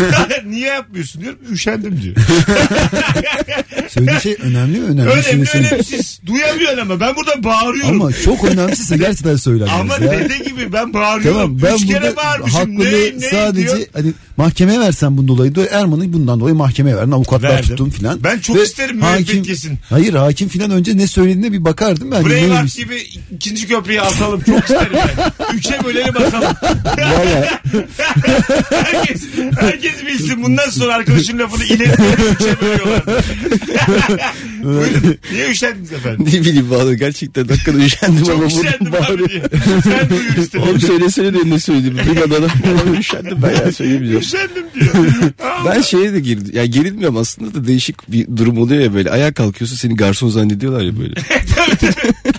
Niye 0.46 0.66
yapmıyorsun 0.68 1.22
diyorum. 1.22 1.38
Üşendim 1.52 2.02
diyor. 2.02 2.16
Söylediği 3.88 4.20
şey 4.20 4.36
önemli 4.42 4.78
mi? 4.78 4.84
Önemli. 4.86 5.10
Önemli 5.10 5.24
Şimdi 5.30 5.46
sen- 5.46 5.64
önemsiz. 5.64 6.20
Duyamıyorsun 6.26 6.78
ama 6.78 7.00
ben 7.00 7.16
burada 7.16 7.44
bağırıyorum. 7.44 8.00
Ama 8.02 8.12
çok 8.24 8.44
önemsizse 8.44 8.96
gerçekten 8.96 9.36
söylenmez 9.36 9.80
Ama 9.80 9.94
ya. 9.94 10.00
dede 10.12 10.38
gibi 10.38 10.72
ben 10.72 10.94
bağırıyorum. 10.94 11.40
Tamam 11.40 11.62
ben 11.62 11.74
Üç 11.76 11.86
kere 11.86 12.00
burada 12.02 12.16
bağırmışım. 12.16 12.58
hakkını 12.58 12.84
Ne, 12.84 13.20
ne 13.26 13.30
sadece 13.30 13.66
diyor? 13.76 13.86
hani 13.92 14.12
mahkemeye 14.36 14.80
versen 14.80 15.16
bunun 15.16 15.28
dolayı 15.28 15.54
da 15.54 15.66
Erman'ı 15.66 16.12
bundan 16.12 16.40
dolayı 16.40 16.54
mahkemeye 16.54 16.96
verdin 16.96 17.10
avukatlar 17.12 17.48
Verdim. 17.50 17.68
tuttum 17.68 17.90
filan. 17.90 18.24
Ben 18.24 18.38
çok 18.38 18.56
isterim 18.56 18.96
müebbet 18.96 19.48
yesin. 19.48 19.78
Hayır 19.90 20.14
hakim 20.14 20.48
filan 20.48 20.70
önce 20.70 20.96
ne 20.96 21.06
söylediğine 21.06 21.52
bir 21.52 21.64
bakardım 21.64 22.10
ben. 22.10 22.24
Braveheart 22.24 22.52
neymiş? 22.52 22.74
gibi 22.74 23.02
ikinci 23.32 23.68
köprüyü 23.68 24.00
atalım. 24.00 24.40
Çok 24.40 24.58
isterim 24.60 24.92
ben. 24.94 25.56
Üçe 25.56 25.84
bölelim 25.84 26.16
atalım. 26.16 26.56
Valla 26.98 27.60
herkes, 28.70 29.22
herkes 29.60 30.06
bilsin. 30.06 30.42
Bundan 30.42 30.70
sonra 30.70 30.94
arkadaşın 30.94 31.38
lafını 31.38 31.64
üçe 31.64 31.78
bölüyorlar. 32.60 33.02
Buyurun. 34.62 35.18
Niye 35.32 35.50
üşendiniz 35.50 35.92
efendim? 35.92 36.26
ne 36.26 36.40
bileyim 36.40 36.70
valla 36.70 36.94
gerçekten 36.94 37.48
dakikada 37.48 37.78
üşendim 37.78 38.24
ama 38.30 38.48
Çok 38.48 38.64
üşendim 38.64 38.92
burada 38.92 39.06
abi 39.06 39.28
diye. 39.28 39.42
Sen 39.82 40.10
duyur 40.10 40.36
istedim. 40.38 40.62
Oğlum 40.68 40.80
söylesene 40.80 41.34
de 41.34 41.38
ne 41.44 41.58
söyledim. 41.58 41.96
Duymadan 42.06 42.42
ama 42.86 42.96
üşendim 42.98 43.42
ben 43.42 43.50
ya 43.50 43.72
söyleyemeyeceğim. 43.72 44.20
Üşendim 44.22 44.64
diyor. 44.74 44.94
Ben 45.66 45.80
şeye 45.80 46.12
de 46.12 46.20
gerildim. 46.20 46.56
Ya 46.56 46.66
gerilmiyorum 46.66 47.16
aslında 47.16 47.54
da 47.54 47.66
değişik 47.66 48.12
bir 48.12 48.26
durum 48.36 48.58
oluyor 48.58 48.82
ya 48.82 48.94
böyle. 48.94 49.10
Ayağa 49.10 49.32
kalkıyorsun 49.34 49.76
seni 49.76 49.96
garson 49.96 50.28
zannediyorlar 50.28 50.82
ya 50.82 50.92
böyle. 50.98 51.14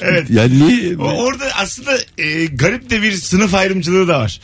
Evet. 0.00 0.30
Yani 0.30 0.66
niye? 0.66 0.96
O, 0.96 1.02
orada 1.02 1.44
aslında 1.56 1.98
e, 2.18 2.46
garip 2.46 2.90
de 2.90 3.02
bir 3.02 3.12
sınıf 3.12 3.54
ayrımcılığı 3.54 4.08
da 4.08 4.20
var. 4.20 4.40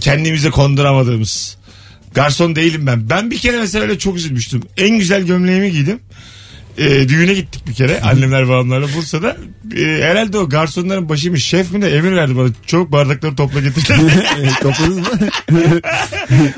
Kendimize 0.00 0.50
konduramadığımız. 0.50 1.58
Garson 2.14 2.56
değilim 2.56 2.86
ben. 2.86 3.10
Ben 3.10 3.30
bir 3.30 3.38
kere 3.38 3.58
mesela 3.58 3.82
öyle 3.82 3.98
çok 3.98 4.16
üzülmüştüm. 4.16 4.62
En 4.76 4.98
güzel 4.98 5.22
gömleğimi 5.22 5.72
giydim. 5.72 6.00
E, 6.78 7.08
düğüne 7.08 7.34
gittik 7.34 7.68
bir 7.68 7.74
kere 7.74 8.00
annemler 8.00 8.48
babamlarla 8.48 8.86
Bursa'da. 8.96 9.36
E, 9.76 9.84
herhalde 10.02 10.38
o 10.38 10.48
garsonların 10.48 11.08
başıymış 11.08 11.44
şef 11.44 11.72
mi 11.72 11.82
de 11.82 11.96
emir 11.96 12.12
verdi 12.12 12.36
bana. 12.36 12.48
Çok 12.66 12.92
bardakları 12.92 13.36
topla 13.36 13.60
getirdiler. 13.60 13.98
topladınız 14.62 14.96
mı? 14.96 15.04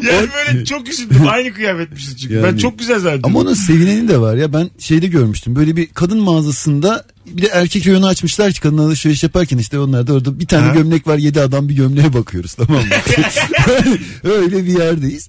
yani 0.03 0.29
böyle 0.35 0.65
çok 0.65 0.89
üzüldüm. 0.89 1.29
Aynı 1.29 1.53
kıyafetmişiz 1.53 2.17
çünkü. 2.17 2.43
Ben 2.43 2.49
Yani- 2.49 2.61
çok 2.61 2.79
güzel 2.79 2.99
zannettim. 2.99 3.25
Ama 3.25 3.39
onun 3.39 3.55
sevineni 3.55 4.09
de 4.09 4.21
var 4.21 4.37
ya 4.37 4.53
ben 4.53 4.71
şeyde 4.79 5.07
görmüştüm 5.07 5.57
böyle 5.57 5.77
bir 5.77 5.87
kadın 5.87 6.21
mağazasında 6.21 7.05
bir 7.27 7.43
de 7.43 7.47
erkek 7.53 7.87
reyonu 7.87 8.07
açmışlar 8.07 8.53
ki 8.53 8.61
kadın 8.61 8.79
alışveriş 8.79 9.23
yaparken 9.23 9.59
işte 9.59 9.79
onlar 9.79 10.07
da 10.07 10.13
orada 10.13 10.41
bir 10.41 10.47
tane 10.47 10.67
Ha. 10.67 10.75
gömlek 10.75 11.07
var 11.07 11.19
yedi 11.19 11.41
adam 11.41 11.69
bir 11.69 11.75
gömleğe 11.75 12.13
bakıyoruz 12.13 12.55
tamam 12.55 12.77
mı? 12.83 12.89
Öyle 14.25 14.65
bir 14.67 14.79
yerdeyiz. 14.79 15.29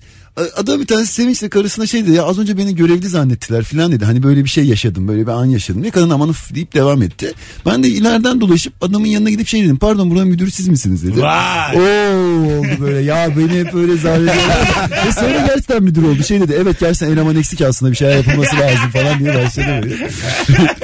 Adam 0.57 0.79
bir 0.81 0.85
tanesi 0.87 1.13
sevinçle 1.13 1.49
karısına 1.49 1.85
şey 1.85 2.03
dedi 2.03 2.11
ya 2.11 2.23
az 2.23 2.39
önce 2.39 2.57
beni 2.57 2.75
görevli 2.75 3.07
zannettiler 3.09 3.63
filan 3.63 3.91
dedi. 3.91 4.05
Hani 4.05 4.23
böyle 4.23 4.43
bir 4.43 4.49
şey 4.49 4.65
yaşadım 4.65 5.07
böyle 5.07 5.21
bir 5.21 5.31
an 5.31 5.45
yaşadım. 5.45 5.81
Ne 5.83 5.91
kadın 5.91 6.09
aman 6.09 6.33
deyip 6.55 6.73
devam 6.73 7.01
etti. 7.03 7.33
Ben 7.65 7.83
de 7.83 7.87
ileriden 7.87 8.41
dolaşıp 8.41 8.73
adamın 8.81 9.05
yanına 9.07 9.29
gidip 9.29 9.47
şey 9.47 9.63
dedim 9.63 9.77
pardon 9.77 10.11
buranın 10.11 10.27
müdürü 10.27 10.51
siz 10.51 10.67
misiniz 10.67 11.03
dedi. 11.03 11.21
Vay. 11.21 11.75
Oo 11.75 12.59
oldu 12.59 12.67
böyle 12.79 12.99
ya 12.99 13.37
beni 13.37 13.59
hep 13.59 13.73
böyle 13.73 13.97
zannediyorlar. 13.97 14.91
Ve 15.07 15.11
sonra 15.19 15.45
gerçekten 15.47 15.83
müdür 15.83 16.03
oldu. 16.03 16.23
Şey 16.23 16.41
dedi 16.41 16.55
evet 16.61 16.79
gerçekten 16.79 17.11
eleman 17.11 17.35
eksik 17.35 17.61
aslında 17.61 17.91
bir 17.91 17.97
şeyler 17.97 18.17
yapılması 18.17 18.55
lazım 18.55 18.89
falan 18.93 19.19
diye 19.19 19.33
başladı 19.33 19.79
böyle. 19.83 20.09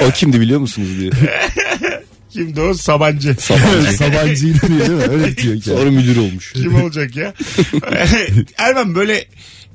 O 0.07 0.11
kimdi 0.11 0.41
biliyor 0.41 0.59
musunuz 0.59 0.87
diye. 0.99 1.11
Kimdi 2.29 2.61
o? 2.61 2.73
Sabancı. 2.73 3.35
Sabancıydı 3.97 4.67
diye 4.67 4.79
değil 4.79 4.89
mi? 4.89 5.03
Öyle 5.03 5.37
diyor 5.37 5.55
ki. 5.55 5.61
Sonra 5.61 5.91
müdür 5.91 6.17
olmuş. 6.17 6.53
Kim 6.53 6.75
olacak 6.75 7.15
ya? 7.15 7.33
Erman 8.57 8.95
böyle 8.95 9.25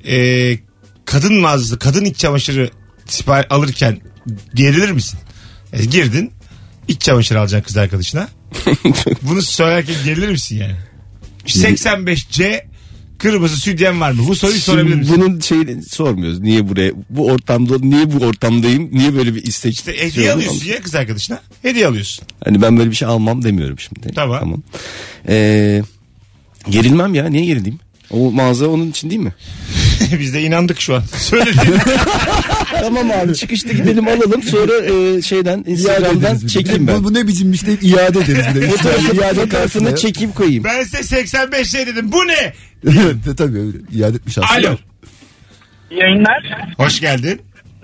e, 0.07 0.57
kadın 1.05 1.39
mağazası, 1.41 1.79
kadın 1.79 2.05
iç 2.05 2.17
çamaşırı 2.17 2.69
sipariş 3.05 3.47
alırken 3.49 4.01
gerilir 4.53 4.91
misin? 4.91 5.19
E, 5.73 5.85
girdin 5.85 6.31
iç 6.87 7.01
çamaşırı 7.01 7.39
alacaksın 7.39 7.67
kız 7.67 7.77
arkadaşına. 7.77 8.27
Bunu 9.21 9.41
söylerken 9.41 9.95
gerilir 10.05 10.29
misin 10.29 10.57
yani? 10.57 10.75
85C 11.45 12.63
kırmızı 13.23 13.57
sütyen 13.57 14.01
var 14.01 14.11
mı? 14.11 14.21
Bu 14.27 14.35
soruyu 14.35 14.59
sorabilir 14.59 14.89
Şimdi 14.91 15.01
misin? 15.01 15.21
bunun 15.21 15.39
şeyini 15.39 15.83
sormuyoruz. 15.83 16.39
Niye 16.39 16.69
buraya 16.69 16.91
bu 17.09 17.25
ortamda 17.25 17.77
niye 17.79 18.11
bu 18.11 18.25
ortamdayım? 18.25 18.89
Niye 18.91 19.15
böyle 19.15 19.35
bir 19.35 19.43
istek? 19.43 19.73
İşte 19.73 19.93
hediye 19.93 20.11
şey 20.11 20.31
alıyorsun 20.31 20.65
ya 20.65 20.81
kız 20.81 20.95
arkadaşına. 20.95 21.41
Hediye 21.61 21.87
alıyorsun. 21.87 22.25
Hani 22.45 22.61
ben 22.61 22.77
böyle 22.77 22.89
bir 22.91 22.95
şey 22.95 23.07
almam 23.07 23.43
demiyorum 23.43 23.79
şimdi. 23.79 24.13
Tamam. 24.15 24.63
Ee, 25.27 25.83
gerilmem 26.69 27.13
ya 27.15 27.25
niye 27.29 27.45
gerileyim? 27.45 27.79
O 28.11 28.31
mağaza 28.31 28.67
onun 28.67 28.89
için 28.89 29.09
değil 29.09 29.21
mi? 29.21 29.33
Biz 30.19 30.33
de 30.33 30.41
inandık 30.41 30.81
şu 30.81 30.95
an. 30.95 31.03
Söylediğin. 31.17 31.75
Tamam 32.83 33.11
abi 33.11 33.33
çıkışta 33.35 33.71
gidelim 33.73 34.07
alalım 34.07 34.43
sonra 34.43 34.73
e, 34.85 35.21
şeyden 35.21 35.63
Instagram'dan 35.67 36.37
çekeyim 36.47 36.87
ben. 36.87 36.99
Bu, 36.99 37.03
bu 37.03 37.13
ne 37.13 37.27
biçimmiş 37.27 37.65
deyip 37.65 37.83
iade 37.83 38.19
ederiz 38.19 38.45
bir 38.55 38.61
de. 38.61 38.67
Fotoğrafı, 38.67 39.15
İade 39.15 39.33
fotoğrafını 39.35 39.95
çekeyim 39.95 40.31
koyayım. 40.31 40.63
Ben 40.63 40.83
size 40.83 41.03
85 41.03 41.71
şey 41.71 41.87
dedim. 41.87 42.11
Bu 42.11 42.27
ne? 42.27 42.33
Evet, 42.87 43.37
Tabii 43.37 43.59
öyle. 43.59 43.77
iade 43.93 44.15
etmiş 44.15 44.37
aslında. 44.37 44.69
Alo. 44.69 44.77
Yayınlar. 45.91 46.57
Hoş 46.77 46.99
geldin. 46.99 47.41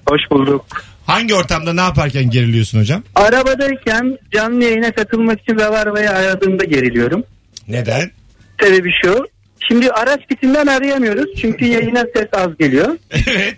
Hoş 0.10 0.22
bulduk. 0.32 0.66
Hangi 1.06 1.36
ortamda 1.36 1.74
ne 1.74 1.82
yaparken 1.82 2.30
geriliyorsun 2.30 2.80
hocam? 2.80 3.04
Arabadayken 3.16 4.18
canlı 4.34 4.64
yayına 4.64 4.92
katılmak 4.92 5.42
için 5.42 5.60
Rabarba'yı 5.60 6.10
aradığımda 6.10 6.64
geriliyorum. 6.64 7.24
Neden? 7.68 8.12
Sebebi 8.62 8.90
şu. 9.04 9.28
Şimdi 9.68 9.92
araç 9.92 10.20
bitinden 10.30 10.68
arayamıyoruz 10.68 11.42
çünkü 11.42 11.66
yayına 11.66 12.06
ses 12.16 12.28
az 12.34 12.58
geliyor. 12.58 12.98
Evet. 13.28 13.56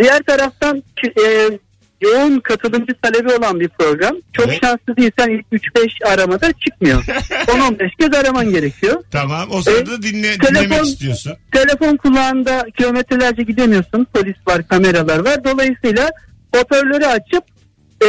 Diğer 0.00 0.22
taraftan 0.22 0.82
e, 1.04 1.50
yoğun 2.00 2.40
katılımcı 2.40 2.94
talebi 3.02 3.32
olan 3.32 3.60
bir 3.60 3.68
program. 3.68 4.16
Çok 4.32 4.48
Evet. 4.48 4.60
şanslı 4.62 4.96
değilsen 4.96 5.28
ilk 5.30 5.62
3-5 5.62 6.04
aramada 6.12 6.52
çıkmıyor. 6.52 7.02
10-15 7.04 7.96
kez 8.00 8.14
araman 8.14 8.50
gerekiyor. 8.50 9.04
Tamam. 9.10 9.48
O 9.52 9.62
sırada 9.62 9.94
E, 9.94 10.02
dinle, 10.02 10.34
telefon- 10.34 10.64
dinlemek 10.64 10.84
istiyorsun. 10.86 11.32
Telefon 11.52 11.96
kulağında 11.96 12.66
kilometrelerce 12.78 13.42
gidemiyorsun. 13.42 14.06
Polis 14.14 14.36
var, 14.46 14.68
kameralar 14.68 15.18
var. 15.18 15.44
Dolayısıyla 15.44 16.10
hoparlörü 16.56 17.04
açıp 17.04 17.44
e, 18.02 18.06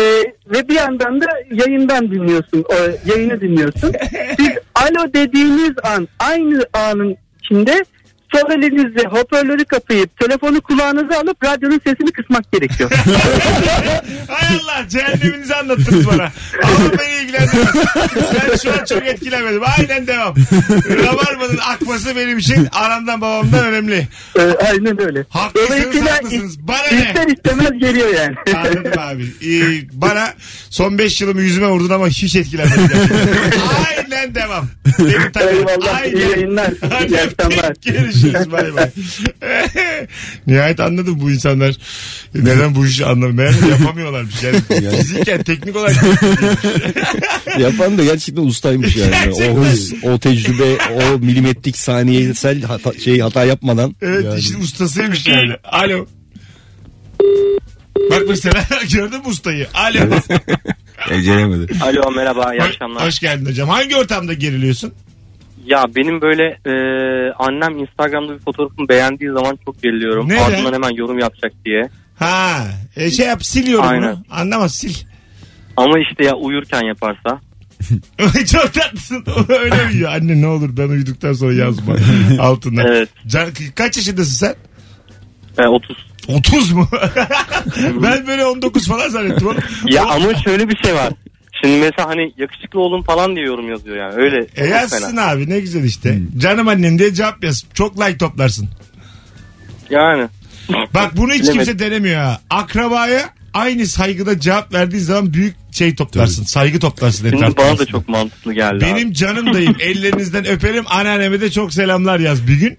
ve 0.48 0.68
bir 0.70 0.76
yandan 0.76 1.22
da 1.22 1.26
yayından 1.54 2.12
dinliyorsun. 2.12 2.64
O, 2.70 2.76
yayını 3.10 3.42
dinliyorsun. 3.42 3.92
Siz 4.40 4.50
alo 4.76 5.14
dediğiniz 5.14 5.72
an 5.84 6.08
aynı 6.20 6.66
anın 6.74 7.18
içinde 7.44 7.86
sol 8.34 8.52
elinizle 8.52 9.08
hoparlörü 9.08 9.66
kapayıp 9.66 10.20
telefonu 10.20 10.62
kulağınıza 10.62 11.20
alıp 11.20 11.44
radyonun 11.44 11.82
sesini 11.88 12.12
kısmak 12.12 12.52
gerekiyor. 12.52 12.92
Hay 14.28 14.58
Allah 14.58 14.90
cehenneminizi 14.90 15.56
anlattınız 15.56 16.08
bana. 16.08 16.32
Ama 16.64 17.00
beni 17.00 17.24
ilgilendirmez. 17.24 17.76
Ben 18.50 18.58
şu 18.58 18.74
an 18.74 18.86
çok 18.86 19.08
etkilenmedim. 19.08 19.62
Aynen 19.78 20.08
devam. 20.08 20.36
Rabarba'nın 20.90 21.58
akması 21.58 22.16
benim 22.16 22.38
için 22.38 22.68
anamdan 22.72 23.22
babamdan 23.22 23.66
önemli. 23.66 24.08
E, 24.36 24.42
aynen 24.42 25.02
öyle. 25.02 25.26
Haklısınız 25.30 26.02
haklısınız. 26.22 26.68
Bana 26.68 26.88
ne? 26.92 26.98
ister 26.98 27.28
istemez 27.28 27.80
geliyor 27.80 28.10
yani. 28.16 28.36
Anladım 28.56 28.92
abi. 28.98 29.24
Ee, 29.24 29.90
bana 29.92 30.34
son 30.70 30.98
5 30.98 31.22
yılımı 31.22 31.42
yüzüme 31.42 31.68
vurdun 31.68 31.90
ama 31.90 32.08
hiç 32.08 32.36
etkilenmedim. 32.36 32.90
Aynen 33.90 34.36
devam. 34.36 34.68
Beni 35.00 35.32
tanıyorum. 35.32 35.70
Eyvallah, 35.70 36.06
iyi 36.06 36.30
yayınlar, 36.30 36.72
iyi 36.72 36.94
Aynen. 36.96 37.28
akşamlar. 37.28 37.74
Görüşürüz 37.86 38.21
bay 38.52 38.76
bay. 38.76 38.90
Nihayet 40.48 40.80
anladım 40.80 41.20
bu 41.22 41.32
insanlar 41.32 41.76
neden 42.36 42.76
bu 42.76 42.86
işi 42.88 43.06
anlamıyor. 43.06 43.54
Yapamıyorlarmış 43.70 44.44
yani. 44.72 44.98
Fiziken 44.98 45.44
teknik 45.44 45.76
olarak 45.76 45.96
Yapan 47.60 47.98
da 47.98 48.04
gerçekten 48.04 48.44
ustaymış 48.44 48.96
yani. 48.96 49.12
Gerçekten. 49.12 49.56
O 49.56 49.64
hız, 49.66 49.94
o 50.04 50.20
tecrübe, 50.20 50.78
o 50.94 51.20
milimetrik 51.20 51.78
saniyesel 51.78 52.62
hata, 52.62 52.94
şey 53.00 53.20
hata 53.20 53.44
yapmadan. 53.46 53.96
evet 54.02 54.40
işin 54.40 54.60
ustasıymış 54.62 55.28
yani. 55.28 55.54
Alo. 55.64 56.06
Bak 58.12 58.22
mesela 58.30 58.66
gördün 58.94 59.18
mü 59.20 59.28
ustayı? 59.28 59.68
Alo. 59.74 60.00
Beceremedi. 61.12 61.74
Alo 61.84 62.12
merhaba 62.12 62.54
iyi 62.54 62.62
akşamlar. 62.64 63.08
hoş 63.08 63.20
geldin 63.20 63.46
hocam. 63.46 63.70
Hangi 63.70 63.96
ortamda 63.96 64.34
geriliyorsun? 64.34 64.94
Ya 65.66 65.86
benim 65.96 66.22
böyle 66.22 66.44
e, 66.66 66.74
annem 67.40 67.78
Instagram'da 67.78 68.34
bir 68.34 68.40
fotoğrafımı 68.40 68.90
beğendiği 68.90 69.32
zaman 69.32 69.60
çok 69.66 69.82
geriliyorum. 69.84 70.30
Neden? 70.30 70.44
Ardından 70.44 70.74
hemen 70.74 70.90
yorum 70.96 71.20
yapacak 71.20 71.52
diye. 71.66 71.90
Ha, 72.20 72.68
e, 72.96 73.12
şey 73.12 73.26
yap 73.26 73.46
siliyorum 73.46 73.90
Aynen. 73.90 74.16
bunu. 74.16 74.24
Anlamaz 74.30 74.76
sil. 74.80 74.96
Ama 75.78 76.00
işte 76.00 76.26
ya 76.26 76.36
uyurken 76.36 76.82
yaparsa. 76.82 77.42
Çok 78.52 78.74
tatlısın. 78.74 79.26
Öyle 79.50 79.86
mi 79.88 79.98
ya? 80.02 80.10
Anne 80.12 80.42
ne 80.42 80.48
olur 80.48 80.70
ben 80.78 80.90
uyuduktan 80.90 81.34
sonra 81.34 81.54
yazma 81.54 81.96
altına. 82.40 82.84
Evet. 82.84 83.10
Can, 83.28 83.50
kaç 83.76 83.98
yaşındasın 83.98 84.34
sen? 84.48 84.56
E, 85.64 85.68
30. 85.68 85.98
30 86.28 86.72
mu? 86.72 86.88
ben 88.04 88.28
böyle 88.28 88.46
19 88.46 88.88
falan 88.88 89.10
zannettim 89.10 89.48
oğlum. 89.48 89.58
Ya 89.86 90.06
ama 90.06 90.36
şöyle 90.36 90.70
bir 90.70 90.78
şey 90.78 90.96
var. 90.96 91.14
Şimdi 91.62 91.78
mesela 91.78 92.10
hani 92.10 92.34
yakışıklı 92.38 92.80
oğlum 92.80 93.04
falan 93.04 93.36
diye 93.36 93.46
yorum 93.46 93.70
yazıyor 93.70 93.98
yani. 93.98 94.14
Öyle. 94.14 94.38
E 94.38 94.46
çok 94.46 94.56
fena. 94.56 94.68
yazsın 94.76 95.18
abi 95.18 95.50
ne 95.50 95.60
güzel 95.60 95.84
işte. 95.84 96.20
Canım 96.38 96.68
annem 96.68 97.00
diye 97.00 97.14
cevap 97.14 97.44
yaz. 97.44 97.64
Çok 97.74 98.00
like 98.00 98.18
toplarsın. 98.18 98.70
Yani. 99.90 100.28
Bak 100.94 101.18
bunu 101.18 101.34
hiç 101.34 101.52
kimse 101.52 101.80
denemiyor 101.80 102.22
ha. 102.22 102.42
Akrabaya 102.50 103.30
aynı 103.54 103.88
saygıda 103.88 104.40
cevap 104.40 104.74
verdiği 104.74 105.00
zaman 105.00 105.34
büyük 105.34 105.56
şey 105.72 105.96
toplarsın. 105.96 106.44
Saygı 106.44 106.80
toplarsın 106.80 107.30
Şimdi 107.30 107.58
bana 107.58 107.80
da 107.80 107.86
çok 107.86 108.10
mantıklı 108.10 108.54
geldi 108.54 108.82
Benim 108.82 109.08
abi. 109.08 109.14
canım 109.14 109.54
dayım 109.54 109.76
ellerinizden 109.80 110.48
öperim 110.48 110.84
anneanneme 110.88 111.42
de 111.42 111.52
çok 111.52 111.74
selamlar 111.74 112.20
yaz 112.20 112.48
bir 112.48 112.60
gün. 112.60 112.78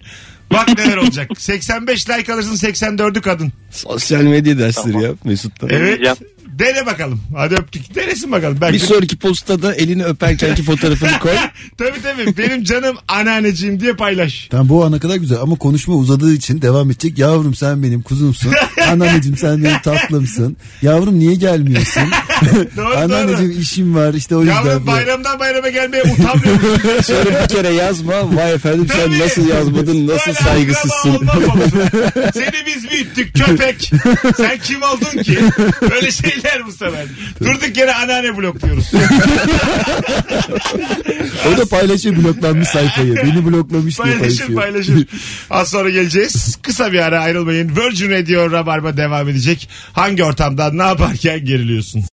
Bak 0.53 0.79
neler 0.79 0.97
olacak. 0.97 1.31
85 1.39 2.09
like 2.11 2.33
alırsın 2.33 2.57
84'ü 2.57 3.21
kadın. 3.21 3.53
Sosyal 3.71 4.23
medya 4.23 4.59
dersleri 4.59 5.03
ya 5.03 5.11
Mesut'tan. 5.25 5.71
Evet. 5.73 6.01
Dene 6.53 6.87
bakalım. 6.87 7.21
Hadi 7.37 7.55
öptük. 7.55 7.95
Denesin 7.95 8.33
bakalım. 8.33 8.59
Belki 8.61 8.75
Bir 8.75 8.79
sonraki 8.79 9.17
postada 9.17 9.75
elini 9.75 10.05
öperkenki 10.05 10.63
fotoğrafını 10.63 11.19
koy. 11.19 11.33
tabii 11.79 12.03
tabii. 12.03 12.39
Benim 12.39 12.65
canım 12.65 12.97
anneanneciğim 13.09 13.81
diye 13.81 13.93
paylaş. 13.93 14.49
Tamam 14.51 14.69
bu 14.69 14.85
ana 14.85 15.01
kadar 15.01 15.17
güzel 15.17 15.39
ama 15.41 15.57
konuşma 15.57 15.95
uzadığı 15.95 16.35
için 16.35 16.63
devam 16.63 16.91
edecek. 16.91 17.19
Yavrum 17.19 17.55
sen 17.55 17.83
benim 17.83 18.03
kuzumsun. 18.03 18.53
Anneanneciğim 18.91 19.37
sen 19.37 19.65
benim 19.65 19.79
tatlımsın. 19.79 20.57
Yavrum 20.83 21.19
niye 21.19 21.35
gelmiyorsun? 21.35 22.03
Doğru, 22.77 22.97
Anneanneciğim 22.97 23.61
işim 23.61 23.95
var 23.95 24.15
işte 24.15 24.37
o 24.37 24.41
yüzden. 24.41 24.55
Yavrum 24.55 24.87
bayramdan 24.87 25.39
bayrama 25.39 25.69
gelmeye 25.69 26.03
utanmıyor 26.03 26.55
musun? 26.55 26.81
Sonra 27.03 27.43
bir 27.43 27.49
kere 27.49 27.69
yazma. 27.69 28.37
Vay 28.37 28.53
efendim 28.53 28.87
sen 28.93 29.07
Tabii. 29.07 29.19
nasıl 29.19 29.49
yazmadın, 29.49 30.07
nasıl 30.07 30.27
Böyle 30.27 30.39
saygısızsın. 30.39 31.29
Seni 32.35 32.67
biz 32.67 32.91
büyüttük 32.91 33.35
köpek. 33.35 33.93
Sen 34.37 34.59
kim 34.59 34.83
oldun 34.83 35.23
ki? 35.23 35.39
Böyle 35.91 36.11
şeyler 36.43 36.67
bu 36.67 36.73
sefer. 36.73 37.07
Durduk 37.41 37.77
yere 37.77 37.95
anneanne 37.95 38.37
blokluyoruz. 38.37 38.91
O 41.55 41.57
da 41.59 41.67
paylaşıyor 41.67 42.17
bloklanmış 42.17 42.69
sayfayı. 42.69 43.17
Beni 43.17 43.45
bloklamış 43.47 43.99
diye 44.05 44.15
Paylaşır 44.19 44.39
paylaşıyor. 44.55 44.61
paylaşır. 44.63 45.07
Az 45.51 45.69
sonra 45.71 45.91
geleceğiz. 45.91 46.59
Kısa 46.63 46.93
bir 46.93 46.99
ara 46.99 47.21
ayrılmayın. 47.21 47.77
Virgin 47.77 48.11
Radio 48.11 48.51
Rabarba 48.53 48.97
devam 48.97 49.29
edecek. 49.29 49.69
Hangi 49.93 50.25
ortamda 50.25 50.73
ne 50.73 50.83
yaparken 50.83 51.45
geriliyorsun? 51.45 52.05